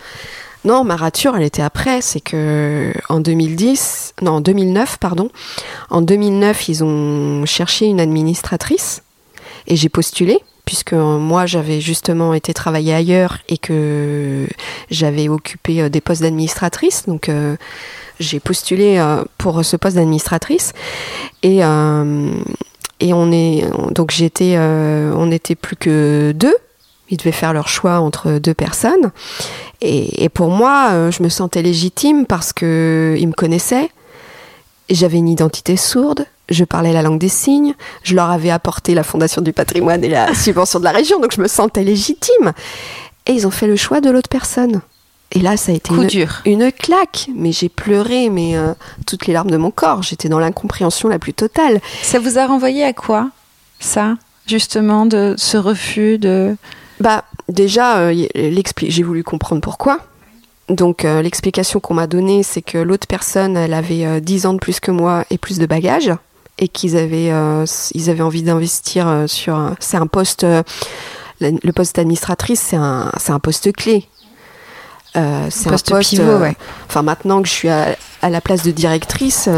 Non, 0.65 0.83
ma 0.83 0.95
rature, 0.95 1.35
elle 1.35 1.43
était 1.43 1.61
après. 1.61 2.01
C'est 2.01 2.19
que 2.19 2.93
en 3.09 3.19
2010, 3.19 4.13
non, 4.21 4.33
en 4.33 4.41
2009, 4.41 4.97
pardon. 4.97 5.29
En 5.89 6.01
2009, 6.01 6.69
ils 6.69 6.83
ont 6.83 7.45
cherché 7.45 7.85
une 7.85 7.99
administratrice 7.99 9.01
et 9.67 9.75
j'ai 9.75 9.89
postulé 9.89 10.39
puisque 10.65 10.93
moi 10.93 11.45
j'avais 11.45 11.81
justement 11.81 12.33
été 12.33 12.53
travailler 12.53 12.93
ailleurs 12.93 13.39
et 13.49 13.57
que 13.57 14.47
j'avais 14.89 15.29
occupé 15.29 15.81
euh, 15.81 15.89
des 15.89 16.01
postes 16.01 16.21
d'administratrice. 16.21 17.05
Donc 17.07 17.29
euh, 17.29 17.55
j'ai 18.19 18.39
postulé 18.39 18.97
euh, 18.97 19.23
pour 19.37 19.63
ce 19.65 19.75
poste 19.75 19.95
d'administratrice 19.97 20.73
et 21.41 21.63
on 21.65 23.31
est 23.31 23.65
donc 23.91 24.13
on 24.13 25.25
n'était 25.25 25.55
plus 25.55 25.75
que 25.75 26.31
deux. 26.33 26.55
Ils 27.09 27.17
devaient 27.17 27.33
faire 27.33 27.53
leur 27.53 27.67
choix 27.67 27.99
entre 27.99 28.39
deux 28.39 28.53
personnes. 28.53 29.11
Et, 29.81 30.29
pour 30.29 30.49
moi, 30.49 31.11
je 31.11 31.21
me 31.21 31.27
sentais 31.27 31.61
légitime 31.61 32.25
parce 32.25 32.53
que 32.53 33.15
ils 33.19 33.27
me 33.27 33.33
connaissaient. 33.33 33.89
J'avais 34.89 35.17
une 35.17 35.27
identité 35.27 35.75
sourde, 35.75 36.25
je 36.49 36.63
parlais 36.63 36.93
la 36.93 37.01
langue 37.01 37.19
des 37.19 37.29
signes, 37.29 37.73
je 38.03 38.15
leur 38.15 38.29
avais 38.29 38.49
apporté 38.49 38.93
la 38.93 39.03
Fondation 39.03 39.41
du 39.41 39.53
patrimoine 39.53 40.03
et 40.03 40.09
la 40.09 40.33
subvention 40.35 40.79
de 40.79 40.83
la 40.83 40.91
région, 40.91 41.19
donc 41.19 41.33
je 41.33 41.41
me 41.41 41.47
sentais 41.47 41.83
légitime. 41.83 42.53
Et 43.25 43.31
ils 43.33 43.47
ont 43.47 43.51
fait 43.51 43.67
le 43.67 43.75
choix 43.75 44.01
de 44.01 44.09
l'autre 44.09 44.29
personne. 44.29 44.81
Et 45.31 45.39
là, 45.39 45.57
ça 45.57 45.71
a 45.71 45.75
été 45.75 45.93
une, 45.93 46.27
une, 46.45 46.71
claque. 46.71 47.27
Mais 47.35 47.51
j'ai 47.51 47.69
pleuré, 47.69 48.29
mais 48.29 48.55
euh, 48.55 48.73
toutes 49.07 49.25
les 49.25 49.33
larmes 49.33 49.49
de 49.49 49.57
mon 49.57 49.71
corps. 49.71 50.03
J'étais 50.03 50.29
dans 50.29 50.39
l'incompréhension 50.39 51.09
la 51.09 51.17
plus 51.17 51.33
totale. 51.33 51.81
Ça 52.03 52.19
vous 52.19 52.37
a 52.37 52.45
renvoyé 52.45 52.83
à 52.83 52.93
quoi, 52.93 53.29
ça, 53.79 54.15
justement, 54.45 55.05
de 55.05 55.33
ce 55.37 55.57
refus 55.57 56.19
de... 56.19 56.55
Bah, 56.99 57.23
déjà, 57.49 57.97
euh, 57.97 58.27
j'ai 58.35 59.03
voulu 59.03 59.23
comprendre 59.23 59.61
pourquoi. 59.61 59.99
Donc 60.69 61.03
euh, 61.03 61.21
l'explication 61.21 61.79
qu'on 61.79 61.95
m'a 61.95 62.07
donnée, 62.07 62.43
c'est 62.43 62.61
que 62.61 62.77
l'autre 62.77 63.07
personne, 63.07 63.57
elle 63.57 63.73
avait 63.73 64.21
10 64.21 64.45
ans 64.45 64.53
de 64.53 64.59
plus 64.59 64.79
que 64.79 64.91
moi 64.91 65.25
et 65.29 65.37
plus 65.37 65.57
de 65.57 65.65
bagages 65.65 66.13
et 66.57 66.67
qu'ils 66.67 66.97
avaient, 66.97 67.31
euh, 67.31 67.65
ils 67.93 68.09
avaient 68.09 68.21
envie 68.21 68.43
d'investir 68.43 69.07
euh, 69.07 69.27
sur. 69.27 69.75
C'est 69.79 69.97
un 69.97 70.07
poste. 70.07 70.43
Euh, 70.43 70.63
le 71.41 71.71
poste 71.71 71.97
d'administratrice, 71.97 72.61
c'est 72.61 72.77
un, 72.77 73.11
c'est 73.17 73.31
un 73.31 73.39
poste 73.39 73.73
clé. 73.73 74.07
C'est 75.13 75.67
un 75.67 75.71
poste 75.71 75.93
pivot, 75.99 76.37
ouais. 76.37 76.55
Enfin, 76.87 77.01
maintenant 77.01 77.41
que 77.41 77.47
je 77.47 77.53
suis 77.53 77.69
à, 77.69 77.95
la 78.23 78.41
place 78.41 78.63
de 78.63 78.71
directrice, 78.71 79.49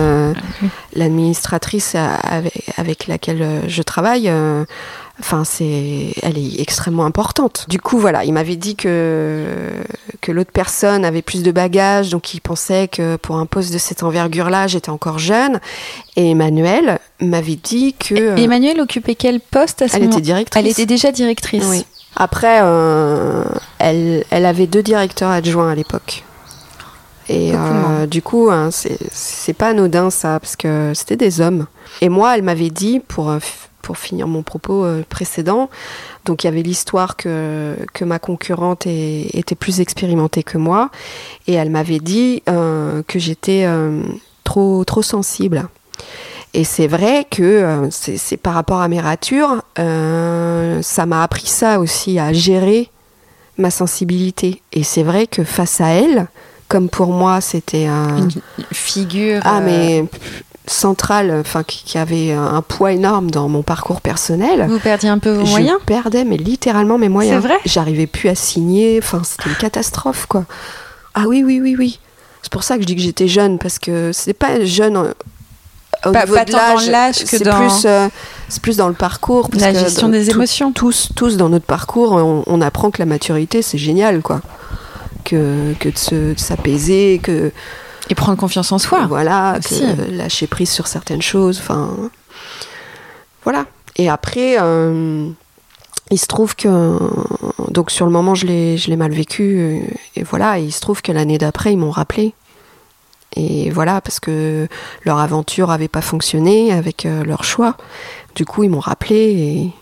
l'administratrice 0.94 1.96
avec, 1.96 2.70
avec, 2.78 3.08
laquelle 3.08 3.62
je 3.68 3.82
travaille 3.82 4.32
Enfin, 5.20 5.46
c'est, 5.46 6.14
elle 6.24 6.38
est 6.38 6.60
extrêmement 6.60 7.06
importante. 7.06 7.66
Du 7.70 7.80
coup, 7.80 7.98
voilà, 7.98 8.26
il 8.26 8.34
m'avait 8.34 8.58
dit 8.58 8.76
que 8.76 9.46
que 10.20 10.32
l'autre 10.32 10.52
personne 10.52 11.06
avait 11.06 11.22
plus 11.22 11.42
de 11.42 11.52
bagages, 11.52 12.10
donc 12.10 12.34
il 12.34 12.42
pensait 12.42 12.90
que 12.90 13.16
pour 13.16 13.38
un 13.38 13.46
poste 13.46 13.72
de 13.72 13.78
cette 13.78 14.04
envergure-là, 14.04 14.68
j'étais 14.68 14.90
encore 14.90 15.20
jeune. 15.20 15.62
Et 16.18 16.32
Emmanuel 16.32 17.00
m'avait 17.22 17.56
dit 17.56 17.94
que. 17.94 18.38
Emmanuel 18.38 18.82
occupait 18.82 19.16
quel 19.16 19.40
poste 19.40 19.84
à 19.84 19.88
ce 19.88 19.96
Elle 19.96 20.04
était 20.04 20.20
directrice. 20.20 20.62
Elle 20.62 20.70
était 20.70 20.86
déjà 20.86 21.14
directrice. 21.14 21.64
Oui. 21.70 21.86
Après, 22.16 22.60
euh, 22.64 23.44
elle, 23.80 24.24
elle 24.30 24.46
avait 24.46 24.68
deux 24.68 24.84
directeurs 24.84 25.30
adjoints 25.30 25.72
à 25.72 25.76
l'époque. 25.76 26.24
Et 27.28 27.54
euh, 27.54 28.06
du 28.06 28.22
coup, 28.22 28.50
hein, 28.52 28.70
c'est 28.72 29.54
pas 29.54 29.70
anodin 29.70 30.10
ça, 30.10 30.40
parce 30.40 30.56
que 30.56 30.92
c'était 30.94 31.18
des 31.18 31.42
hommes. 31.42 31.66
Et 32.02 32.10
moi, 32.10 32.36
elle 32.36 32.44
m'avait 32.44 32.70
dit, 32.70 33.00
pour 33.00 33.30
euh, 33.30 33.40
pour 33.82 33.98
finir 34.00 34.28
mon 34.28 34.42
propos 34.42 34.84
précédent. 35.10 35.70
Donc 36.26 36.44
il 36.44 36.48
y 36.48 36.50
avait 36.50 36.64
l'histoire 36.64 37.16
que, 37.16 37.76
que 37.94 38.04
ma 38.04 38.18
concurrente 38.18 38.88
était 38.88 39.54
plus 39.54 39.80
expérimentée 39.80 40.42
que 40.42 40.58
moi 40.58 40.90
et 41.46 41.54
elle 41.54 41.70
m'avait 41.70 42.00
dit 42.00 42.42
euh, 42.50 43.04
que 43.08 43.20
j'étais 43.20 43.68
trop, 44.44 44.84
trop 44.86 45.04
sensible. 45.04 45.70
Et 46.56 46.64
c'est 46.64 46.88
vrai 46.88 47.28
que 47.30 47.90
c'est 47.92 48.38
par 48.38 48.54
rapport 48.54 48.82
à 48.82 48.88
mes 48.88 49.02
ratures, 49.02 49.62
ça 49.76 51.06
m'a 51.06 51.22
appris 51.22 51.48
ça 51.48 51.80
aussi, 51.80 52.18
à 52.18 52.32
gérer 52.32 52.90
ma 53.58 53.70
sensibilité. 53.70 54.62
Et 54.72 54.84
c'est 54.84 55.04
vrai 55.04 55.28
que 55.28 55.44
face 55.44 55.82
à 55.82 55.90
elle, 55.90 56.28
comme 56.70 56.90
pour 56.90 57.08
moi 57.08 57.42
c'était 57.42 57.88
un... 57.88 58.18
une 58.18 58.32
figure... 58.72 59.42
Ah 59.44 59.60
mais 59.60 60.06
centrale, 60.68 61.32
enfin 61.40 61.64
qui, 61.64 61.98
avait 61.98 62.32
un 62.32 62.62
poids 62.62 62.94
énorme 62.94 63.30
dans 63.30 63.50
mon 63.50 63.62
parcours 63.62 64.02
personnel. 64.02 64.66
Vous 64.68 64.80
perdiez 64.80 65.10
un 65.10 65.20
peu 65.20 65.32
vos 65.32 65.46
moyens 65.46 65.78
Je 65.82 65.86
perdais, 65.86 66.24
mais 66.24 66.38
littéralement 66.38 66.98
mes 66.98 67.10
moyens. 67.10 67.42
C'est 67.42 67.48
vrai 67.48 67.60
J'arrivais 67.66 68.08
plus 68.08 68.30
à 68.30 68.36
signer. 68.36 69.00
Enfin, 69.02 69.22
c'était 69.24 69.50
une 69.50 69.58
catastrophe, 69.58 70.26
quoi. 70.26 70.46
Ah 71.14 71.26
oui, 71.28 71.44
oui, 71.46 71.60
oui, 71.62 71.76
oui. 71.78 72.00
C'est 72.42 72.52
pour 72.52 72.64
ça 72.64 72.78
que 72.78 72.82
je 72.82 72.88
dis 72.88 72.96
que 72.96 73.02
j'étais 73.02 73.28
jeune 73.28 73.60
parce 73.60 73.78
que 73.78 74.12
c'est 74.12 74.34
pas 74.34 74.64
jeune. 74.66 75.14
Au 76.06 76.12
pas, 76.12 76.26
niveau 76.26 76.36
de 76.36 76.92
l'âge 76.92 77.24
que 77.26 77.44
dans 77.44 77.58
plus, 77.58 77.86
euh, 77.86 78.08
c'est 78.48 78.62
plus 78.62 78.78
dans 78.78 78.88
le 78.88 78.94
parcours. 78.94 79.50
la 79.54 79.74
gestion 79.74 80.10
des 80.10 80.30
émotions. 80.30 80.72
Tous, 80.72 81.10
tous 81.16 81.38
dans 81.38 81.50
notre 81.50 81.66
parcours, 81.66 82.14
on, 82.14 82.62
apprend 82.62 82.92
que 82.92 83.00
la 83.00 83.06
maturité 83.06 83.62
c'est 83.62 83.78
génial, 83.78 84.22
quoi. 84.22 84.42
Que, 85.24 85.74
que 85.80 85.90
de 85.90 86.38
s'apaiser, 86.38 87.20
que 87.22 87.52
et 88.10 88.16
prendre 88.16 88.38
confiance 88.38 88.72
en 88.72 88.78
soi. 88.78 89.06
Voilà, 89.08 89.60
lâcher 90.12 90.48
prise 90.48 90.70
sur 90.70 90.88
certaines 90.88 91.22
choses. 91.22 91.60
Enfin, 91.60 91.96
voilà. 93.44 93.66
Et 93.96 94.10
après, 94.10 94.58
euh, 94.60 95.30
il 96.12 96.20
se 96.20 96.28
trouve 96.28 96.56
que 96.56 96.98
donc 97.70 97.92
sur 97.92 98.06
le 98.06 98.12
moment 98.12 98.36
je 98.36 98.46
l'ai 98.46 98.78
je 98.78 98.90
l'ai 98.90 98.96
mal 98.96 99.12
vécu 99.12 99.58
euh, 99.58 99.80
et 100.16 100.24
voilà. 100.24 100.60
il 100.60 100.72
se 100.72 100.80
trouve 100.80 101.02
que 101.02 101.12
l'année 101.12 101.38
d'après 101.38 101.74
ils 101.74 101.78
m'ont 101.78 101.92
rappelé. 101.92 102.34
Et 103.36 103.70
voilà 103.70 104.02
parce 104.02 104.20
que 104.20 104.68
leur 105.04 105.20
aventure 105.20 105.72
avait 105.72 105.88
pas 105.88 106.02
fonctionné 106.02 106.72
avec 106.72 107.06
euh, 107.06 107.24
leur 107.24 107.44
choix. 107.44 107.76
Du 108.36 108.46
coup 108.46 108.64
ils 108.64 108.70
m'ont 108.70 108.80
rappelé 108.80 109.74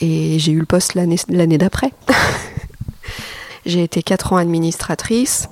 et 0.00 0.04
Et 0.06 0.38
j'ai 0.38 0.52
eu 0.52 0.58
le 0.58 0.66
poste 0.66 0.94
l'année 0.94 1.58
d'après. 1.58 1.92
j'ai 3.66 3.82
été 3.82 4.02
quatre 4.02 4.32
ans 4.32 4.36
administratrice 4.36 5.48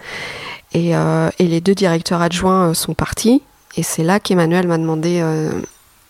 et, 0.75 0.97
euh, 0.97 1.31
et, 1.39 1.47
les 1.47 1.61
deux 1.61 1.75
directeurs 1.75 2.23
adjoints 2.23 2.70
euh, 2.70 2.75
sont 2.75 2.95
partis. 2.95 3.43
Et 3.77 3.83
c'est 3.83 4.03
là 4.03 4.20
qu'Emmanuel 4.20 4.66
m'a 4.66 4.79
demandé 4.79 5.20
euh, 5.20 5.51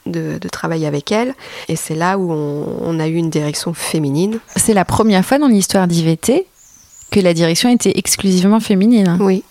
de, 0.07 0.39
de, 0.39 0.49
travailler 0.49 0.87
avec 0.87 1.11
elle. 1.13 1.35
Et 1.69 1.77
c'est 1.77 1.95
là 1.95 2.19
où 2.19 2.33
on, 2.33 2.67
on, 2.81 3.01
a 3.01 3.09
eu 3.09 3.15
une 3.15 3.31
direction 3.31 3.75
féminine. 3.75 4.39
C'est 4.57 4.75
la 4.75 4.85
première 4.85 5.25
fois 5.25 5.39
dans 5.39 5.49
l'histoire 5.49 5.87
d'IVT 5.87 6.47
que 7.11 7.21
la 7.21 7.35
direction 7.35 7.69
était 7.71 7.93
exclusivement 7.97 8.61
féminine. 8.61 9.17
Oui. 9.21 9.45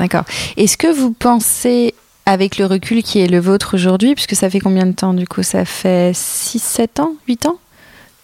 D'accord. 0.00 0.24
Est-ce 0.56 0.78
que 0.78 0.90
vous 0.92 1.12
pensez, 1.12 1.94
avec 2.24 2.56
le 2.56 2.64
recul 2.64 3.02
qui 3.02 3.20
est 3.20 3.26
le 3.26 3.38
vôtre 3.38 3.74
aujourd'hui, 3.74 4.14
puisque 4.14 4.34
ça 4.34 4.48
fait 4.48 4.58
combien 4.58 4.86
de 4.86 4.92
temps 4.92 5.12
du 5.12 5.28
coup? 5.28 5.42
Ça 5.42 5.66
fait 5.66 6.12
6, 6.14 6.58
7 6.58 7.00
ans 7.00 7.12
8 7.28 7.46
ans 7.46 7.58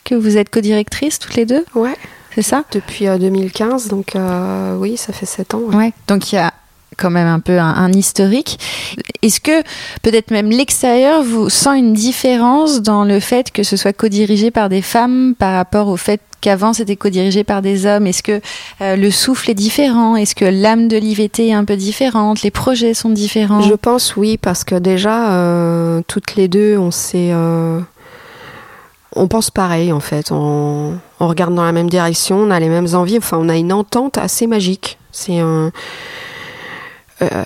que 0.05 0.14
vous 0.14 0.39
êtes 0.39 0.49
co-directrice 0.49 1.18
toutes 1.18 1.35
les 1.35 1.45
deux? 1.45 1.64
Ouais. 1.74 1.95
C'est 2.35 2.43
ça? 2.43 2.64
Depuis 2.72 3.07
2015, 3.07 3.89
donc 3.89 4.16
euh, 4.16 4.77
oui, 4.79 4.97
ça 4.97 5.12
fait 5.12 5.27
7 5.27 5.55
ans. 5.55 5.59
Ouais. 5.59 5.77
ouais. 5.77 5.93
Donc 6.09 6.33
il 6.33 6.37
y 6.37 6.39
a 6.39 6.53
quand 6.97 7.11
même 7.11 7.26
un 7.26 7.40
peu 7.40 7.59
un, 7.59 7.92
historique. 7.92 8.59
Est-ce 9.22 9.40
que 9.40 9.62
peut-être 10.03 10.30
même 10.30 10.51
l'extérieur 10.51 11.22
vous 11.22 11.49
sent 11.49 11.78
une 11.78 11.92
différence 11.92 12.82
dans 12.82 13.05
le 13.05 13.20
fait 13.20 13.51
que 13.51 13.62
ce 13.62 13.76
soit 13.76 13.92
co-dirigé 13.92 14.51
par 14.51 14.68
des 14.68 14.82
femmes 14.82 15.34
par 15.38 15.55
rapport 15.55 15.88
au 15.88 15.97
fait 15.97 16.20
qu'avant 16.40 16.72
c'était 16.72 16.97
co-dirigé 16.97 17.44
par 17.44 17.62
des 17.62 17.86
hommes? 17.86 18.07
Est-ce 18.07 18.22
que 18.22 18.40
euh, 18.80 18.97
le 18.97 19.11
souffle 19.11 19.51
est 19.51 19.55
différent? 19.55 20.16
Est-ce 20.16 20.34
que 20.34 20.44
l'âme 20.44 20.88
de 20.88 20.97
l'IVT 20.97 21.49
est 21.49 21.53
un 21.53 21.64
peu 21.64 21.76
différente? 21.76 22.42
Les 22.42 22.51
projets 22.51 22.94
sont 22.94 23.11
différents? 23.11 23.62
Je 23.62 23.74
pense 23.74 24.16
oui, 24.16 24.36
parce 24.36 24.64
que 24.64 24.74
déjà, 24.74 25.32
euh, 25.32 26.01
toutes 26.07 26.36
les 26.36 26.49
deux, 26.49 26.76
on 26.78 26.90
s'est... 26.90 27.30
Euh, 27.32 27.80
on 29.18 29.28
pense 29.28 29.51
pareil 29.51 29.92
en 29.92 30.01
fait, 30.01 30.30
on, 30.30 30.99
on, 31.20 31.28
regarde 31.28 31.55
dans 31.55 31.64
la 31.64 31.72
même 31.72 31.88
direction, 31.88 32.36
on 32.36 32.51
a 32.51 32.61
les 32.61 32.68
mêmes 32.68 32.88
envies, 32.92 33.16
enfin 33.16 33.38
on 33.40 33.49
a 33.49 33.57
une 33.57 33.72
entente 33.72 34.18
assez 34.18 34.47
magique. 34.47 34.99
C'est 35.11 35.38
un... 35.38 35.72
Euh, 37.23 37.43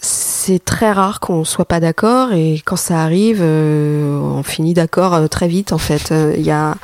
c'est 0.00 0.64
très 0.64 0.92
rare 0.92 1.20
qu'on 1.20 1.44
soit 1.44 1.64
pas 1.64 1.80
d'accord 1.80 2.32
et 2.32 2.60
quand 2.64 2.76
ça 2.76 3.02
arrive, 3.02 3.40
euh, 3.40 4.18
on 4.18 4.42
finit 4.42 4.74
d'accord 4.74 5.14
euh, 5.14 5.26
très 5.28 5.48
vite 5.48 5.72
en 5.72 5.78
fait. 5.78 6.12
Il 6.36 6.42
y 6.42 6.50
a 6.50 6.74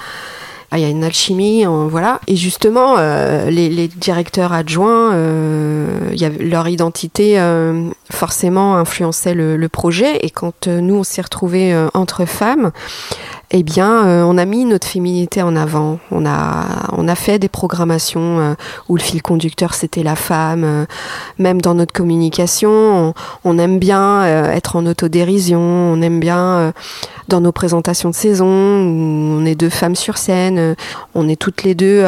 il 0.77 0.81
y 0.81 0.85
a 0.85 0.89
une 0.89 1.05
alchimie, 1.05 1.65
voilà. 1.65 2.21
Et 2.27 2.37
justement, 2.37 2.97
euh, 2.99 3.49
les, 3.49 3.71
les, 3.71 3.89
directeurs 3.89 4.53
adjoints, 4.53 5.15
euh, 5.15 6.11
y 6.13 6.29
leur 6.29 6.69
identité 6.69 7.41
euh, 7.41 7.89
forcément 8.11 8.77
influençait 8.77 9.33
le, 9.33 9.57
le, 9.57 9.69
projet. 9.71 10.19
Et 10.19 10.31
quand 10.31 10.67
nous 10.69 10.97
on 10.97 11.05
s'est 11.05 11.23
retrouvés 11.23 11.75
entre 11.95 12.27
femmes, 12.27 12.71
eh 13.51 13.63
bien, 13.63 14.07
euh, 14.07 14.23
on 14.25 14.37
a 14.37 14.45
mis 14.45 14.67
notre 14.67 14.87
féminité 14.87 15.41
en 15.41 15.57
avant. 15.57 15.99
On 16.11 16.27
a, 16.27 16.67
on 16.93 17.09
a 17.09 17.15
fait 17.15 17.39
des 17.39 17.49
programmations 17.49 18.41
euh, 18.41 18.55
où 18.91 18.97
le 18.97 19.01
fil 19.01 19.23
conducteur 19.23 19.73
c'était 19.73 20.03
la 20.03 20.17
femme. 20.17 20.65
Euh, 20.65 20.85
même 21.39 21.63
dans 21.63 21.75
notre 21.75 21.95
communication, 21.95 23.15
on, 23.45 23.59
aime 23.59 23.79
bien 23.79 24.25
être 24.53 24.77
en 24.77 24.85
autodérision. 24.85 25.61
On 25.61 26.03
aime 26.03 26.21
bien 26.21 26.73
dans 27.29 27.41
nos 27.41 27.53
présentations 27.53 28.11
de 28.11 28.15
saison 28.15 28.47
où 28.47 29.41
on 29.41 29.45
est 29.47 29.55
deux 29.55 29.71
femmes 29.71 29.97
sur 29.97 30.19
scène. 30.19 30.77
on 31.15 31.29
est 31.29 31.41
toutes 31.41 31.63
les 31.63 31.75
deux 31.75 32.05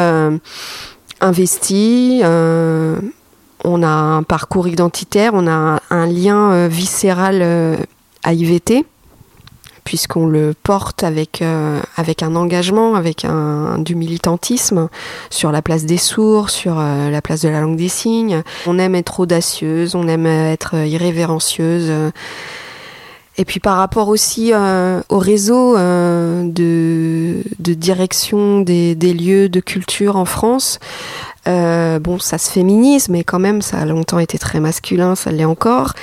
investies. 1.21 2.21
on 2.23 3.83
a 3.83 3.89
un 3.89 4.23
parcours 4.23 4.69
identitaire. 4.69 5.33
On 5.35 5.47
a 5.47 5.53
un, 5.53 5.81
un 5.91 6.07
lien 6.07 6.69
viscéral 6.69 7.79
à 8.23 8.33
IVT 8.35 8.85
puisqu'on 9.91 10.27
le 10.27 10.55
porte 10.55 11.03
avec, 11.03 11.43
euh, 11.43 11.81
avec 11.97 12.23
un 12.23 12.37
engagement, 12.37 12.95
avec 12.95 13.25
un, 13.25 13.77
du 13.79 13.97
militantisme 13.97 14.89
sur 15.31 15.51
la 15.51 15.63
place 15.63 15.85
des 15.85 15.97
sourds, 15.97 16.49
sur 16.49 16.79
euh, 16.79 17.11
la 17.11 17.21
place 17.21 17.41
de 17.41 17.49
la 17.49 17.61
langue 17.61 17.75
des 17.75 17.89
signes. 17.89 18.45
On 18.69 18.79
aime 18.79 18.95
être 18.95 19.19
audacieuse, 19.19 19.97
on 19.97 20.07
aime 20.07 20.27
être 20.27 20.77
irrévérencieuse. 20.77 21.91
Et 23.37 23.45
puis 23.45 23.59
par 23.59 23.79
rapport 23.79 24.07
aussi 24.07 24.53
euh, 24.53 25.01
au 25.09 25.19
réseau 25.19 25.77
de, 25.77 27.43
de, 27.59 27.75
direction 27.75 28.61
des, 28.61 28.95
des, 28.95 29.13
lieux 29.13 29.49
de 29.49 29.59
culture 29.59 30.15
en 30.15 30.25
France, 30.25 30.79
bon, 31.47 32.21
ça 32.21 32.39
se 32.39 32.49
féminise, 32.49 33.09
mais 33.09 33.25
quand 33.25 33.41
même, 33.41 33.61
ça 33.61 33.79
a 33.79 33.85
longtemps 33.87 34.21
été 34.21 34.39
très 34.39 34.61
masculin, 34.61 35.17
ça 35.17 35.33
l'est 35.33 35.45
encore. 35.45 35.95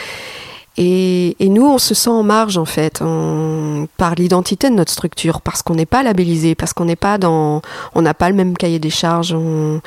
Et, 0.78 1.36
et, 1.40 1.50
nous, 1.50 1.66
on 1.66 1.80
se 1.80 1.96
sent 1.96 2.10
en 2.10 2.22
marge 2.22 2.58
en 2.58 2.66
fait, 2.66 3.02
on, 3.02 3.88
par 3.98 4.14
l'identité 4.14 4.70
de 4.70 4.76
notre 4.76 4.92
structure, 4.92 5.42
parce 5.42 5.64
qu'on 5.64 5.74
n'est 5.74 5.88
pas 5.88 6.04
labellisé, 6.04 6.54
parce 6.54 6.74
qu'on 6.74 6.86
n'est 6.86 6.96
pas 6.96 7.18
dans, 7.18 7.62
on 7.96 8.02
n'a 8.04 8.14
pas 8.14 8.30
le 8.30 8.36
même 8.36 8.56
cahier 8.56 8.78
des 8.78 8.92
charges. 8.92 9.34
On, 9.34 9.82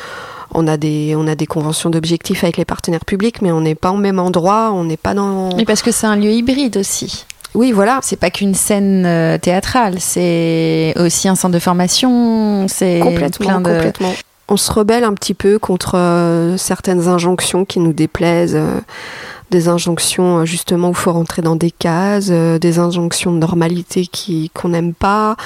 on 0.52 0.66
a 0.66 0.76
des, 0.76 1.14
on 1.16 1.26
a 1.28 1.34
des 1.34 1.46
conventions 1.46 1.90
d'objectifs 1.90 2.42
avec 2.42 2.56
les 2.56 2.64
partenaires 2.64 3.04
publics, 3.04 3.40
mais 3.40 3.52
on 3.52 3.60
n'est 3.60 3.76
pas 3.76 3.92
au 3.92 3.96
même 3.96 4.18
endroit, 4.18 4.72
on 4.72 4.84
n'est 4.84 4.96
pas 4.96 5.14
dans. 5.14 5.54
Mais 5.56 5.64
parce 5.64 5.82
que 5.82 5.92
c'est 5.92 6.08
un 6.08 6.16
lieu 6.16 6.32
hybride 6.32 6.76
aussi. 6.76 7.24
Oui, 7.54 7.72
voilà. 7.72 8.00
C'est 8.02 8.16
pas 8.16 8.30
qu'une 8.30 8.54
scène 8.54 9.04
euh, 9.06 9.38
théâtrale, 9.38 9.96
c'est 9.98 10.94
aussi 10.96 11.28
un 11.28 11.34
centre 11.34 11.54
de 11.54 11.58
formation, 11.58 12.66
c'est 12.68 13.00
complètement, 13.00 13.46
plein 13.46 13.60
de... 13.60 13.72
complètement. 13.72 14.12
On 14.48 14.56
se 14.56 14.72
rebelle 14.72 15.04
un 15.04 15.14
petit 15.14 15.34
peu 15.34 15.60
contre 15.60 15.96
euh, 15.96 16.56
certaines 16.56 17.06
injonctions 17.06 17.64
qui 17.64 17.78
nous 17.78 17.92
déplaisent. 17.92 18.58
Euh, 19.50 19.60
des 19.60 19.68
injonctions 19.68 20.44
justement 20.44 20.90
où 20.90 20.94
faut 20.94 21.12
rentrer 21.12 21.42
dans 21.42 21.56
des 21.56 21.70
cases, 21.70 22.28
euh, 22.30 22.58
des 22.58 22.78
injonctions 22.78 23.32
de 23.32 23.38
normalité 23.38 24.06
qui 24.06 24.50
qu'on 24.54 24.70
n'aime 24.70 24.94
pas. 24.94 25.36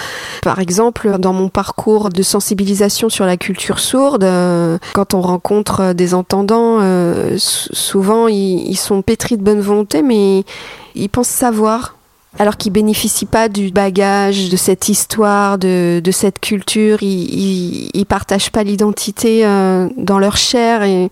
Par 0.43 0.59
exemple, 0.61 1.19
dans 1.19 1.33
mon 1.33 1.49
parcours 1.49 2.11
de 2.11 2.23
sensibilisation 2.23 3.09
sur 3.09 3.25
la 3.25 3.37
culture 3.37 3.79
sourde, 3.79 4.25
euh, 4.25 4.79
quand 4.93 5.15
on 5.15 5.21
rencontre 5.21 5.93
des 5.93 6.15
entendants, 6.15 6.79
euh, 6.81 7.37
souvent 7.39 8.29
ils, 8.29 8.69
ils 8.69 8.77
sont 8.79 9.03
pétris 9.03 9.37
de 9.37 9.43
bonne 9.43 9.61
volonté, 9.61 10.03
mais 10.03 10.45
ils 10.95 11.09
pensent 11.09 11.29
savoir 11.29 11.97
alors 12.39 12.57
qu'ils 12.57 12.73
bénéficient 12.73 13.27
pas 13.27 13.49
du 13.49 13.71
bagage 13.71 14.49
de 14.49 14.57
cette 14.57 14.89
histoire, 14.89 15.57
de, 15.57 16.01
de 16.03 16.11
cette 16.11 16.41
culture, 16.41 17.01
ils, 17.01 17.33
ils, 17.33 17.91
ils 17.95 18.07
partagent 18.07 18.51
pas 18.51 18.65
l'identité 18.65 19.47
euh, 19.47 19.89
dans 19.97 20.19
leur 20.19 20.37
chair 20.37 20.83
et 20.83 21.11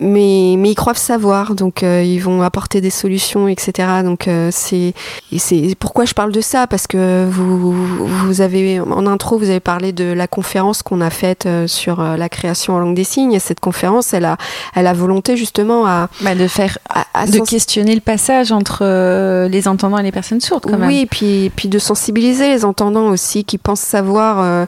mais, 0.00 0.54
mais 0.58 0.70
ils 0.70 0.74
croient 0.74 0.94
savoir, 0.94 1.54
donc 1.54 1.82
euh, 1.82 2.02
ils 2.02 2.18
vont 2.18 2.42
apporter 2.42 2.80
des 2.80 2.90
solutions, 2.90 3.48
etc. 3.48 3.88
Donc 4.02 4.28
euh, 4.28 4.48
c'est 4.50 4.94
c'est 5.38 5.74
pourquoi 5.78 6.04
je 6.06 6.14
parle 6.14 6.32
de 6.32 6.40
ça 6.40 6.66
parce 6.66 6.86
que 6.86 7.26
vous 7.28 7.72
vous 8.06 8.40
avez 8.40 8.80
en 8.80 9.06
intro 9.06 9.38
vous 9.38 9.50
avez 9.50 9.60
parlé 9.60 9.92
de 9.92 10.12
la 10.12 10.26
conférence 10.26 10.82
qu'on 10.82 11.00
a 11.00 11.10
faite 11.10 11.46
euh, 11.46 11.66
sur 11.66 12.00
euh, 12.00 12.16
la 12.16 12.28
création 12.28 12.74
en 12.74 12.78
langue 12.78 12.94
des 12.94 13.04
signes. 13.04 13.32
Et 13.32 13.38
cette 13.38 13.60
conférence, 13.60 14.14
elle 14.14 14.24
a 14.24 14.36
elle 14.74 14.86
a 14.86 14.92
volonté 14.92 15.36
justement 15.36 15.86
à 15.86 16.08
bah 16.22 16.34
de 16.34 16.46
faire 16.46 16.78
à, 16.88 17.06
à 17.14 17.26
de 17.26 17.38
questionner 17.40 17.94
le 17.94 18.00
passage 18.00 18.52
entre 18.52 18.80
euh, 18.82 19.48
les 19.48 19.68
entendants 19.68 19.98
et 19.98 20.02
les 20.02 20.12
personnes 20.12 20.40
sourdes. 20.40 20.64
Quand 20.64 20.80
oui, 20.86 21.00
même. 21.00 21.06
puis 21.06 21.52
puis 21.54 21.68
de 21.68 21.78
sensibiliser 21.78 22.48
les 22.48 22.64
entendants 22.64 23.08
aussi 23.08 23.44
qui 23.44 23.58
pensent 23.58 23.80
savoir 23.80 24.66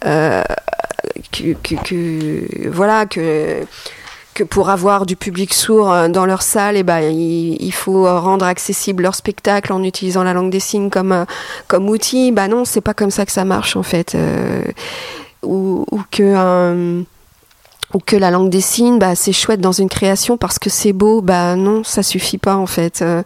que, 0.00 1.52
que, 1.62 1.74
que 1.84 2.68
voilà 2.68 3.06
que 3.06 3.64
que 4.38 4.44
pour 4.44 4.70
avoir 4.70 5.04
du 5.04 5.16
public 5.16 5.52
sourd 5.52 6.08
dans 6.10 6.24
leur 6.24 6.42
salle, 6.42 6.76
et 6.76 6.80
eh 6.80 6.82
ben, 6.84 7.00
il, 7.00 7.72
faut 7.72 8.04
rendre 8.04 8.44
accessible 8.46 9.02
leur 9.02 9.16
spectacle 9.16 9.72
en 9.72 9.82
utilisant 9.82 10.22
la 10.22 10.32
langue 10.32 10.50
des 10.50 10.60
signes 10.60 10.90
comme, 10.90 11.26
comme 11.66 11.88
outil. 11.88 12.30
Bah 12.30 12.46
non, 12.46 12.64
c'est 12.64 12.80
pas 12.80 12.94
comme 12.94 13.10
ça 13.10 13.26
que 13.26 13.32
ça 13.32 13.44
marche 13.44 13.74
en 13.74 13.82
fait. 13.82 14.14
Euh, 14.14 14.62
ou, 15.42 15.84
que 16.12 17.04
ou 17.94 18.00
que 18.00 18.16
la 18.16 18.30
langue 18.30 18.50
des 18.50 18.60
signes, 18.60 18.98
bah, 18.98 19.14
c'est 19.14 19.32
chouette 19.32 19.62
dans 19.62 19.72
une 19.72 19.88
création 19.88 20.36
parce 20.36 20.58
que 20.58 20.68
c'est 20.68 20.92
beau, 20.92 21.22
bah 21.22 21.56
non, 21.56 21.84
ça 21.84 22.02
suffit 22.02 22.36
pas 22.36 22.56
en 22.56 22.66
fait. 22.66 23.00
Euh, 23.00 23.22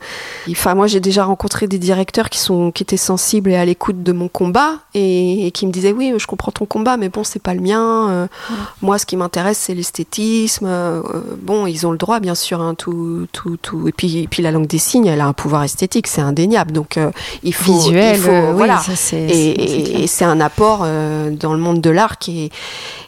enfin, 0.51 0.77
moi 0.77 0.87
j'ai 0.87 1.01
déjà 1.01 1.25
rencontré 1.25 1.67
des 1.67 1.79
directeurs 1.79 2.31
qui 2.31 2.39
sont 2.39 2.71
qui 2.71 2.85
étaient 2.85 2.97
sensibles 2.97 3.51
et 3.51 3.57
à 3.57 3.65
l'écoute 3.65 4.05
de 4.05 4.13
mon 4.13 4.29
combat 4.29 4.79
et, 4.95 5.49
et, 5.49 5.51
qui 5.51 5.67
me 5.67 5.73
disaient 5.73 5.93
oui, 5.93 6.15
je 6.17 6.27
comprends 6.29 6.53
ton 6.53 6.65
combat, 6.65 6.97
mais 6.97 7.09
bon, 7.09 7.25
c'est 7.25 7.43
pas 7.43 7.55
le 7.55 7.61
mien. 7.61 8.11
Euh, 8.11 8.23
ouais. 8.23 8.57
Moi, 8.83 8.99
ce 8.99 9.07
qui 9.07 9.17
m'intéresse, 9.17 9.59
c'est 9.59 9.75
l'esthétisme. 9.75 10.67
Euh, 10.69 11.03
bon, 11.41 11.67
ils 11.67 11.85
ont 11.85 11.91
le 11.91 11.99
droit, 11.99 12.21
bien 12.21 12.37
sûr, 12.37 12.61
hein, 12.61 12.75
tout, 12.77 13.27
tout, 13.33 13.57
tout. 13.57 13.89
Et 13.89 13.93
puis, 13.93 14.19
et 14.19 14.29
puis 14.29 14.45
la 14.45 14.53
langue 14.53 14.69
des 14.69 14.79
signes, 14.79 15.07
elle 15.07 15.21
a 15.21 15.27
un 15.27 15.33
pouvoir 15.33 15.65
esthétique, 15.65 16.07
c'est 16.07 16.21
indéniable. 16.21 16.71
Donc, 16.71 17.01
il 17.43 17.55
faut, 17.55 17.73
visuel, 17.73 18.17
il 18.17 18.23
faut, 18.23 18.31
oui, 18.31 18.53
voilà. 18.55 18.79
ça, 18.79 19.17
et 19.17 20.07
c'est 20.07 20.25
un 20.25 20.41
apport 20.41 20.81
dans 20.81 21.53
le 21.53 21.59
monde 21.59 21.81
de 21.81 21.91
l'art 21.91 22.19
qui 22.19 22.45
est 22.45 22.53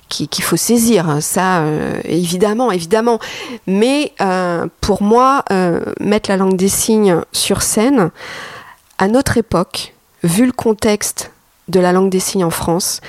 qu'il 0.09 0.29
qu 0.29 0.43
faut 0.43 0.57
saisir, 0.57 1.19
ça 1.21 1.61
euh, 1.61 2.01
évidemment, 2.05 2.71
évidemment. 2.71 3.19
Mais 3.67 4.13
euh, 4.21 4.67
pour 4.81 5.03
moi, 5.03 5.45
euh, 5.51 5.81
mettre 6.01 6.31
la 6.31 6.37
langue 6.37 6.57
des 6.57 6.69
signes 6.69 7.21
sur 7.33 7.63
scène, 7.63 8.11
à 8.99 9.09
notre 9.09 9.39
époque, 9.39 9.95
vu 10.23 10.47
le 10.47 10.53
contexte 10.53 11.33
de 11.69 11.81
la 11.81 11.93
langue 11.93 12.11
des 12.11 12.21
signes 12.21 12.45
en 12.45 12.51
France, 12.51 13.01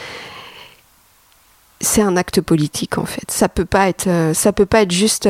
c'est 1.82 2.02
un 2.02 2.18
acte 2.18 2.42
politique 2.42 2.98
en 2.98 3.06
fait. 3.06 3.30
Ça 3.30 3.50
peut 3.50 3.66
pas 3.66 3.90
être, 3.90 4.10
ça 4.34 4.54
peut 4.54 4.66
pas 4.66 4.82
être 4.82 4.92
juste, 4.92 5.30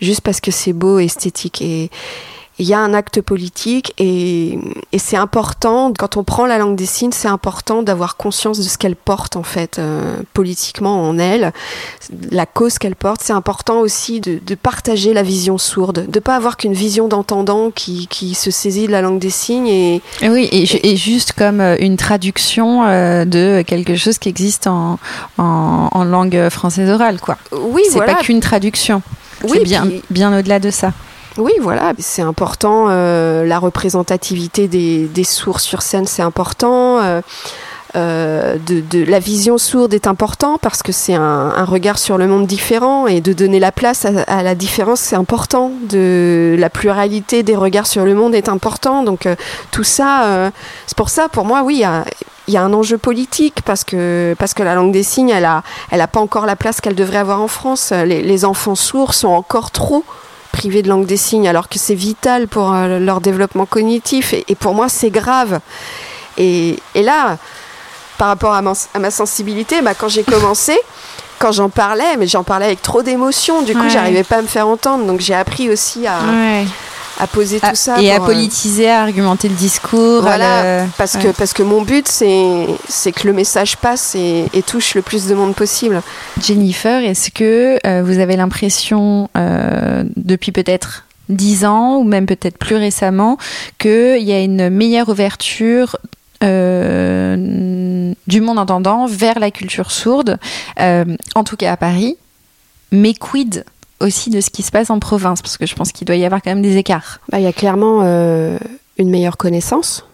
juste 0.00 0.20
parce 0.20 0.40
que 0.40 0.50
c'est 0.50 0.72
beau, 0.72 0.98
esthétique 0.98 1.60
et 1.60 1.90
il 2.58 2.66
y 2.66 2.74
a 2.74 2.78
un 2.78 2.94
acte 2.94 3.20
politique 3.20 3.94
et, 3.98 4.58
et 4.92 4.98
c'est 4.98 5.16
important, 5.16 5.92
quand 5.98 6.16
on 6.16 6.22
prend 6.22 6.46
la 6.46 6.58
langue 6.58 6.76
des 6.76 6.86
signes, 6.86 7.10
c'est 7.12 7.28
important 7.28 7.82
d'avoir 7.82 8.16
conscience 8.16 8.58
de 8.58 8.62
ce 8.62 8.78
qu'elle 8.78 8.94
porte 8.94 9.36
en 9.36 9.42
fait 9.42 9.78
euh, 9.78 10.18
politiquement 10.34 11.02
en 11.02 11.18
elle, 11.18 11.52
la 12.30 12.46
cause 12.46 12.78
qu'elle 12.78 12.94
porte. 12.94 13.22
C'est 13.22 13.32
important 13.32 13.80
aussi 13.80 14.20
de, 14.20 14.38
de, 14.44 14.54
partager 14.54 15.12
la 15.14 15.24
vision 15.24 15.58
sourde, 15.58 16.06
de 16.08 16.20
pas 16.20 16.36
avoir 16.36 16.56
qu'une 16.56 16.74
vision 16.74 17.08
d'entendant 17.08 17.72
qui, 17.72 18.06
qui, 18.06 18.34
se 18.34 18.50
saisit 18.50 18.86
de 18.86 18.92
la 18.92 19.02
langue 19.02 19.18
des 19.18 19.30
signes. 19.30 19.68
Et, 19.68 20.02
oui, 20.22 20.48
et, 20.52 20.92
et 20.92 20.96
juste 20.96 21.32
comme 21.32 21.60
euh, 21.60 21.76
une 21.80 21.96
traduction 21.96 22.84
euh, 22.84 23.24
de 23.24 23.62
quelque 23.66 23.96
chose 23.96 24.18
qui 24.18 24.28
existe 24.28 24.68
en, 24.68 24.98
en, 25.38 25.88
en 25.90 26.04
langue 26.04 26.48
française 26.50 26.88
orale, 26.88 27.20
quoi. 27.20 27.36
Oui, 27.52 27.82
c'est 27.86 27.94
voilà. 27.94 28.14
pas 28.14 28.22
qu'une 28.22 28.40
traduction. 28.40 29.02
Oui, 29.42 29.58
c'est 29.58 29.64
bien, 29.64 29.88
bien 30.10 30.38
au-delà 30.38 30.60
de 30.60 30.70
ça. 30.70 30.92
Oui, 31.36 31.52
voilà, 31.60 31.92
c'est 31.98 32.22
important. 32.22 32.86
Euh, 32.90 33.44
la 33.44 33.58
représentativité 33.58 34.68
des, 34.68 35.06
des, 35.06 35.24
sourds 35.24 35.58
sur 35.58 35.82
scène, 35.82 36.06
c'est 36.06 36.22
important. 36.22 37.00
Euh, 37.02 37.20
euh, 37.96 38.56
de, 38.66 39.04
la 39.04 39.18
vision 39.18 39.58
sourde 39.58 39.94
est 39.94 40.06
important 40.06 40.58
parce 40.58 40.82
que 40.82 40.92
c'est 40.92 41.14
un, 41.14 41.64
regard 41.64 41.98
sur 41.98 42.18
le 42.18 42.28
monde 42.28 42.46
différent 42.46 43.08
et 43.08 43.20
de 43.20 43.32
donner 43.32 43.58
la 43.58 43.72
place 43.72 44.04
à, 44.04 44.42
la 44.44 44.54
différence, 44.54 45.00
c'est 45.00 45.16
important. 45.16 45.72
De 45.88 46.54
la 46.56 46.70
pluralité 46.70 47.42
des 47.42 47.56
regards 47.56 47.88
sur 47.88 48.04
le 48.04 48.14
monde 48.14 48.34
est 48.36 48.48
important. 48.48 49.02
Donc 49.02 49.28
tout 49.72 49.84
ça, 49.84 50.50
c'est 50.86 50.96
pour 50.96 51.08
ça, 51.08 51.28
pour 51.28 51.44
moi, 51.44 51.62
oui, 51.64 51.84
il 52.46 52.54
y 52.54 52.56
a, 52.56 52.62
un 52.62 52.72
enjeu 52.72 52.98
politique 52.98 53.62
parce 53.64 53.82
que 53.82 54.36
parce 54.38 54.54
que 54.54 54.62
la 54.62 54.74
langue 54.74 54.92
des 54.92 55.04
signes, 55.04 55.30
elle 55.30 55.46
a 55.46 55.62
elle 55.90 56.00
a 56.00 56.08
pas 56.08 56.20
encore 56.20 56.46
la 56.46 56.56
place 56.56 56.80
qu'elle 56.80 56.96
devrait 56.96 57.18
avoir 57.18 57.40
en 57.40 57.48
France. 57.48 57.92
Les 57.92 58.44
enfants 58.44 58.76
sourds 58.76 59.14
sont 59.14 59.28
encore 59.28 59.72
trop 59.72 60.04
privés 60.54 60.82
de 60.82 60.88
langue 60.88 61.06
des 61.06 61.16
signes, 61.16 61.48
alors 61.48 61.68
que 61.68 61.78
c'est 61.78 61.96
vital 61.96 62.46
pour 62.46 62.72
euh, 62.72 62.98
leur 63.00 63.20
développement 63.20 63.66
cognitif. 63.66 64.32
Et, 64.32 64.44
et 64.48 64.54
pour 64.54 64.72
moi, 64.72 64.88
c'est 64.88 65.10
grave. 65.10 65.60
Et, 66.38 66.78
et, 66.94 67.02
là, 67.02 67.38
par 68.18 68.28
rapport 68.28 68.54
à 68.54 68.62
ma, 68.62 68.72
à 68.94 68.98
ma 69.00 69.10
sensibilité, 69.10 69.82
bah, 69.82 69.94
quand 69.94 70.08
j'ai 70.08 70.22
commencé, 70.22 70.78
quand 71.40 71.50
j'en 71.50 71.70
parlais, 71.70 72.16
mais 72.18 72.28
j'en 72.28 72.44
parlais 72.44 72.66
avec 72.66 72.82
trop 72.82 73.02
d'émotion, 73.02 73.62
du 73.62 73.74
coup, 73.74 73.82
ouais. 73.82 73.90
j'arrivais 73.90 74.22
pas 74.22 74.36
à 74.36 74.42
me 74.42 74.46
faire 74.46 74.68
entendre. 74.68 75.04
Donc, 75.04 75.20
j'ai 75.20 75.34
appris 75.34 75.68
aussi 75.70 76.06
à. 76.06 76.18
Ouais 76.20 76.64
à 77.18 77.26
poser 77.26 77.60
tout 77.60 77.74
ça 77.74 78.00
et 78.00 78.10
à 78.10 78.20
politiser, 78.20 78.88
à 78.88 79.02
argumenter 79.02 79.48
le 79.48 79.54
discours. 79.54 80.22
Voilà, 80.22 80.84
le... 80.84 80.88
parce 80.98 81.14
ouais. 81.14 81.22
que 81.22 81.28
parce 81.28 81.52
que 81.52 81.62
mon 81.62 81.82
but 81.82 82.08
c'est 82.08 82.66
c'est 82.88 83.12
que 83.12 83.26
le 83.26 83.32
message 83.32 83.76
passe 83.76 84.14
et, 84.14 84.46
et, 84.52 84.62
touche 84.62 84.94
le 84.94 85.02
plus 85.02 85.26
de 85.26 85.34
monde 85.34 85.54
possible. 85.54 86.02
Jennifer, 86.40 87.02
est-ce 87.02 87.30
que 87.30 87.78
euh, 87.86 88.02
vous 88.04 88.18
avez 88.18 88.36
l'impression 88.36 89.28
euh, 89.36 90.04
depuis 90.16 90.52
peut-être 90.52 91.04
dix 91.28 91.64
ans 91.64 91.96
ou 91.98 92.04
même 92.04 92.26
peut-être 92.26 92.58
plus 92.58 92.76
récemment 92.76 93.38
qu'il 93.78 94.22
y 94.22 94.32
a 94.32 94.40
une 94.40 94.68
meilleure 94.68 95.08
ouverture 95.08 95.96
euh, 96.42 98.12
du 98.26 98.40
monde 98.40 98.58
entendant 98.58 99.06
vers 99.06 99.38
la 99.38 99.50
culture 99.50 99.90
sourde, 99.90 100.38
euh, 100.80 101.04
en 101.34 101.44
tout 101.44 101.56
cas 101.56 101.72
à 101.72 101.76
Paris, 101.76 102.16
mais 102.92 103.14
quid 103.14 103.64
aussi 104.04 104.30
de 104.30 104.40
ce 104.40 104.50
qui 104.50 104.62
se 104.62 104.70
passe 104.70 104.90
en 104.90 104.98
province 104.98 105.42
Parce 105.42 105.56
que 105.56 105.66
je 105.66 105.74
pense 105.74 105.92
qu'il 105.92 106.06
doit 106.06 106.16
y 106.16 106.24
avoir 106.24 106.42
quand 106.42 106.50
même 106.50 106.62
des 106.62 106.76
écarts. 106.76 107.20
Bah, 107.30 107.40
il 107.40 107.44
y 107.44 107.48
a 107.48 107.52
clairement 107.52 108.00
euh, 108.02 108.58
une 108.98 109.10
meilleure 109.10 109.36
connaissance, 109.36 110.04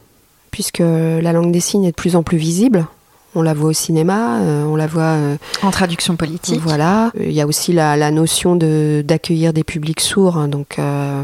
puisque 0.50 0.80
la 0.80 1.32
langue 1.32 1.52
des 1.52 1.60
signes 1.60 1.84
est 1.84 1.90
de 1.90 1.96
plus 1.96 2.16
en 2.16 2.22
plus 2.22 2.38
visible. 2.38 2.86
On 3.34 3.42
la 3.42 3.54
voit 3.54 3.70
au 3.70 3.72
cinéma, 3.72 4.40
euh, 4.40 4.64
on 4.64 4.74
la 4.74 4.88
voit 4.88 5.02
euh, 5.02 5.36
en 5.62 5.70
traduction 5.70 6.16
politique. 6.16 6.60
Voilà. 6.60 7.12
Il 7.18 7.30
y 7.30 7.40
a 7.40 7.46
aussi 7.46 7.72
la, 7.72 7.96
la 7.96 8.10
notion 8.10 8.56
de 8.56 9.04
d'accueillir 9.06 9.52
des 9.52 9.62
publics 9.62 10.00
sourds, 10.00 10.36
hein, 10.36 10.48
donc 10.48 10.80
euh, 10.80 11.22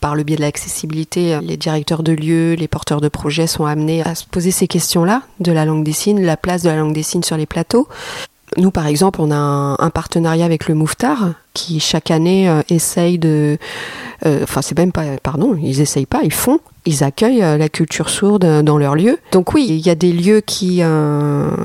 par 0.00 0.16
le 0.16 0.24
biais 0.24 0.36
de 0.36 0.40
l'accessibilité, 0.40 1.38
les 1.40 1.56
directeurs 1.56 2.02
de 2.02 2.12
lieux, 2.12 2.54
les 2.54 2.66
porteurs 2.66 3.00
de 3.00 3.08
projets 3.08 3.46
sont 3.46 3.66
amenés 3.66 4.02
à 4.02 4.16
se 4.16 4.24
poser 4.24 4.50
ces 4.50 4.66
questions-là 4.66 5.22
de 5.38 5.52
la 5.52 5.64
langue 5.64 5.84
des 5.84 5.92
signes, 5.92 6.24
la 6.24 6.36
place 6.36 6.62
de 6.62 6.70
la 6.70 6.76
langue 6.76 6.92
des 6.92 7.02
signes 7.02 7.22
sur 7.22 7.36
les 7.36 7.46
plateaux. 7.46 7.88
Nous, 8.56 8.70
par 8.70 8.86
exemple, 8.86 9.20
on 9.20 9.30
a 9.30 9.36
un, 9.36 9.90
partenariat 9.90 10.44
avec 10.44 10.68
le 10.68 10.74
Mouftar 10.74 11.32
qui 11.54 11.80
chaque 11.80 12.10
année 12.10 12.48
euh, 12.48 12.62
essaye 12.68 13.18
de, 13.18 13.58
enfin 14.24 14.60
euh, 14.60 14.62
c'est 14.62 14.78
même 14.78 14.92
pas, 14.92 15.04
pardon, 15.22 15.56
ils 15.60 15.80
essayent 15.80 16.06
pas, 16.06 16.20
ils 16.22 16.32
font, 16.32 16.60
ils 16.84 17.02
accueillent 17.02 17.42
euh, 17.42 17.58
la 17.58 17.68
culture 17.68 18.08
sourde 18.08 18.62
dans 18.62 18.78
leurs 18.78 18.94
lieux. 18.94 19.18
Donc 19.32 19.54
oui, 19.54 19.66
il 19.68 19.84
y 19.84 19.90
a 19.90 19.94
des 19.94 20.12
lieux 20.12 20.40
qui 20.40 20.82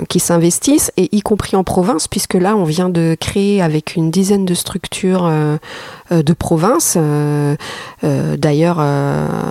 qui 0.10 0.20
s'investissent 0.20 0.92
et 0.98 1.16
y 1.16 1.22
compris 1.22 1.56
en 1.56 1.64
province, 1.64 2.08
puisque 2.08 2.34
là 2.34 2.56
on 2.56 2.64
vient 2.64 2.90
de 2.90 3.16
créer 3.20 3.62
avec 3.62 3.96
une 3.96 4.10
dizaine 4.10 4.46
de 4.46 4.54
structures 4.54 5.32
de 6.12 6.34
province. 6.34 6.98
D'ailleurs, 8.02 8.84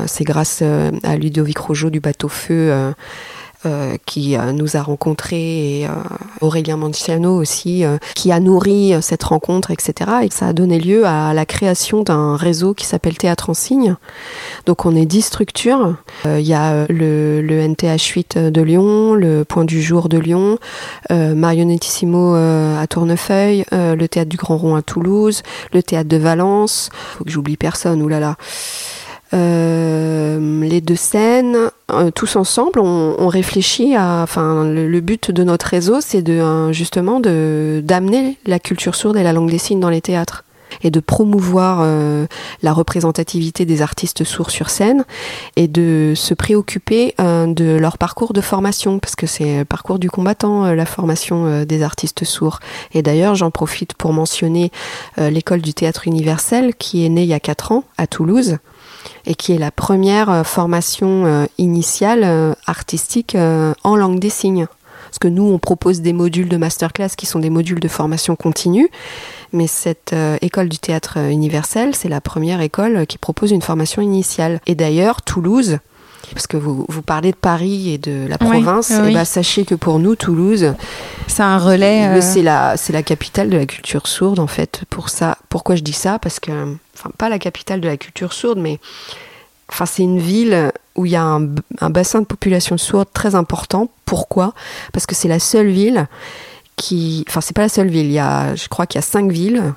c'est 0.06 0.24
grâce 0.24 0.62
à 1.02 1.16
Ludovic 1.16 1.58
Rojo 1.58 1.90
du 1.90 2.00
bateau 2.00 2.28
feu. 2.28 2.92
Euh, 3.64 3.96
qui 4.06 4.36
euh, 4.36 4.50
nous 4.50 4.76
a 4.76 4.82
rencontrés 4.82 5.82
et 5.82 5.86
euh, 5.86 5.90
Aurélien 6.40 6.76
Manciano 6.76 7.36
aussi 7.36 7.84
qui 8.16 8.32
a 8.32 8.40
nourri 8.40 8.92
cette 9.00 9.22
rencontre 9.22 9.70
etc 9.70 10.10
et 10.24 10.30
ça 10.30 10.48
a 10.48 10.52
donné 10.52 10.80
lieu 10.80 11.06
à 11.06 11.32
la 11.32 11.46
création 11.46 12.02
d'un 12.02 12.34
réseau 12.34 12.74
qui 12.74 12.86
s'appelle 12.86 13.16
Théâtre 13.16 13.50
en 13.50 13.54
signe. 13.54 13.94
Donc 14.66 14.84
on 14.84 14.96
est 14.96 15.06
dix 15.06 15.22
structures. 15.22 15.94
Il 16.24 16.40
y 16.40 16.54
a 16.54 16.86
le, 16.88 17.40
le, 17.40 17.60
NTH 17.60 18.04
8 18.14 18.38
de 18.38 18.62
Lyon 18.62 19.14
le 19.14 19.44
Point 19.44 19.64
du 19.64 19.80
Jour 19.80 20.08
de 20.08 20.18
Lyon 20.18 20.58
Marionettissimo 21.10 22.34
à 22.34 22.86
Tournefeuille 22.88 23.64
le 23.70 24.06
Théâtre 24.06 24.30
du 24.30 24.36
Grand 24.36 24.56
Rond 24.56 24.74
à 24.74 24.82
Toulouse 24.82 25.42
le 25.72 25.82
Théâtre 25.82 26.08
de 26.08 26.16
Valence. 26.16 26.90
Faut 27.16 27.24
que 27.24 27.30
j'oublie 27.30 27.56
personne 27.56 28.02
oulala. 28.02 28.36
Euh, 29.11 29.11
les 29.32 30.80
deux 30.80 30.96
scènes, 30.96 31.70
euh, 31.90 32.10
tous 32.10 32.36
ensemble, 32.36 32.80
on, 32.80 33.16
on, 33.18 33.28
réfléchit 33.28 33.94
à. 33.94 34.22
Enfin, 34.22 34.64
le, 34.64 35.00
but 35.00 35.30
de 35.30 35.44
notre 35.44 35.66
réseau, 35.66 36.00
c'est 36.00 36.22
de 36.22 36.32
euh, 36.32 36.72
justement 36.72 37.20
de 37.20 37.82
d'amener 37.84 38.38
la 38.46 38.58
culture 38.58 38.94
sourde 38.94 39.16
et 39.16 39.22
la 39.22 39.32
langue 39.32 39.50
des 39.50 39.58
signes 39.58 39.80
dans 39.80 39.90
les 39.90 40.00
théâtres 40.00 40.44
et 40.82 40.90
de 40.90 41.00
promouvoir 41.00 41.80
euh, 41.82 42.26
la 42.62 42.72
représentativité 42.72 43.64
des 43.64 43.82
artistes 43.82 44.24
sourds 44.24 44.50
sur 44.50 44.70
scène 44.70 45.04
et 45.56 45.68
de 45.68 46.14
se 46.16 46.34
préoccuper 46.34 47.14
euh, 47.20 47.46
de 47.46 47.76
leur 47.76 47.98
parcours 47.98 48.32
de 48.32 48.40
formation 48.40 48.98
parce 48.98 49.14
que 49.14 49.26
c'est 49.26 49.58
le 49.58 49.64
parcours 49.64 49.98
du 49.98 50.10
combattant 50.10 50.64
euh, 50.64 50.74
la 50.74 50.86
formation 50.86 51.46
euh, 51.46 51.64
des 51.64 51.82
artistes 51.82 52.24
sourds 52.24 52.60
et 52.94 53.02
d'ailleurs 53.02 53.34
j'en 53.34 53.50
profite 53.50 53.94
pour 53.94 54.12
mentionner 54.12 54.70
euh, 55.18 55.30
l'école 55.30 55.60
du 55.60 55.74
théâtre 55.74 56.06
universel 56.06 56.74
qui 56.74 57.04
est 57.04 57.08
née 57.08 57.22
il 57.22 57.28
y 57.28 57.34
a 57.34 57.40
quatre 57.40 57.72
ans 57.72 57.84
à 57.98 58.06
Toulouse 58.06 58.58
et 59.26 59.34
qui 59.34 59.52
est 59.52 59.58
la 59.58 59.70
première 59.70 60.30
euh, 60.30 60.44
formation 60.44 61.26
euh, 61.26 61.46
initiale 61.58 62.22
euh, 62.24 62.54
artistique 62.66 63.36
en 63.36 63.96
langue 63.96 64.18
des 64.18 64.30
signes. 64.30 64.66
Parce 65.06 65.18
que 65.18 65.28
nous, 65.28 65.44
on 65.44 65.58
propose 65.58 66.00
des 66.00 66.14
modules 66.14 66.48
de 66.48 66.56
masterclass 66.56 67.10
qui 67.16 67.26
sont 67.26 67.38
des 67.38 67.50
modules 67.50 67.80
de 67.80 67.88
formation 67.88 68.34
continue, 68.34 68.88
mais 69.52 69.66
cette 69.66 70.14
école 70.40 70.70
du 70.70 70.78
théâtre 70.78 71.18
universel, 71.18 71.94
c'est 71.94 72.08
la 72.08 72.22
première 72.22 72.62
école 72.62 73.06
qui 73.06 73.18
propose 73.18 73.50
une 73.50 73.60
formation 73.60 74.00
initiale. 74.00 74.58
Et 74.66 74.74
d'ailleurs, 74.74 75.20
Toulouse, 75.20 75.80
parce 76.32 76.46
que 76.46 76.56
vous, 76.56 76.84
vous 76.88 77.02
parlez 77.02 77.30
de 77.30 77.36
Paris 77.36 77.92
et 77.92 77.98
de 77.98 78.26
la 78.28 78.38
province, 78.38 78.90
oui, 78.90 79.00
oui. 79.02 79.10
Et 79.10 79.14
bah, 79.14 79.24
sachez 79.24 79.64
que 79.64 79.74
pour 79.74 79.98
nous, 79.98 80.16
Toulouse, 80.16 80.74
c'est 81.26 81.42
un 81.42 81.58
relais. 81.58 82.06
Euh... 82.08 82.20
C'est 82.20 82.42
la, 82.42 83.02
capitale 83.02 83.50
de 83.50 83.56
la 83.56 83.66
culture 83.66 84.06
sourde 84.06 84.38
en 84.38 84.46
fait. 84.46 84.82
Pour 84.90 85.08
ça, 85.08 85.38
pourquoi 85.48 85.76
je 85.76 85.82
dis 85.82 85.92
ça? 85.92 86.18
Parce 86.18 86.40
que, 86.40 86.76
enfin, 86.94 87.10
pas 87.18 87.28
la 87.28 87.38
capitale 87.38 87.80
de 87.80 87.88
la 87.88 87.96
culture 87.96 88.32
sourde, 88.32 88.58
mais 88.58 88.78
enfin, 89.68 89.86
c'est 89.86 90.02
une 90.02 90.18
ville 90.18 90.72
où 90.94 91.06
il 91.06 91.12
y 91.12 91.16
a 91.16 91.22
un, 91.22 91.48
un, 91.80 91.90
bassin 91.90 92.20
de 92.20 92.26
population 92.26 92.76
sourde 92.76 93.08
très 93.12 93.34
important. 93.34 93.88
Pourquoi? 94.04 94.54
Parce 94.92 95.06
que 95.06 95.14
c'est 95.14 95.28
la 95.28 95.38
seule 95.38 95.68
ville 95.68 96.06
qui, 96.76 97.24
enfin, 97.28 97.40
c'est 97.40 97.54
pas 97.54 97.62
la 97.62 97.68
seule 97.68 97.88
ville. 97.88 98.06
Il 98.06 98.12
y 98.12 98.18
a, 98.18 98.54
je 98.54 98.68
crois 98.68 98.86
qu'il 98.86 98.98
y 98.98 99.04
a 99.04 99.06
cinq 99.06 99.30
villes 99.30 99.72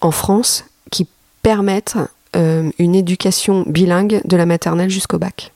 en 0.00 0.10
France 0.10 0.64
qui 0.90 1.06
permettent 1.42 1.96
euh, 2.36 2.70
une 2.78 2.94
éducation 2.94 3.64
bilingue 3.66 4.20
de 4.24 4.36
la 4.36 4.46
maternelle 4.46 4.90
jusqu'au 4.90 5.18
bac. 5.18 5.52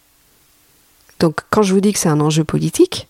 Donc 1.21 1.41
quand 1.51 1.63
je 1.63 1.73
vous 1.75 1.81
dis 1.81 1.93
que 1.93 1.99
c'est 1.99 2.09
un 2.09 2.21
enjeu 2.21 2.45
politique, 2.45 3.09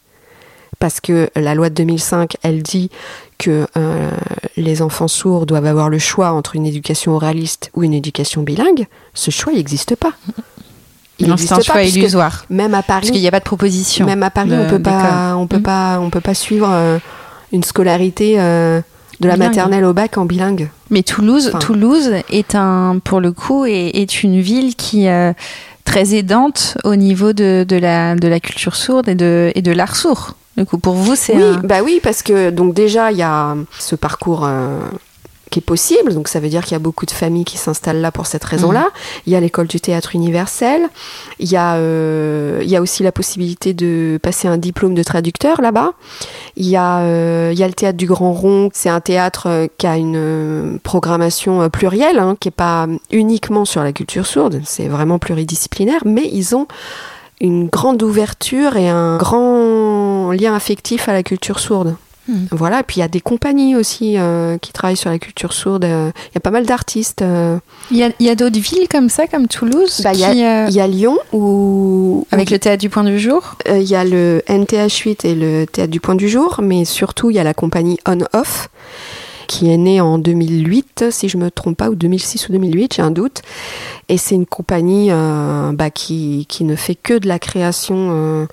parce 0.78 1.00
que 1.00 1.30
la 1.34 1.54
loi 1.54 1.70
de 1.70 1.74
2005, 1.74 2.36
elle 2.42 2.62
dit 2.62 2.90
que 3.38 3.66
euh, 3.76 4.10
les 4.56 4.82
enfants 4.82 5.08
sourds 5.08 5.46
doivent 5.46 5.66
avoir 5.66 5.88
le 5.88 5.98
choix 5.98 6.32
entre 6.32 6.56
une 6.56 6.66
éducation 6.66 7.14
oraliste 7.14 7.70
ou 7.74 7.82
une 7.82 7.94
éducation 7.94 8.42
bilingue, 8.42 8.86
ce 9.14 9.30
choix 9.30 9.52
n'existe 9.52 9.96
pas. 9.96 10.12
Il 11.18 11.32
c'est 11.38 11.54
un 11.54 11.60
choix 11.60 11.82
illusoire. 11.82 12.44
Même 12.50 12.74
à 12.74 12.82
Paris, 12.82 13.00
parce 13.00 13.10
qu'il 13.10 13.22
n'y 13.22 13.28
a 13.28 13.30
pas 13.30 13.38
de 13.38 13.44
proposition. 13.44 14.04
Même 14.04 14.22
à 14.22 14.30
Paris, 14.30 14.52
on 14.52 14.68
peut 14.68 14.82
pas, 14.82 15.34
on 15.36 15.46
peut 15.46 15.58
mmh. 15.58 15.62
pas, 15.62 15.98
on 16.00 16.10
peut 16.10 16.20
pas 16.20 16.34
suivre 16.34 16.68
euh, 16.70 16.98
une 17.52 17.62
scolarité 17.62 18.38
euh, 18.38 18.82
de 19.20 19.28
la 19.28 19.34
bilingue. 19.34 19.48
maternelle 19.48 19.84
au 19.86 19.94
bac 19.94 20.18
en 20.18 20.26
bilingue. 20.26 20.68
Mais 20.90 21.02
Toulouse, 21.02 21.48
enfin. 21.48 21.58
Toulouse 21.58 22.10
est 22.28 22.54
un, 22.54 22.98
pour 23.02 23.20
le 23.20 23.32
coup, 23.32 23.64
est, 23.64 23.92
est 23.94 24.22
une 24.22 24.40
ville 24.40 24.76
qui 24.76 25.08
très 25.86 26.14
aidante 26.14 26.76
au 26.84 26.96
niveau 26.96 27.32
de, 27.32 27.64
de, 27.66 27.76
la, 27.76 28.14
de 28.16 28.28
la 28.28 28.40
culture 28.40 28.76
sourde 28.76 29.08
et 29.08 29.14
de, 29.14 29.50
et 29.54 29.62
de 29.62 29.72
l'art 29.72 29.96
sourd. 29.96 30.34
Du 30.58 30.64
coup, 30.66 30.78
pour 30.78 30.94
vous, 30.94 31.16
c'est 31.16 31.34
oui, 31.34 31.42
un... 31.42 31.60
bah 31.62 31.80
oui, 31.82 32.00
parce 32.02 32.22
que 32.22 32.50
donc 32.50 32.74
déjà 32.74 33.12
il 33.12 33.18
y 33.18 33.22
a 33.22 33.54
ce 33.78 33.94
parcours 33.94 34.44
euh, 34.44 34.78
qui 35.50 35.60
est 35.60 35.62
possible. 35.62 36.14
Donc 36.14 36.28
ça 36.28 36.40
veut 36.40 36.48
dire 36.48 36.62
qu'il 36.62 36.72
y 36.72 36.76
a 36.76 36.80
beaucoup 36.80 37.06
de 37.06 37.10
familles 37.10 37.44
qui 37.44 37.58
s'installent 37.58 38.00
là 38.00 38.10
pour 38.10 38.26
cette 38.26 38.44
raison-là. 38.44 38.80
Mmh. 38.80 39.20
Il 39.26 39.32
y 39.32 39.36
a 39.36 39.40
l'école 39.40 39.66
du 39.66 39.80
théâtre 39.80 40.14
universel. 40.14 40.82
Il 41.38 41.48
y, 41.48 41.56
a, 41.56 41.76
euh, 41.76 42.60
il 42.62 42.68
y 42.68 42.76
a 42.76 42.82
aussi 42.82 43.02
la 43.02 43.12
possibilité 43.12 43.74
de 43.74 44.18
passer 44.22 44.48
un 44.48 44.58
diplôme 44.58 44.94
de 44.94 45.02
traducteur 45.02 45.60
là-bas. 45.60 45.92
Il, 46.56 46.66
y 46.66 46.76
a, 46.76 47.00
euh, 47.00 47.50
il 47.52 47.58
y 47.58 47.62
a 47.62 47.68
le 47.68 47.74
théâtre 47.74 47.96
du 47.96 48.06
Grand 48.06 48.32
Rond. 48.32 48.70
C'est 48.72 48.88
un 48.88 49.00
théâtre 49.00 49.46
euh, 49.48 49.66
qui 49.78 49.86
a 49.86 49.96
une 49.96 50.78
programmation 50.82 51.68
plurielle, 51.70 52.18
hein, 52.18 52.36
qui 52.38 52.48
n'est 52.48 52.52
pas 52.52 52.86
uniquement 53.10 53.64
sur 53.64 53.82
la 53.82 53.92
culture 53.92 54.26
sourde. 54.26 54.60
C'est 54.64 54.88
vraiment 54.88 55.18
pluridisciplinaire. 55.18 56.02
Mais 56.04 56.28
ils 56.32 56.56
ont 56.56 56.66
une 57.40 57.68
grande 57.68 58.02
ouverture 58.02 58.76
et 58.76 58.88
un 58.88 59.18
grand 59.18 60.32
lien 60.32 60.54
affectif 60.54 61.08
à 61.08 61.12
la 61.12 61.22
culture 61.22 61.60
sourde. 61.60 61.96
Hmm. 62.28 62.46
Voilà, 62.50 62.80
et 62.80 62.82
puis 62.82 62.96
il 62.96 63.00
y 63.00 63.04
a 63.04 63.08
des 63.08 63.20
compagnies 63.20 63.76
aussi 63.76 64.14
euh, 64.18 64.58
qui 64.58 64.72
travaillent 64.72 64.96
sur 64.96 65.10
la 65.10 65.18
culture 65.18 65.52
sourde. 65.52 65.84
Il 65.84 66.34
y 66.34 66.38
a 66.38 66.40
pas 66.40 66.50
mal 66.50 66.66
d'artistes. 66.66 67.22
Euh. 67.22 67.58
Il 67.90 67.98
y 67.98 68.28
a, 68.28 68.34
d'autres 68.34 68.58
villes 68.58 68.88
comme 68.90 69.08
ça, 69.08 69.26
comme 69.26 69.46
Toulouse 69.46 70.00
bah, 70.02 70.12
Il 70.12 70.22
euh, 70.22 70.68
y, 70.68 70.80
a 70.80 70.86
Lyon. 70.88 71.18
Où, 71.32 72.26
Avec 72.32 72.50
le 72.50 72.58
Théâtre 72.58 72.80
du 72.80 72.90
Point 72.90 73.04
du 73.04 73.18
Jour 73.18 73.56
Il 73.68 73.82
y 73.82 73.94
a 73.94 74.04
le 74.04 74.42
NTH8 74.48 75.26
et 75.26 75.34
le 75.34 75.66
Théâtre 75.66 75.90
du 75.90 76.00
Point 76.00 76.16
du 76.16 76.28
Jour, 76.28 76.60
mais 76.62 76.84
surtout 76.84 77.30
il 77.30 77.36
y 77.36 77.38
a 77.38 77.44
la 77.44 77.54
compagnie 77.54 77.98
On-Off 78.06 78.68
qui 79.46 79.70
est 79.70 79.76
née 79.76 80.00
en 80.00 80.18
2008, 80.18 81.04
si 81.10 81.28
je 81.28 81.36
me 81.36 81.52
trompe 81.52 81.76
pas, 81.76 81.88
ou 81.88 81.94
2006 81.94 82.48
ou 82.48 82.52
2008, 82.52 82.94
j'ai 82.96 83.02
un 83.02 83.12
doute. 83.12 83.42
Et 84.08 84.18
c'est 84.18 84.34
une 84.34 84.46
compagnie 84.46 85.10
bah, 85.10 85.90
qui, 85.90 86.46
qui, 86.48 86.64
ne 86.64 86.74
fait 86.74 86.96
que 86.96 87.16
de 87.16 87.28
la 87.28 87.38
création 87.38 88.48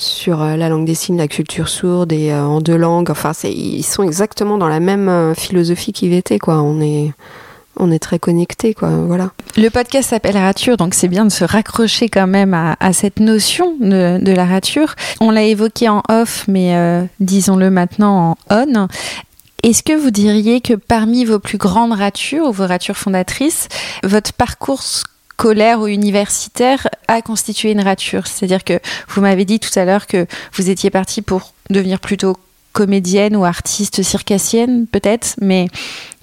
sur 0.00 0.42
euh, 0.42 0.56
la 0.56 0.68
langue 0.68 0.86
des 0.86 0.94
signes, 0.94 1.18
la 1.18 1.28
culture 1.28 1.68
sourde 1.68 2.12
et 2.12 2.32
euh, 2.32 2.42
en 2.42 2.60
deux 2.60 2.76
langues. 2.76 3.10
Enfin, 3.10 3.32
ils 3.44 3.82
sont 3.82 4.02
exactement 4.02 4.58
dans 4.58 4.68
la 4.68 4.80
même 4.80 5.08
euh, 5.08 5.34
philosophie 5.34 5.92
qu'IVT, 5.92 6.38
quoi. 6.38 6.62
On 6.62 6.80
est 6.80 7.98
très 7.98 8.18
connectés, 8.18 8.74
quoi. 8.74 8.90
Voilà. 8.90 9.30
Le 9.56 9.68
podcast 9.68 10.10
s'appelle 10.10 10.36
Rature, 10.36 10.76
donc 10.76 10.94
c'est 10.94 11.08
bien 11.08 11.24
de 11.24 11.30
se 11.30 11.44
raccrocher 11.44 12.08
quand 12.08 12.26
même 12.26 12.54
à, 12.54 12.92
cette 12.92 13.20
notion 13.20 13.76
de, 13.80 14.32
la 14.32 14.44
rature. 14.44 14.94
On 15.20 15.30
l'a 15.30 15.44
évoqué 15.44 15.88
en 15.88 16.02
off, 16.08 16.44
mais 16.46 17.08
disons-le 17.20 17.70
maintenant 17.70 18.36
en 18.50 18.64
on. 18.66 18.88
Est-ce 19.62 19.82
que 19.82 19.92
vous 19.92 20.10
diriez 20.10 20.60
que 20.60 20.74
parmi 20.74 21.24
vos 21.24 21.38
plus 21.38 21.58
grandes 21.58 21.92
ratures 21.92 22.48
ou 22.48 22.52
vos 22.52 22.66
ratures 22.66 22.96
fondatrices, 22.96 23.68
votre 24.02 24.32
parcours 24.34 24.82
scolaire 25.40 25.80
ou 25.80 25.86
universitaire 25.86 26.86
a 27.08 27.22
constitué 27.22 27.70
une 27.70 27.80
rature. 27.80 28.26
C'est-à-dire 28.26 28.62
que 28.62 28.78
vous 29.08 29.22
m'avez 29.22 29.46
dit 29.46 29.58
tout 29.58 29.76
à 29.78 29.86
l'heure 29.86 30.06
que 30.06 30.26
vous 30.52 30.68
étiez 30.68 30.90
parti 30.90 31.22
pour 31.22 31.54
devenir 31.70 31.98
plutôt 31.98 32.36
comédienne 32.74 33.34
ou 33.34 33.46
artiste 33.46 34.02
circassienne 34.02 34.86
peut-être, 34.86 35.36
mais 35.40 35.68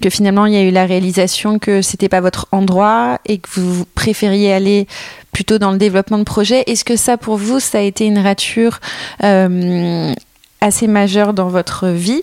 que 0.03 0.11
finalement 0.11 0.45
il 0.45 0.53
y 0.53 0.57
a 0.57 0.61
eu 0.61 0.70
la 0.70 0.86
réalisation 0.86 1.57
que 1.57 1.82
c'était 1.82 2.09
pas 2.09 2.22
votre 2.22 2.45
endroit 2.51 3.20
et 3.26 3.39
que 3.39 3.49
vous 3.59 3.86
préfériez 3.95 4.53
aller 4.53 4.88
plutôt 5.32 5.57
dans 5.57 5.72
le 5.72 5.80
développement 5.80 6.20
de 6.20 6.24
projets. 6.24 6.63
Est-ce 6.68 6.86
que 6.86 6.95
ça 6.95 7.18
pour 7.18 7.38
vous 7.38 7.59
ça 7.59 7.80
a 7.80 7.82
été 7.82 8.05
une 8.05 8.20
rature 8.20 8.80
euh, 9.24 10.13
assez 10.61 10.86
majeure 10.86 11.34
dans 11.34 11.49
votre 11.49 11.88
vie? 11.88 12.22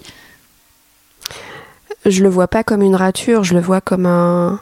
Je 2.06 2.22
le 2.22 2.28
vois 2.28 2.46
pas 2.46 2.62
comme 2.62 2.82
une 2.82 2.94
rature, 2.94 3.42
je 3.42 3.54
le 3.54 3.60
vois 3.60 3.80
comme 3.80 4.06
un 4.06 4.60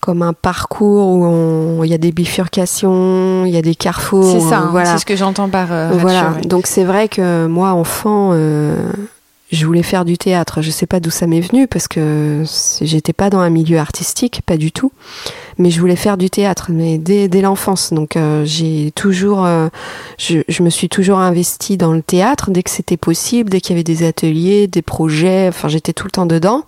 comme 0.00 0.22
un 0.22 0.32
parcours 0.32 1.18
où 1.18 1.84
il 1.84 1.90
y 1.90 1.94
a 1.94 1.98
des 1.98 2.12
bifurcations, 2.12 3.44
il 3.44 3.52
y 3.52 3.56
a 3.56 3.62
des 3.62 3.74
carrefours. 3.74 4.30
C'est 4.30 4.48
ça, 4.48 4.58
hein, 4.58 4.68
voilà. 4.70 4.92
c'est 4.92 4.98
ce 4.98 5.06
que 5.06 5.16
j'entends 5.16 5.48
par. 5.48 5.68
Euh, 5.70 5.90
voilà. 5.98 6.34
Donc 6.44 6.66
c'est 6.66 6.84
vrai 6.84 7.08
que 7.08 7.46
moi, 7.46 7.70
enfant, 7.70 8.30
euh, 8.32 8.76
je 9.56 9.66
voulais 9.66 9.82
faire 9.82 10.04
du 10.04 10.18
théâtre. 10.18 10.62
Je 10.62 10.70
sais 10.70 10.86
pas 10.86 11.00
d'où 11.00 11.10
ça 11.10 11.26
m'est 11.26 11.40
venu 11.40 11.66
parce 11.66 11.88
que 11.88 12.44
j'étais 12.80 13.12
pas 13.12 13.30
dans 13.30 13.40
un 13.40 13.50
milieu 13.50 13.78
artistique, 13.78 14.42
pas 14.44 14.56
du 14.56 14.72
tout. 14.72 14.92
Mais 15.58 15.70
je 15.70 15.80
voulais 15.80 15.96
faire 15.96 16.16
du 16.16 16.30
théâtre, 16.30 16.70
mais 16.70 16.98
dès, 16.98 17.28
dès 17.28 17.40
l'enfance. 17.40 17.92
Donc 17.92 18.16
euh, 18.16 18.44
j'ai 18.44 18.92
toujours, 18.94 19.46
je, 20.18 20.40
je, 20.48 20.62
me 20.62 20.70
suis 20.70 20.88
toujours 20.88 21.18
investie 21.18 21.76
dans 21.76 21.92
le 21.92 22.02
théâtre 22.02 22.50
dès 22.50 22.62
que 22.62 22.70
c'était 22.70 22.96
possible, 22.96 23.50
dès 23.50 23.60
qu'il 23.60 23.74
y 23.74 23.76
avait 23.76 23.84
des 23.84 24.06
ateliers, 24.06 24.66
des 24.66 24.82
projets. 24.82 25.48
Enfin, 25.48 25.68
j'étais 25.68 25.92
tout 25.92 26.06
le 26.06 26.10
temps 26.10 26.26
dedans 26.26 26.64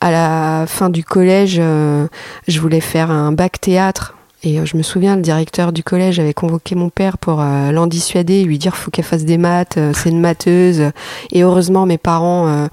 à 0.00 0.10
la 0.10 0.64
fin 0.66 0.88
du 0.88 1.04
collège, 1.04 1.58
euh, 1.58 2.06
je 2.48 2.60
voulais 2.60 2.80
faire 2.80 3.10
un 3.10 3.32
bac 3.32 3.60
théâtre. 3.60 4.16
Et 4.42 4.58
euh, 4.58 4.64
je 4.64 4.76
me 4.76 4.82
souviens, 4.82 5.16
le 5.16 5.22
directeur 5.22 5.72
du 5.72 5.82
collège 5.82 6.18
avait 6.18 6.34
convoqué 6.34 6.74
mon 6.74 6.88
père 6.88 7.18
pour 7.18 7.40
euh, 7.40 7.72
l'en 7.72 7.86
dissuader, 7.86 8.44
lui 8.44 8.58
dire 8.58 8.76
faut 8.76 8.90
qu'elle 8.90 9.04
fasse 9.04 9.24
des 9.24 9.38
maths, 9.38 9.78
c'est 9.94 10.10
une 10.10 10.20
matheuse. 10.20 10.90
Et 11.32 11.42
heureusement, 11.42 11.86
mes 11.86 11.98
parents 11.98 12.68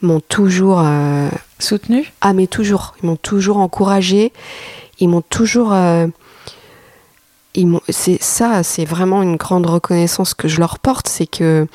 m'ont 0.00 0.20
toujours 0.20 0.82
soutenu? 1.58 2.12
Ah 2.20 2.32
mais 2.32 2.46
toujours, 2.46 2.94
ils 3.02 3.06
m'ont 3.06 3.16
toujours 3.16 3.58
encouragé. 3.58 4.32
Ils 5.00 5.08
m'ont 5.08 5.22
toujours 5.22 5.74
c'est 7.88 8.22
ça, 8.22 8.62
c'est 8.62 8.84
vraiment 8.84 9.22
une 9.22 9.36
grande 9.36 9.66
reconnaissance 9.66 10.34
que 10.34 10.48
je 10.48 10.58
leur 10.58 10.78
porte, 10.78 11.08
c'est 11.08 11.26
que 11.26 11.66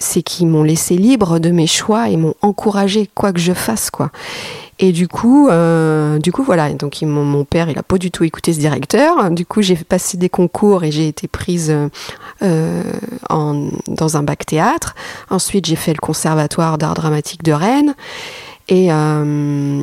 c'est 0.00 0.22
qu'ils 0.22 0.48
m'ont 0.48 0.64
laissé 0.64 0.96
libre 0.96 1.38
de 1.38 1.50
mes 1.50 1.68
choix 1.68 2.08
et 2.08 2.16
m'ont 2.16 2.34
encouragé 2.42 3.08
quoi 3.14 3.32
que 3.32 3.38
je 3.38 3.52
fasse 3.52 3.90
quoi. 3.90 4.10
Et 4.82 4.92
du 4.92 5.08
coup, 5.08 5.48
euh, 5.48 6.18
du 6.18 6.32
coup 6.32 6.42
voilà. 6.42 6.72
Donc 6.72 7.00
mon 7.02 7.44
père, 7.44 7.68
il 7.68 7.78
a 7.78 7.82
pas 7.82 7.98
du 7.98 8.10
tout 8.10 8.24
écouté 8.24 8.54
ce 8.54 8.58
directeur. 8.58 9.30
Du 9.30 9.44
coup, 9.44 9.60
j'ai 9.60 9.76
passé 9.76 10.16
des 10.16 10.30
concours 10.30 10.84
et 10.84 10.90
j'ai 10.90 11.06
été 11.06 11.28
prise 11.28 11.70
euh, 12.42 12.82
en, 13.28 13.68
dans 13.88 14.16
un 14.16 14.22
bac 14.22 14.46
théâtre. 14.46 14.94
Ensuite, 15.28 15.66
j'ai 15.66 15.76
fait 15.76 15.92
le 15.92 16.00
conservatoire 16.00 16.78
d'art 16.78 16.94
dramatique 16.94 17.42
de 17.42 17.52
Rennes. 17.52 17.94
Et 18.68 18.90
euh, 18.90 19.82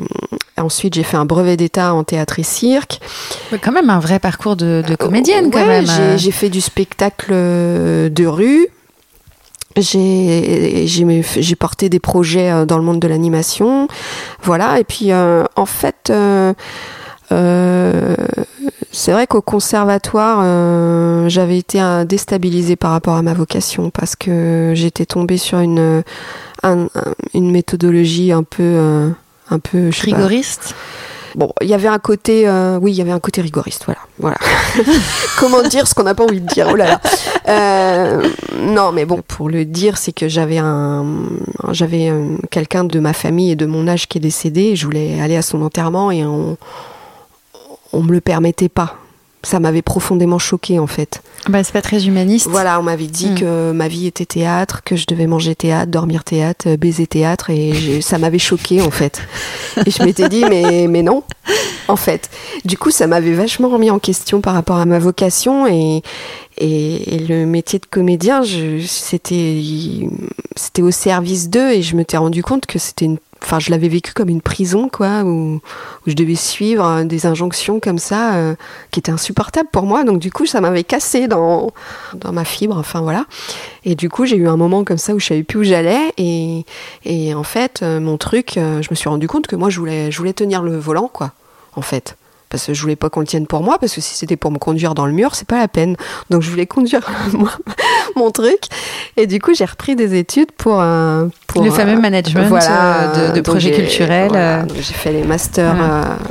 ensuite, 0.56 0.94
j'ai 0.94 1.04
fait 1.04 1.16
un 1.16 1.26
brevet 1.26 1.56
d'état 1.56 1.94
en 1.94 2.02
théâtre 2.02 2.40
et 2.40 2.42
cirque. 2.42 2.98
Mais 3.52 3.58
quand 3.58 3.72
même 3.72 3.90
un 3.90 4.00
vrai 4.00 4.18
parcours 4.18 4.56
de, 4.56 4.82
de 4.84 4.96
comédienne, 4.96 5.52
quand 5.52 5.64
même. 5.64 5.86
J'ai 6.16 6.32
fait 6.32 6.48
du 6.48 6.60
spectacle 6.60 7.30
de 7.30 8.26
rue, 8.26 8.66
j'ai 9.80 11.56
porté 11.58 11.88
des 11.88 12.00
projets 12.00 12.50
euh, 12.50 12.66
dans 12.66 12.78
le 12.78 12.84
monde 12.84 13.00
de 13.00 13.08
l'animation. 13.08 13.88
Voilà. 14.42 14.78
Et 14.80 14.84
puis 14.84 15.12
euh, 15.12 15.44
en 15.56 15.66
fait 15.66 16.10
euh, 16.10 16.54
c'est 18.90 19.12
vrai 19.12 19.26
qu'au 19.26 19.42
conservatoire 19.42 20.38
j'avais 21.28 21.58
été 21.58 21.78
déstabilisée 22.06 22.76
par 22.76 22.92
rapport 22.92 23.16
à 23.16 23.22
ma 23.22 23.34
vocation 23.34 23.90
parce 23.90 24.16
que 24.16 24.72
j'étais 24.74 25.04
tombée 25.04 25.36
sur 25.36 25.58
une 25.58 26.02
une 26.64 27.50
méthodologie 27.50 28.32
un 28.32 28.44
peu 28.44 29.12
un 29.50 29.58
peu 29.58 29.90
rigoriste? 30.00 30.74
Bon, 31.38 31.52
il 31.60 31.68
y 31.68 31.74
avait 31.74 31.86
un 31.86 32.00
côté, 32.00 32.48
euh, 32.48 32.80
oui, 32.82 32.92
il 32.92 33.00
avait 33.00 33.12
un 33.12 33.20
côté 33.20 33.40
rigoriste, 33.40 33.84
voilà, 33.84 34.00
voilà. 34.18 34.38
Comment 35.38 35.62
dire 35.62 35.86
ce 35.86 35.94
qu'on 35.94 36.02
n'a 36.02 36.16
pas 36.16 36.24
envie 36.24 36.40
de 36.40 36.48
dire 36.48 36.66
Oh 36.68 36.74
là 36.74 36.86
là. 36.86 37.00
Euh, 37.48 38.28
non, 38.58 38.90
mais 38.90 39.04
bon, 39.04 39.22
pour 39.22 39.48
le 39.48 39.64
dire, 39.64 39.98
c'est 39.98 40.10
que 40.10 40.26
j'avais 40.26 40.58
un, 40.58 41.06
j'avais 41.70 42.10
euh, 42.10 42.36
quelqu'un 42.50 42.82
de 42.82 42.98
ma 42.98 43.12
famille 43.12 43.52
et 43.52 43.56
de 43.56 43.66
mon 43.66 43.86
âge 43.86 44.08
qui 44.08 44.18
est 44.18 44.20
décédé. 44.20 44.74
je 44.74 44.84
voulais 44.84 45.20
aller 45.20 45.36
à 45.36 45.42
son 45.42 45.62
enterrement 45.62 46.10
et 46.10 46.24
on, 46.24 46.56
on 47.92 48.02
me 48.02 48.10
le 48.10 48.20
permettait 48.20 48.68
pas 48.68 48.96
ça 49.42 49.60
m'avait 49.60 49.82
profondément 49.82 50.38
choqué 50.38 50.78
en 50.78 50.86
fait. 50.86 51.22
Bah, 51.48 51.62
c'est 51.62 51.72
pas 51.72 51.82
très 51.82 52.06
humaniste. 52.06 52.48
Voilà, 52.50 52.78
on 52.80 52.82
m'avait 52.82 53.06
dit 53.06 53.30
mm. 53.30 53.34
que 53.36 53.72
ma 53.72 53.88
vie 53.88 54.06
était 54.06 54.26
théâtre, 54.26 54.82
que 54.84 54.96
je 54.96 55.06
devais 55.06 55.26
manger 55.26 55.54
théâtre, 55.54 55.90
dormir 55.90 56.24
théâtre, 56.24 56.76
baiser 56.76 57.06
théâtre, 57.06 57.50
et 57.50 58.00
ça 58.00 58.18
m'avait 58.18 58.38
choqué 58.38 58.82
en 58.82 58.90
fait. 58.90 59.22
Et 59.86 59.90
je 59.90 60.02
m'étais 60.02 60.28
dit, 60.28 60.44
mais, 60.48 60.86
mais 60.88 61.02
non, 61.02 61.22
en 61.88 61.96
fait. 61.96 62.28
Du 62.64 62.76
coup, 62.76 62.90
ça 62.90 63.06
m'avait 63.06 63.32
vachement 63.34 63.68
remis 63.68 63.90
en 63.90 63.98
question 63.98 64.40
par 64.40 64.54
rapport 64.54 64.76
à 64.76 64.84
ma 64.84 64.98
vocation 64.98 65.66
et, 65.66 66.02
et, 66.58 67.18
le 67.28 67.46
métier 67.46 67.78
de 67.78 67.86
comédien, 67.86 68.42
c'était 68.84 70.02
au 70.80 70.90
service 70.90 71.48
d'eux 71.48 71.70
et 71.70 71.82
je 71.82 71.94
me 71.94 71.98
m'étais 71.98 72.16
rendu 72.16 72.42
compte 72.42 72.66
que 72.66 72.78
c'était 72.78 73.04
une 73.04 73.18
enfin 73.42 73.58
je 73.58 73.70
l'avais 73.70 73.88
vécu 73.88 74.12
comme 74.12 74.28
une 74.28 74.40
prison 74.40 74.88
quoi 74.88 75.22
où, 75.22 75.60
je 76.06 76.14
devais 76.14 76.34
suivre 76.34 77.04
des 77.04 77.26
injonctions 77.26 77.80
comme 77.80 77.98
ça 77.98 78.34
euh, 78.34 78.54
qui 78.90 79.00
étaient 79.00 79.12
insupportables 79.12 79.68
pour 79.70 79.84
moi. 79.84 80.04
Donc 80.04 80.18
du 80.18 80.32
coup 80.32 80.46
ça 80.46 80.60
m'avait 80.60 80.84
cassé 80.84 81.28
dans 81.28 81.70
dans 82.14 82.32
ma 82.32 82.44
fibre 82.44 82.76
enfin 82.76 83.00
voilà. 83.00 83.26
Et 83.84 83.94
du 83.94 84.08
coup 84.08 84.24
j'ai 84.24 84.36
eu 84.36 84.48
un 84.48 84.56
moment 84.56 84.84
comme 84.84 84.98
ça 84.98 85.14
où 85.14 85.20
je 85.20 85.26
savais 85.26 85.42
plus 85.42 85.60
où 85.60 85.64
j'allais. 85.64 86.12
Et, 86.16 86.64
et 87.04 87.34
en 87.34 87.42
fait 87.42 87.80
euh, 87.82 88.00
mon 88.00 88.16
truc 88.16 88.56
euh, 88.56 88.82
je 88.82 88.88
me 88.90 88.94
suis 88.94 89.08
rendu 89.08 89.28
compte 89.28 89.46
que 89.46 89.56
moi 89.56 89.70
je 89.70 89.78
voulais 89.78 90.10
je 90.10 90.18
voulais 90.18 90.32
tenir 90.32 90.62
le 90.62 90.76
volant 90.76 91.08
quoi 91.12 91.32
en 91.74 91.82
fait 91.82 92.16
parce 92.50 92.66
que 92.66 92.74
je 92.74 92.80
voulais 92.80 92.96
pas 92.96 93.10
qu'on 93.10 93.20
le 93.20 93.26
tienne 93.26 93.46
pour 93.46 93.62
moi, 93.62 93.78
parce 93.78 93.94
que 93.94 94.00
si 94.00 94.14
c'était 94.14 94.36
pour 94.36 94.50
me 94.50 94.58
conduire 94.58 94.94
dans 94.94 95.06
le 95.06 95.12
mur, 95.12 95.34
c'est 95.34 95.46
pas 95.46 95.58
la 95.58 95.68
peine. 95.68 95.96
Donc 96.30 96.42
je 96.42 96.50
voulais 96.50 96.66
conduire 96.66 97.08
mon 98.16 98.30
truc. 98.30 98.60
Et 99.16 99.26
du 99.26 99.40
coup, 99.40 99.54
j'ai 99.54 99.64
repris 99.64 99.96
des 99.96 100.18
études 100.18 100.52
pour, 100.52 100.80
euh, 100.80 101.26
pour 101.46 101.62
le 101.62 101.70
fameux 101.70 102.00
management 102.00 102.52
euh, 102.52 103.30
de, 103.30 103.34
de 103.34 103.40
projets 103.40 103.72
culturels. 103.72 104.32
Euh. 104.34 104.62
j'ai 104.76 104.94
fait 104.94 105.12
les 105.12 105.24
masters, 105.24 105.76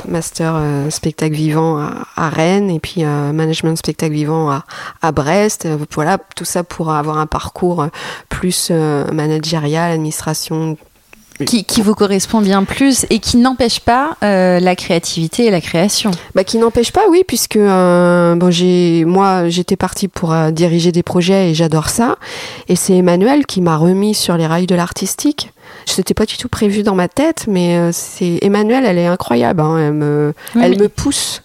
master 0.06 0.60
spectacle 0.90 1.34
vivant 1.34 1.78
à, 2.16 2.28
Rennes 2.28 2.70
et 2.70 2.80
puis 2.80 3.04
management 3.04 3.76
spectacle 3.76 4.12
vivant 4.12 4.50
à, 4.50 4.64
à 5.02 5.12
Brest. 5.12 5.68
Voilà, 5.92 6.18
tout 6.36 6.44
ça 6.44 6.64
pour 6.64 6.90
avoir 6.90 7.18
un 7.18 7.26
parcours 7.26 7.86
plus 8.28 8.70
managérial, 8.70 9.92
administration 9.92 10.76
qui, 11.46 11.64
qui, 11.64 11.82
vous 11.82 11.94
correspond 11.94 12.40
bien 12.40 12.64
plus 12.64 13.06
et 13.10 13.18
qui 13.18 13.36
n'empêche 13.36 13.80
pas 13.80 14.16
euh, 14.22 14.60
la 14.60 14.76
créativité 14.76 15.46
et 15.46 15.50
la 15.50 15.60
création. 15.60 16.10
Bah, 16.34 16.44
qui 16.44 16.58
n'empêche 16.58 16.92
pas, 16.92 17.02
oui, 17.10 17.22
puisque 17.26 17.56
euh, 17.56 18.34
bon, 18.34 18.50
j'ai, 18.50 19.04
moi, 19.04 19.48
j'étais 19.48 19.76
partie 19.76 20.08
pour 20.08 20.32
euh, 20.32 20.50
diriger 20.50 20.92
des 20.92 21.02
projets 21.02 21.50
et 21.50 21.54
j'adore 21.54 21.88
ça. 21.88 22.16
Et 22.68 22.76
c'est 22.76 22.96
Emmanuel 22.96 23.46
qui 23.46 23.60
m'a 23.60 23.76
remis 23.76 24.14
sur 24.14 24.36
les 24.36 24.46
rails 24.46 24.66
de 24.66 24.74
l'artistique. 24.74 25.52
C'était 25.86 26.14
pas 26.14 26.26
du 26.26 26.36
tout 26.36 26.48
prévu 26.48 26.82
dans 26.82 26.94
ma 26.94 27.08
tête, 27.08 27.46
mais 27.48 27.92
c'est 27.92 28.38
Emmanuel, 28.42 28.84
elle 28.86 28.98
est 28.98 29.06
incroyable. 29.06 29.60
Hein, 29.60 29.78
elle 29.78 29.92
me, 29.92 30.34
elle 30.60 30.78
me 30.78 30.88
pousse. 30.88 31.42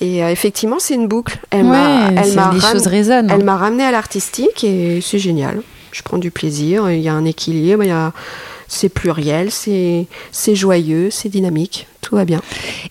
Et 0.00 0.18
effectivement, 0.18 0.76
c'est 0.78 0.94
une 0.94 1.08
boucle. 1.08 1.38
Elle 1.50 1.64
m'a, 1.64 2.10
elle 2.10 2.34
m'a, 2.34 2.52
choses 2.60 2.86
résonnent. 2.86 3.30
Elle 3.30 3.44
m'a 3.44 3.56
ramené 3.56 3.84
à 3.84 3.90
l'artistique 3.90 4.62
et 4.62 5.00
c'est 5.00 5.18
génial. 5.18 5.62
Je 5.92 6.02
prends 6.02 6.18
du 6.18 6.30
plaisir. 6.30 6.90
Il 6.90 7.00
y 7.00 7.08
a 7.08 7.14
un 7.14 7.24
équilibre. 7.24 7.82
Il 7.82 7.88
y 7.88 7.92
a 7.92 8.12
c'est 8.68 8.88
pluriel, 8.88 9.50
c'est 9.50 10.06
joyeux, 10.54 11.10
c'est 11.10 11.28
dynamique, 11.28 11.86
tout 12.08 12.16
va 12.16 12.24
bien. 12.24 12.40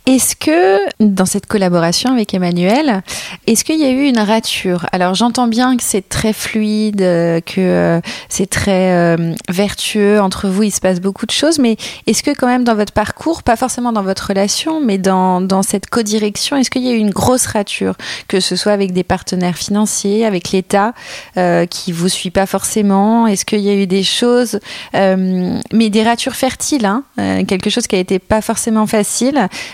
Est-ce 0.05 0.35
que 0.35 0.77
dans 0.99 1.25
cette 1.25 1.47
collaboration 1.47 2.11
avec 2.11 2.35
Emmanuel, 2.35 3.01
est-ce 3.47 3.63
qu'il 3.63 3.79
y 3.79 3.83
a 3.83 3.89
eu 3.89 4.03
une 4.03 4.19
rature? 4.19 4.85
Alors 4.91 5.15
j'entends 5.15 5.47
bien 5.47 5.75
que 5.75 5.81
c'est 5.83 6.07
très 6.07 6.33
fluide, 6.33 6.99
que 6.99 7.41
euh, 7.57 7.99
c'est 8.29 8.47
très 8.47 8.91
euh, 8.93 9.33
vertueux. 9.49 10.21
Entre 10.21 10.49
vous, 10.49 10.63
il 10.63 10.71
se 10.71 10.81
passe 10.81 10.99
beaucoup 10.99 11.25
de 11.25 11.31
choses, 11.31 11.57
mais 11.57 11.77
est-ce 12.05 12.21
que 12.21 12.29
quand 12.29 12.45
même 12.45 12.63
dans 12.63 12.75
votre 12.75 12.93
parcours, 12.93 13.41
pas 13.41 13.55
forcément 13.55 13.91
dans 13.91 14.03
votre 14.03 14.27
relation, 14.27 14.81
mais 14.81 14.99
dans, 14.99 15.41
dans 15.41 15.63
cette 15.63 15.89
codirection, 15.89 16.55
est-ce 16.55 16.69
qu'il 16.69 16.83
y 16.83 16.89
a 16.89 16.93
eu 16.93 16.99
une 16.99 17.09
grosse 17.09 17.47
rature, 17.47 17.95
que 18.27 18.39
ce 18.39 18.55
soit 18.55 18.73
avec 18.73 18.93
des 18.93 19.03
partenaires 19.03 19.57
financiers, 19.57 20.27
avec 20.27 20.51
l'État 20.51 20.93
euh, 21.37 21.65
qui 21.65 21.91
vous 21.91 22.09
suit 22.09 22.29
pas 22.29 22.45
forcément? 22.45 23.25
Est-ce 23.25 23.45
qu'il 23.45 23.61
y 23.61 23.69
a 23.69 23.75
eu 23.75 23.87
des 23.87 24.03
choses 24.03 24.59
mais 24.93 25.89
des 25.89 26.03
ratures 26.03 26.35
fertiles, 26.35 26.85
hein, 26.85 27.03
euh, 27.19 27.45
quelque 27.45 27.69
chose 27.69 27.87
qui 27.87 27.95
a 27.95 27.99
été 27.99 28.19
pas 28.19 28.41
forcément 28.41 28.85
facile, 28.85 29.06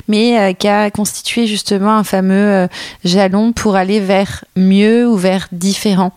mais 0.07 0.39
euh, 0.39 0.53
qui 0.53 0.67
a 0.67 0.91
constitué 0.91 1.47
justement 1.47 1.95
un 1.97 2.03
fameux 2.03 2.35
euh, 2.35 2.67
jalon 3.03 3.53
pour 3.53 3.75
aller 3.75 3.99
vers 3.99 4.45
mieux 4.55 5.07
ou 5.07 5.15
vers 5.15 5.47
différent. 5.51 6.11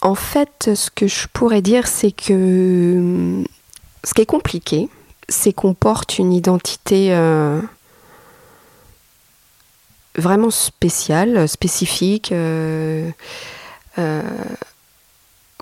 En 0.00 0.14
fait, 0.14 0.70
ce 0.74 0.90
que 0.90 1.06
je 1.06 1.26
pourrais 1.32 1.62
dire, 1.62 1.86
c'est 1.86 2.12
que 2.12 3.44
ce 4.04 4.14
qui 4.14 4.22
est 4.22 4.26
compliqué, 4.26 4.88
c'est 5.28 5.52
qu'on 5.52 5.74
porte 5.74 6.18
une 6.18 6.32
identité 6.32 7.14
vraiment 10.16 10.50
spéciale, 10.50 11.48
spécifique, 11.48 12.34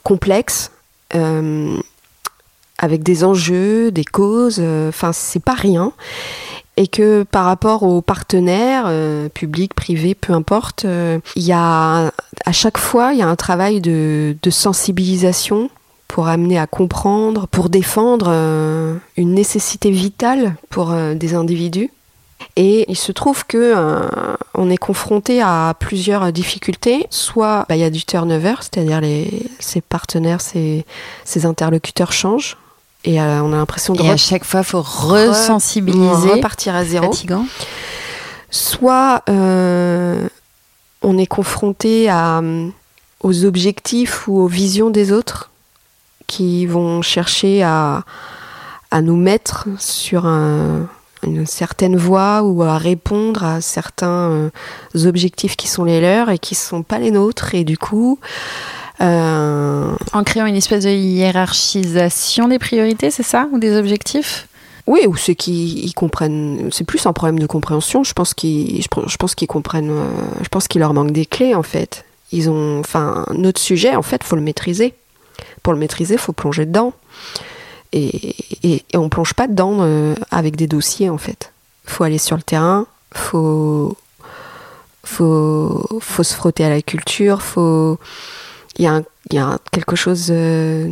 complexe 0.02 0.70
avec 2.80 3.02
des 3.02 3.24
enjeux, 3.24 3.90
des 3.92 4.04
causes, 4.04 4.58
euh, 4.58 4.88
enfin 4.88 5.12
c'est 5.12 5.42
pas 5.42 5.54
rien. 5.54 5.92
Et 6.78 6.86
que 6.88 7.24
par 7.24 7.44
rapport 7.44 7.82
aux 7.82 8.00
partenaires, 8.00 8.84
euh, 8.86 9.28
publics, 9.28 9.74
privés, 9.74 10.14
peu 10.14 10.32
importe, 10.32 10.86
euh, 10.86 11.18
il 11.36 11.42
y 11.42 11.52
a 11.52 12.10
à 12.46 12.52
chaque 12.52 12.78
fois 12.78 13.12
il 13.12 13.18
y 13.18 13.22
a 13.22 13.28
un 13.28 13.36
travail 13.36 13.82
de, 13.82 14.34
sensibilisation 14.48 15.68
pour 16.08 16.26
amener 16.26 16.58
à 16.58 16.66
comprendre, 16.66 17.46
pour 17.46 17.68
défendre 17.68 18.28
une 19.16 19.34
nécessité 19.34 19.92
vitale 19.92 20.56
pour 20.68 20.92
des 20.92 21.34
individus. 21.34 21.92
Et 22.56 22.84
il 22.88 22.96
se 22.96 23.12
trouve 23.12 23.46
que 23.46 23.76
on 24.54 24.70
est 24.70 24.76
confronté 24.76 25.40
à 25.40 25.72
plusieurs 25.78 26.32
difficultés. 26.32 27.06
Soit 27.10 27.64
bah, 27.68 27.76
il 27.76 27.80
y 27.80 27.84
a 27.84 27.90
du 27.90 28.04
turnover, 28.04 28.56
c'est-à-dire 28.58 29.00
les, 29.00 29.46
ces 29.60 29.80
partenaires, 29.80 30.40
ces, 30.40 30.84
ces 31.24 31.46
interlocuteurs 31.46 32.10
changent 32.10 32.56
et 33.04 33.20
euh, 33.20 33.42
on 33.42 33.52
a 33.52 33.56
l'impression 33.56 33.94
de. 33.94 34.02
Et 34.02 34.10
à 34.10 34.16
chaque 34.16 34.44
fois, 34.44 34.60
il 34.60 34.66
faut 34.66 34.82
resensibiliser. 34.82 36.32
Repartir 36.32 36.74
à 36.74 36.84
zéro. 36.84 37.12
Fatigant. 37.12 37.46
Soit 38.50 39.22
euh, 39.28 40.28
on 41.02 41.16
est 41.16 41.26
confronté 41.26 42.10
à, 42.10 42.42
aux 43.20 43.44
objectifs 43.44 44.26
ou 44.26 44.40
aux 44.40 44.48
visions 44.48 44.90
des 44.90 45.12
autres 45.12 45.50
qui 46.26 46.66
vont 46.66 47.00
chercher 47.00 47.62
à, 47.62 48.04
à 48.90 49.02
nous 49.02 49.16
mettre 49.16 49.68
sur 49.78 50.26
un, 50.26 50.88
une 51.22 51.46
certaine 51.46 51.96
voie 51.96 52.42
ou 52.42 52.62
à 52.62 52.76
répondre 52.78 53.44
à 53.44 53.60
certains 53.60 54.08
euh, 54.30 54.50
objectifs 55.06 55.56
qui 55.56 55.68
sont 55.68 55.84
les 55.84 56.00
leurs 56.00 56.30
et 56.30 56.38
qui 56.38 56.54
ne 56.54 56.58
sont 56.58 56.82
pas 56.82 56.98
les 56.98 57.10
nôtres. 57.10 57.54
Et 57.54 57.64
du 57.64 57.78
coup, 57.78 58.18
euh, 58.22 58.26
en 59.00 60.24
créant 60.24 60.46
une 60.46 60.56
espèce 60.56 60.84
de 60.84 60.90
hiérarchisation 60.90 62.48
des 62.48 62.58
priorités, 62.58 63.10
c'est 63.10 63.22
ça 63.22 63.48
Ou 63.52 63.58
des 63.58 63.76
objectifs? 63.76 64.46
Oui, 64.86 65.06
ou 65.06 65.16
ceux 65.16 65.34
qui 65.34 65.92
comprennent, 65.94 66.68
c'est 66.72 66.84
plus 66.84 67.06
un 67.06 67.12
problème 67.12 67.38
de 67.38 67.46
compréhension. 67.46 68.02
Je 68.02 68.12
pense 68.12 68.34
qu'ils, 68.34 68.82
je, 68.82 69.16
pense 69.16 69.34
qu'ils 69.34 69.46
comprennent, 69.46 69.90
euh, 69.90 70.04
je 70.42 70.48
pense 70.48 70.66
qu'il 70.66 70.80
leur 70.80 70.94
manque 70.94 71.12
des 71.12 71.26
clés 71.26 71.54
en 71.54 71.62
fait. 71.62 72.04
Ils 72.32 72.50
ont, 72.50 72.80
enfin, 72.80 73.24
notre 73.32 73.60
sujet 73.60 73.94
en 73.94 74.02
fait, 74.02 74.24
faut 74.24 74.36
le 74.36 74.42
maîtriser. 74.42 74.94
Pour 75.62 75.72
le 75.72 75.78
maîtriser, 75.78 76.16
faut 76.16 76.32
plonger 76.32 76.66
dedans. 76.66 76.92
Et, 77.92 78.34
et, 78.62 78.84
et 78.92 78.96
on 78.96 79.08
plonge 79.08 79.34
pas 79.34 79.46
dedans 79.46 79.78
euh, 79.80 80.14
avec 80.32 80.56
des 80.56 80.66
dossiers 80.66 81.08
en 81.08 81.18
fait. 81.18 81.52
Faut 81.84 82.02
aller 82.02 82.18
sur 82.18 82.36
le 82.36 82.42
terrain, 82.42 82.86
faut, 83.14 83.96
faut, 85.04 85.86
faut 86.00 86.22
se 86.22 86.34
frotter 86.34 86.64
à 86.64 86.68
la 86.68 86.82
culture, 86.82 87.42
faut 87.42 87.98
il 88.80 89.04
y, 89.32 89.38
a 89.38 89.58
quelque 89.72 89.94
chose 89.94 90.28
euh, 90.30 90.90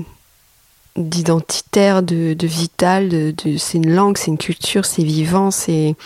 d'identitaire, 0.96 2.02
de, 2.02 2.36
vital, 2.42 3.32
c'est 3.56 3.78
une 3.78 3.94
langue, 3.94 4.18
c'est 4.18 4.26
une 4.26 4.36
culture, 4.36 4.84
c'est 4.84 5.02
vivant, 5.02 5.50
c'est 5.50 5.96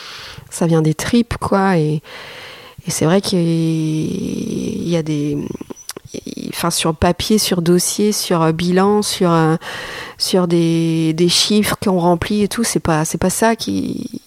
ça 0.49 0.69
vient 0.69 0.81
des 0.81 0.95
tripes, 0.95 1.37
quoi. 1.39 1.79
Et, 1.79 2.01
c'est 2.89 3.05
vrai 3.05 3.21
qu'il 3.21 4.89
y 4.89 4.97
a 4.97 5.03
des 5.03 5.39
enfin 6.49 6.71
sur 6.71 6.95
papier, 6.95 7.39
sur 7.39 7.63
dossier, 7.63 8.11
sur 8.13 8.53
bilan, 8.53 9.03
sur 9.03 9.31
euh, 9.31 9.57
sur 10.19 10.49
des, 10.49 11.13
des 11.13 11.29
chiffres 11.29 11.77
qu'on 11.83 11.99
remplit 11.99 12.43
et 12.43 12.49
tout, 12.49 12.65
c'est 12.65 12.81
pas 12.81 13.05
c'est 13.05 13.19
pas 13.19 13.31
ça 13.31 13.55
qui 13.55 14.21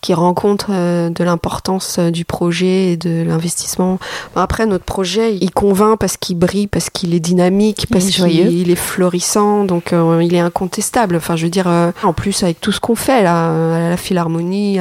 qui 0.00 0.14
rend 0.14 0.34
compte 0.34 0.66
euh, 0.70 1.10
de 1.10 1.24
l'importance 1.24 1.96
euh, 1.98 2.10
du 2.10 2.24
projet 2.24 2.92
et 2.92 2.96
de 2.96 3.22
l'investissement. 3.22 3.98
Après, 4.34 4.66
notre 4.66 4.84
projet, 4.84 5.36
il 5.36 5.50
convainc 5.50 5.98
parce 5.98 6.16
qu'il 6.16 6.38
brille, 6.38 6.66
parce 6.66 6.90
qu'il 6.90 7.14
est 7.14 7.20
dynamique, 7.20 7.86
parce 7.90 8.06
qu'il 8.06 8.70
est 8.70 8.76
florissant, 8.76 9.64
donc 9.64 9.92
euh, 9.92 10.22
il 10.22 10.34
est 10.34 10.40
incontestable. 10.40 11.16
Enfin, 11.16 11.36
je 11.36 11.44
veux 11.44 11.50
dire, 11.50 11.68
en 12.02 12.12
plus 12.12 12.42
avec 12.42 12.60
tout 12.60 12.72
ce 12.72 12.80
qu'on 12.80 12.94
fait 12.94 13.22
là, 13.22 13.86
à 13.86 13.90
la 13.90 13.96
Philharmonie, 13.96 14.78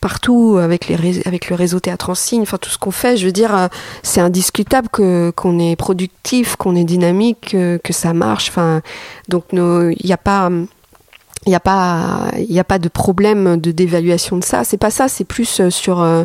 partout 0.00 0.58
avec 0.60 0.88
les 0.88 1.26
avec 1.26 1.50
le 1.50 1.56
réseau 1.56 1.80
théâtre 1.80 2.10
en 2.10 2.14
signe 2.14 2.42
enfin 2.42 2.56
tout 2.56 2.70
ce 2.70 2.78
qu'on 2.78 2.92
fait 2.92 3.16
je 3.16 3.26
veux 3.26 3.32
dire 3.32 3.68
c'est 4.04 4.20
indiscutable 4.20 4.88
que 4.92 5.32
qu'on 5.34 5.58
est 5.58 5.74
productif 5.74 6.54
qu'on 6.54 6.76
est 6.76 6.84
dynamique 6.84 7.48
que, 7.50 7.80
que 7.82 7.92
ça 7.92 8.12
marche 8.12 8.48
enfin 8.48 8.80
donc 9.26 9.46
il 9.52 9.96
n'y 10.04 10.12
a 10.12 10.16
pas 10.16 10.50
il 11.48 11.52
n'y 11.52 11.56
a 11.56 11.60
pas 11.60 12.30
il 12.36 12.52
y 12.52 12.60
a 12.60 12.64
pas 12.64 12.78
de 12.78 12.90
problème 12.90 13.58
de 13.58 13.70
d'évaluation 13.70 14.36
de 14.36 14.44
ça. 14.44 14.64
C'est 14.64 14.76
pas 14.76 14.90
ça 14.90 15.08
c'est 15.08 15.24
plus 15.24 15.60
euh, 15.60 15.70
sur 15.70 16.02
euh, 16.02 16.24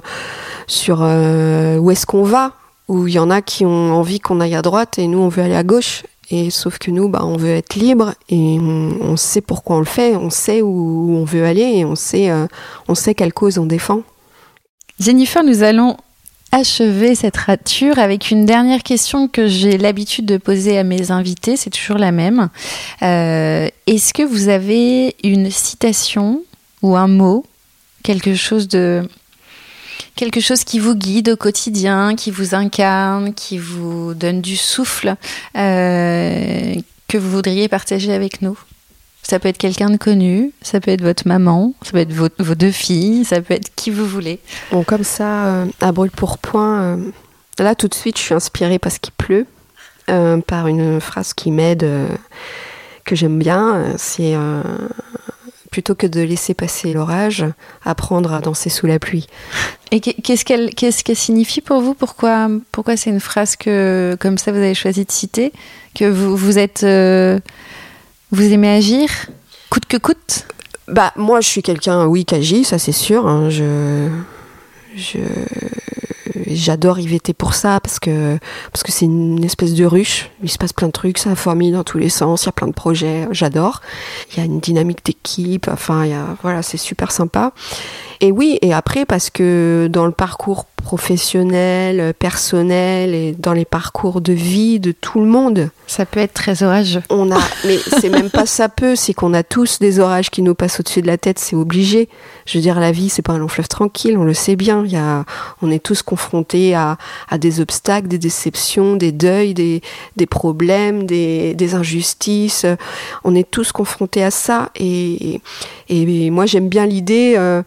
sur 0.67 0.99
euh, 1.01 1.77
où 1.77 1.91
est-ce 1.91 2.05
qu'on 2.05 2.23
va 2.23 2.51
où 2.89 3.07
il 3.07 3.13
y 3.13 3.19
en 3.19 3.29
a 3.29 3.41
qui 3.41 3.65
ont 3.65 3.93
envie 3.93 4.19
qu'on 4.19 4.41
aille 4.41 4.55
à 4.55 4.61
droite 4.61 4.99
et 4.99 5.07
nous 5.07 5.19
on 5.19 5.29
veut 5.29 5.41
aller 5.41 5.55
à 5.55 5.63
gauche. 5.63 6.03
Et 6.29 6.49
sauf 6.49 6.77
que 6.77 6.91
nous 6.91 7.07
bah 7.07 7.21
on 7.23 7.37
veut 7.37 7.55
être 7.55 7.75
libre 7.75 8.15
et 8.27 8.57
on, 8.59 9.15
sait 9.15 9.39
pourquoi 9.39 9.77
on 9.77 9.79
le 9.79 9.85
fait 9.85 10.17
on 10.17 10.29
sait 10.29 10.61
où, 10.61 11.15
on 11.15 11.23
veut 11.23 11.45
aller 11.45 11.61
et 11.61 11.85
on 11.85 11.95
sait 11.95 12.29
on 12.89 12.95
sait 12.95 13.15
quelle 13.15 13.33
cause 13.33 13.57
on 13.57 13.65
défend. 13.65 14.01
Jennifer 14.99 15.43
nous 15.43 15.63
allons 15.63 15.95
achever 16.53 17.15
cette 17.15 17.35
rature 17.35 17.97
avec 17.97 18.29
une 18.29 18.45
dernière 18.45 18.83
question 18.83 19.27
que 19.27 19.47
j'ai 19.47 19.79
l'habitude 19.79 20.25
de 20.27 20.37
poser 20.37 20.77
à 20.77 20.83
mes 20.83 21.09
invités, 21.09 21.57
c'est 21.57 21.71
toujours 21.71 21.97
la 21.97 22.11
même. 22.11 22.49
Euh, 23.01 23.67
est-ce 23.87 24.13
que 24.13 24.21
vous 24.21 24.49
avez 24.49 25.15
une 25.23 25.49
citation 25.49 26.43
ou 26.83 26.95
un 26.95 27.07
mot, 27.07 27.43
quelque 28.03 28.35
chose 28.35 28.67
de 28.67 29.01
quelque 30.15 30.41
chose 30.41 30.63
qui 30.63 30.77
vous 30.77 30.93
guide 30.93 31.29
au 31.29 31.37
quotidien, 31.37 32.15
qui 32.15 32.29
vous 32.29 32.53
incarne, 32.53 33.33
qui 33.33 33.57
vous 33.57 34.13
donne 34.13 34.41
du 34.41 34.55
souffle, 34.55 35.15
euh, 35.57 36.75
que 37.07 37.17
vous 37.17 37.31
voudriez 37.31 37.67
partager 37.67 38.13
avec 38.13 38.43
nous? 38.43 38.59
Ça 39.23 39.39
peut 39.39 39.47
être 39.47 39.57
quelqu'un 39.57 39.89
de 39.89 39.97
connu, 39.97 40.51
ça 40.61 40.81
peut 40.81 40.91
être 40.91 41.01
votre 41.01 41.27
maman, 41.27 41.73
ça 41.81 41.91
peut 41.91 41.99
être 41.99 42.11
vos, 42.11 42.55
deux 42.55 42.71
filles, 42.71 43.23
ça 43.23 43.41
peut 43.41 43.53
être 43.53 43.73
qui 43.75 43.89
vous 43.89 44.05
voulez. 44.05 44.39
Bon, 44.71 44.83
comme 44.83 45.05
ça, 45.05 45.45
euh, 45.45 45.65
à 45.79 45.91
brûle 45.93 46.11
pour 46.11 46.37
point, 46.37 46.81
euh, 46.81 46.97
là 47.57 47.73
tout 47.73 47.87
de 47.87 47.93
suite, 47.93 48.17
je 48.17 48.23
suis 48.23 48.33
inspirée 48.33 48.79
parce 48.79 48.99
qu'il 48.99 49.13
pleut, 49.13 49.47
euh, 50.09 50.39
par 50.41 50.67
une 50.67 50.99
phrase 50.99 51.33
qui 51.33 51.51
m'aide, 51.51 51.89
que 53.05 53.15
j'aime 53.15 53.39
bien. 53.39 53.95
C'est 53.97 54.35
plutôt 55.71 55.95
que 55.95 56.05
de 56.05 56.21
laisser 56.21 56.53
passer 56.53 56.93
l'orage, 56.93 57.45
apprendre 57.83 58.33
à 58.33 58.41
danser 58.41 58.69
sous 58.69 58.85
la 58.85 58.99
pluie. 58.99 59.27
Et 59.91 60.01
qu'est-ce 60.01 60.43
qu'elle 60.43 60.75
qu'est-ce 60.75 61.03
qu'elle 61.03 61.15
signifie 61.15 61.61
pour 61.61 61.81
vous? 61.81 61.93
Pourquoi 61.93 62.49
pourquoi 62.71 62.97
c'est 62.97 63.09
une 63.09 63.19
phrase 63.19 63.55
que 63.55 64.17
comme 64.19 64.37
ça 64.37 64.51
vous 64.51 64.57
avez 64.57 64.75
choisi 64.75 65.05
de 65.05 65.11
citer 65.11 65.53
que 65.95 66.05
vous 66.05 66.35
vous 66.35 66.59
êtes 66.59 66.85
vous 68.33 68.51
aimez 68.51 68.69
agir 68.69 69.09
Coûte 69.69 69.85
que 69.85 69.97
coûte? 69.97 70.45
Bah, 70.87 71.13
moi, 71.15 71.39
je 71.39 71.47
suis 71.47 71.61
quelqu'un, 71.63 72.05
oui, 72.05 72.25
qui 72.25 72.35
agit, 72.35 72.63
ça 72.65 72.77
c'est 72.77 72.91
sûr. 72.91 73.27
hein. 73.27 73.49
je. 73.49 74.09
J'adore 76.47 76.99
YVT 76.99 77.33
pour 77.33 77.53
ça 77.53 77.79
parce 77.79 77.99
que 77.99 78.37
c'est 78.85 79.05
une 79.05 79.43
espèce 79.43 79.73
de 79.73 79.85
ruche. 79.85 80.29
Il 80.43 80.49
se 80.49 80.57
passe 80.57 80.73
plein 80.73 80.87
de 80.87 80.91
trucs, 80.91 81.17
ça 81.17 81.35
fourmille 81.35 81.71
dans 81.71 81.83
tous 81.83 81.97
les 81.97 82.09
sens. 82.09 82.43
Il 82.43 82.45
y 82.47 82.49
a 82.49 82.51
plein 82.51 82.67
de 82.67 82.73
projets, 82.73 83.27
j'adore. 83.31 83.81
Il 84.31 84.37
y 84.37 84.41
a 84.41 84.45
une 84.45 84.59
dynamique 84.59 85.03
d'équipe. 85.05 85.67
Enfin, 85.71 86.05
il 86.05 86.15
voilà, 86.43 86.61
c'est 86.61 86.77
super 86.77 87.11
sympa. 87.11 87.53
Et 88.21 88.31
oui, 88.31 88.59
et 88.61 88.73
après 88.73 89.05
parce 89.05 89.29
que 89.29 89.87
dans 89.91 90.05
le 90.05 90.11
parcours 90.11 90.65
professionnel, 90.83 92.13
personnel 92.13 93.15
et 93.15 93.33
dans 93.39 93.53
les 93.53 93.65
parcours 93.65 94.21
de 94.21 94.33
vie 94.33 94.79
de 94.79 94.91
tout 94.91 95.19
le 95.19 95.25
monde, 95.25 95.69
Ça 95.87 96.05
peut 96.05 96.19
être 96.19 96.33
très 96.33 96.61
orageux. 96.61 97.01
on 97.09 97.31
a, 97.31 97.39
mais 97.65 97.77
c'est 97.77 98.09
même 98.09 98.29
pas 98.29 98.45
ça 98.45 98.69
peut, 98.69 98.95
c'est 98.95 99.13
qu'on 99.13 99.33
a 99.33 99.43
tous 99.43 99.79
des 99.79 99.99
orages 99.99 100.29
qui 100.29 100.41
nous 100.41 100.53
passent 100.55 100.79
au-dessus 100.79 101.01
de 101.01 101.07
la 101.07 101.17
tête, 101.17 101.39
c'est 101.39 101.55
obligé. 101.55 102.09
Je 102.45 102.57
veux 102.57 102.61
dire, 102.61 102.79
la 102.79 102.91
vie, 102.91 103.09
c'est 103.09 103.21
pas 103.21 103.33
un 103.33 103.37
long 103.37 103.47
fleuve 103.47 103.67
tranquille, 103.67 104.17
on 104.17 104.23
le 104.23 104.33
sait 104.33 104.55
bien. 104.55 104.83
Il 104.85 104.91
y 104.91 104.97
a, 104.97 105.25
on 105.61 105.71
est 105.71 105.81
tous 105.81 106.01
confrontés 106.03 106.75
à, 106.75 106.97
à 107.29 107.37
des 107.37 107.61
obstacles, 107.61 108.07
des 108.07 108.17
déceptions, 108.17 108.95
des 108.95 109.11
deuils, 109.11 109.53
des, 109.53 109.81
des 110.17 110.25
problèmes, 110.25 111.05
des, 111.05 111.53
des 111.55 111.75
injustices. 111.75 112.65
On 113.23 113.33
est 113.33 113.49
tous 113.49 113.71
confrontés 113.71 114.23
à 114.23 114.31
ça. 114.31 114.69
Et, 114.75 115.41
et, 115.89 116.25
et 116.25 116.29
moi, 116.29 116.45
j'aime 116.45 116.69
bien 116.69 116.85
l'idée 116.85 117.35
euh, 117.37 117.63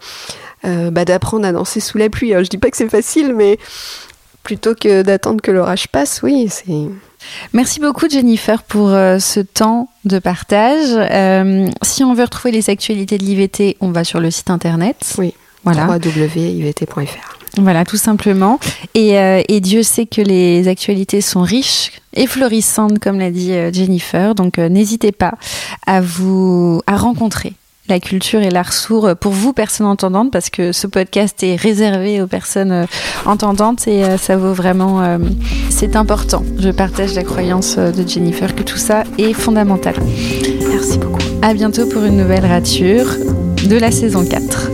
euh, 0.66 0.90
bah, 0.90 1.04
d'apprendre 1.04 1.46
à 1.46 1.52
danser 1.52 1.80
sous 1.80 1.98
la 1.98 2.08
pluie. 2.08 2.32
Alors, 2.32 2.44
je 2.44 2.50
dis 2.50 2.58
pas 2.58 2.70
que 2.70 2.76
c'est 2.76 2.88
facile, 2.88 3.34
mais 3.34 3.58
plutôt 4.42 4.74
que 4.74 5.02
d'attendre 5.02 5.40
que 5.40 5.50
l'orage 5.50 5.88
passe, 5.88 6.20
oui, 6.22 6.48
c'est. 6.48 6.88
Merci 7.52 7.80
beaucoup 7.80 8.08
Jennifer 8.08 8.62
pour 8.62 8.88
euh, 8.88 9.18
ce 9.18 9.40
temps 9.40 9.88
de 10.04 10.18
partage. 10.18 10.90
Euh, 10.94 11.68
si 11.82 12.04
on 12.04 12.14
veut 12.14 12.24
retrouver 12.24 12.52
les 12.52 12.70
actualités 12.70 13.18
de 13.18 13.24
l'IVT, 13.24 13.76
on 13.80 13.90
va 13.90 14.04
sur 14.04 14.20
le 14.20 14.30
site 14.30 14.50
internet. 14.50 15.14
Oui. 15.18 15.34
Voilà. 15.64 15.86
www.ivt.fr. 15.86 17.38
Voilà, 17.58 17.84
tout 17.84 17.96
simplement. 17.96 18.60
Et, 18.94 19.18
euh, 19.18 19.42
et 19.48 19.60
Dieu 19.60 19.82
sait 19.82 20.06
que 20.06 20.20
les 20.20 20.68
actualités 20.68 21.20
sont 21.20 21.42
riches 21.42 21.90
et 22.14 22.26
florissantes, 22.26 23.00
comme 23.00 23.18
l'a 23.18 23.30
dit 23.30 23.52
Jennifer. 23.72 24.34
Donc, 24.34 24.58
n'hésitez 24.58 25.10
pas 25.10 25.34
à 25.86 26.00
vous 26.00 26.82
à 26.86 26.96
rencontrer 26.96 27.54
la 27.88 28.00
culture 28.00 28.40
et 28.42 28.50
l'art 28.50 28.72
sourd 28.72 29.10
pour 29.20 29.32
vous, 29.32 29.52
personnes 29.52 29.86
entendantes, 29.86 30.30
parce 30.32 30.50
que 30.50 30.72
ce 30.72 30.86
podcast 30.86 31.42
est 31.42 31.56
réservé 31.56 32.20
aux 32.20 32.26
personnes 32.26 32.72
euh, 32.72 32.84
entendantes 33.24 33.86
et 33.86 34.04
euh, 34.04 34.18
ça 34.18 34.36
vaut 34.36 34.52
vraiment. 34.52 35.02
euh, 35.02 35.18
c'est 35.70 35.94
important. 35.96 36.42
Je 36.58 36.70
partage 36.70 37.14
la 37.14 37.22
croyance 37.22 37.76
euh, 37.78 37.92
de 37.92 38.06
Jennifer 38.08 38.54
que 38.54 38.62
tout 38.62 38.78
ça 38.78 39.04
est 39.18 39.32
fondamental. 39.32 39.94
Merci 40.68 40.98
beaucoup. 40.98 41.20
À 41.42 41.54
bientôt 41.54 41.86
pour 41.86 42.02
une 42.04 42.16
nouvelle 42.16 42.46
rature 42.46 43.06
de 43.64 43.76
la 43.76 43.90
saison 43.90 44.24
4. 44.24 44.70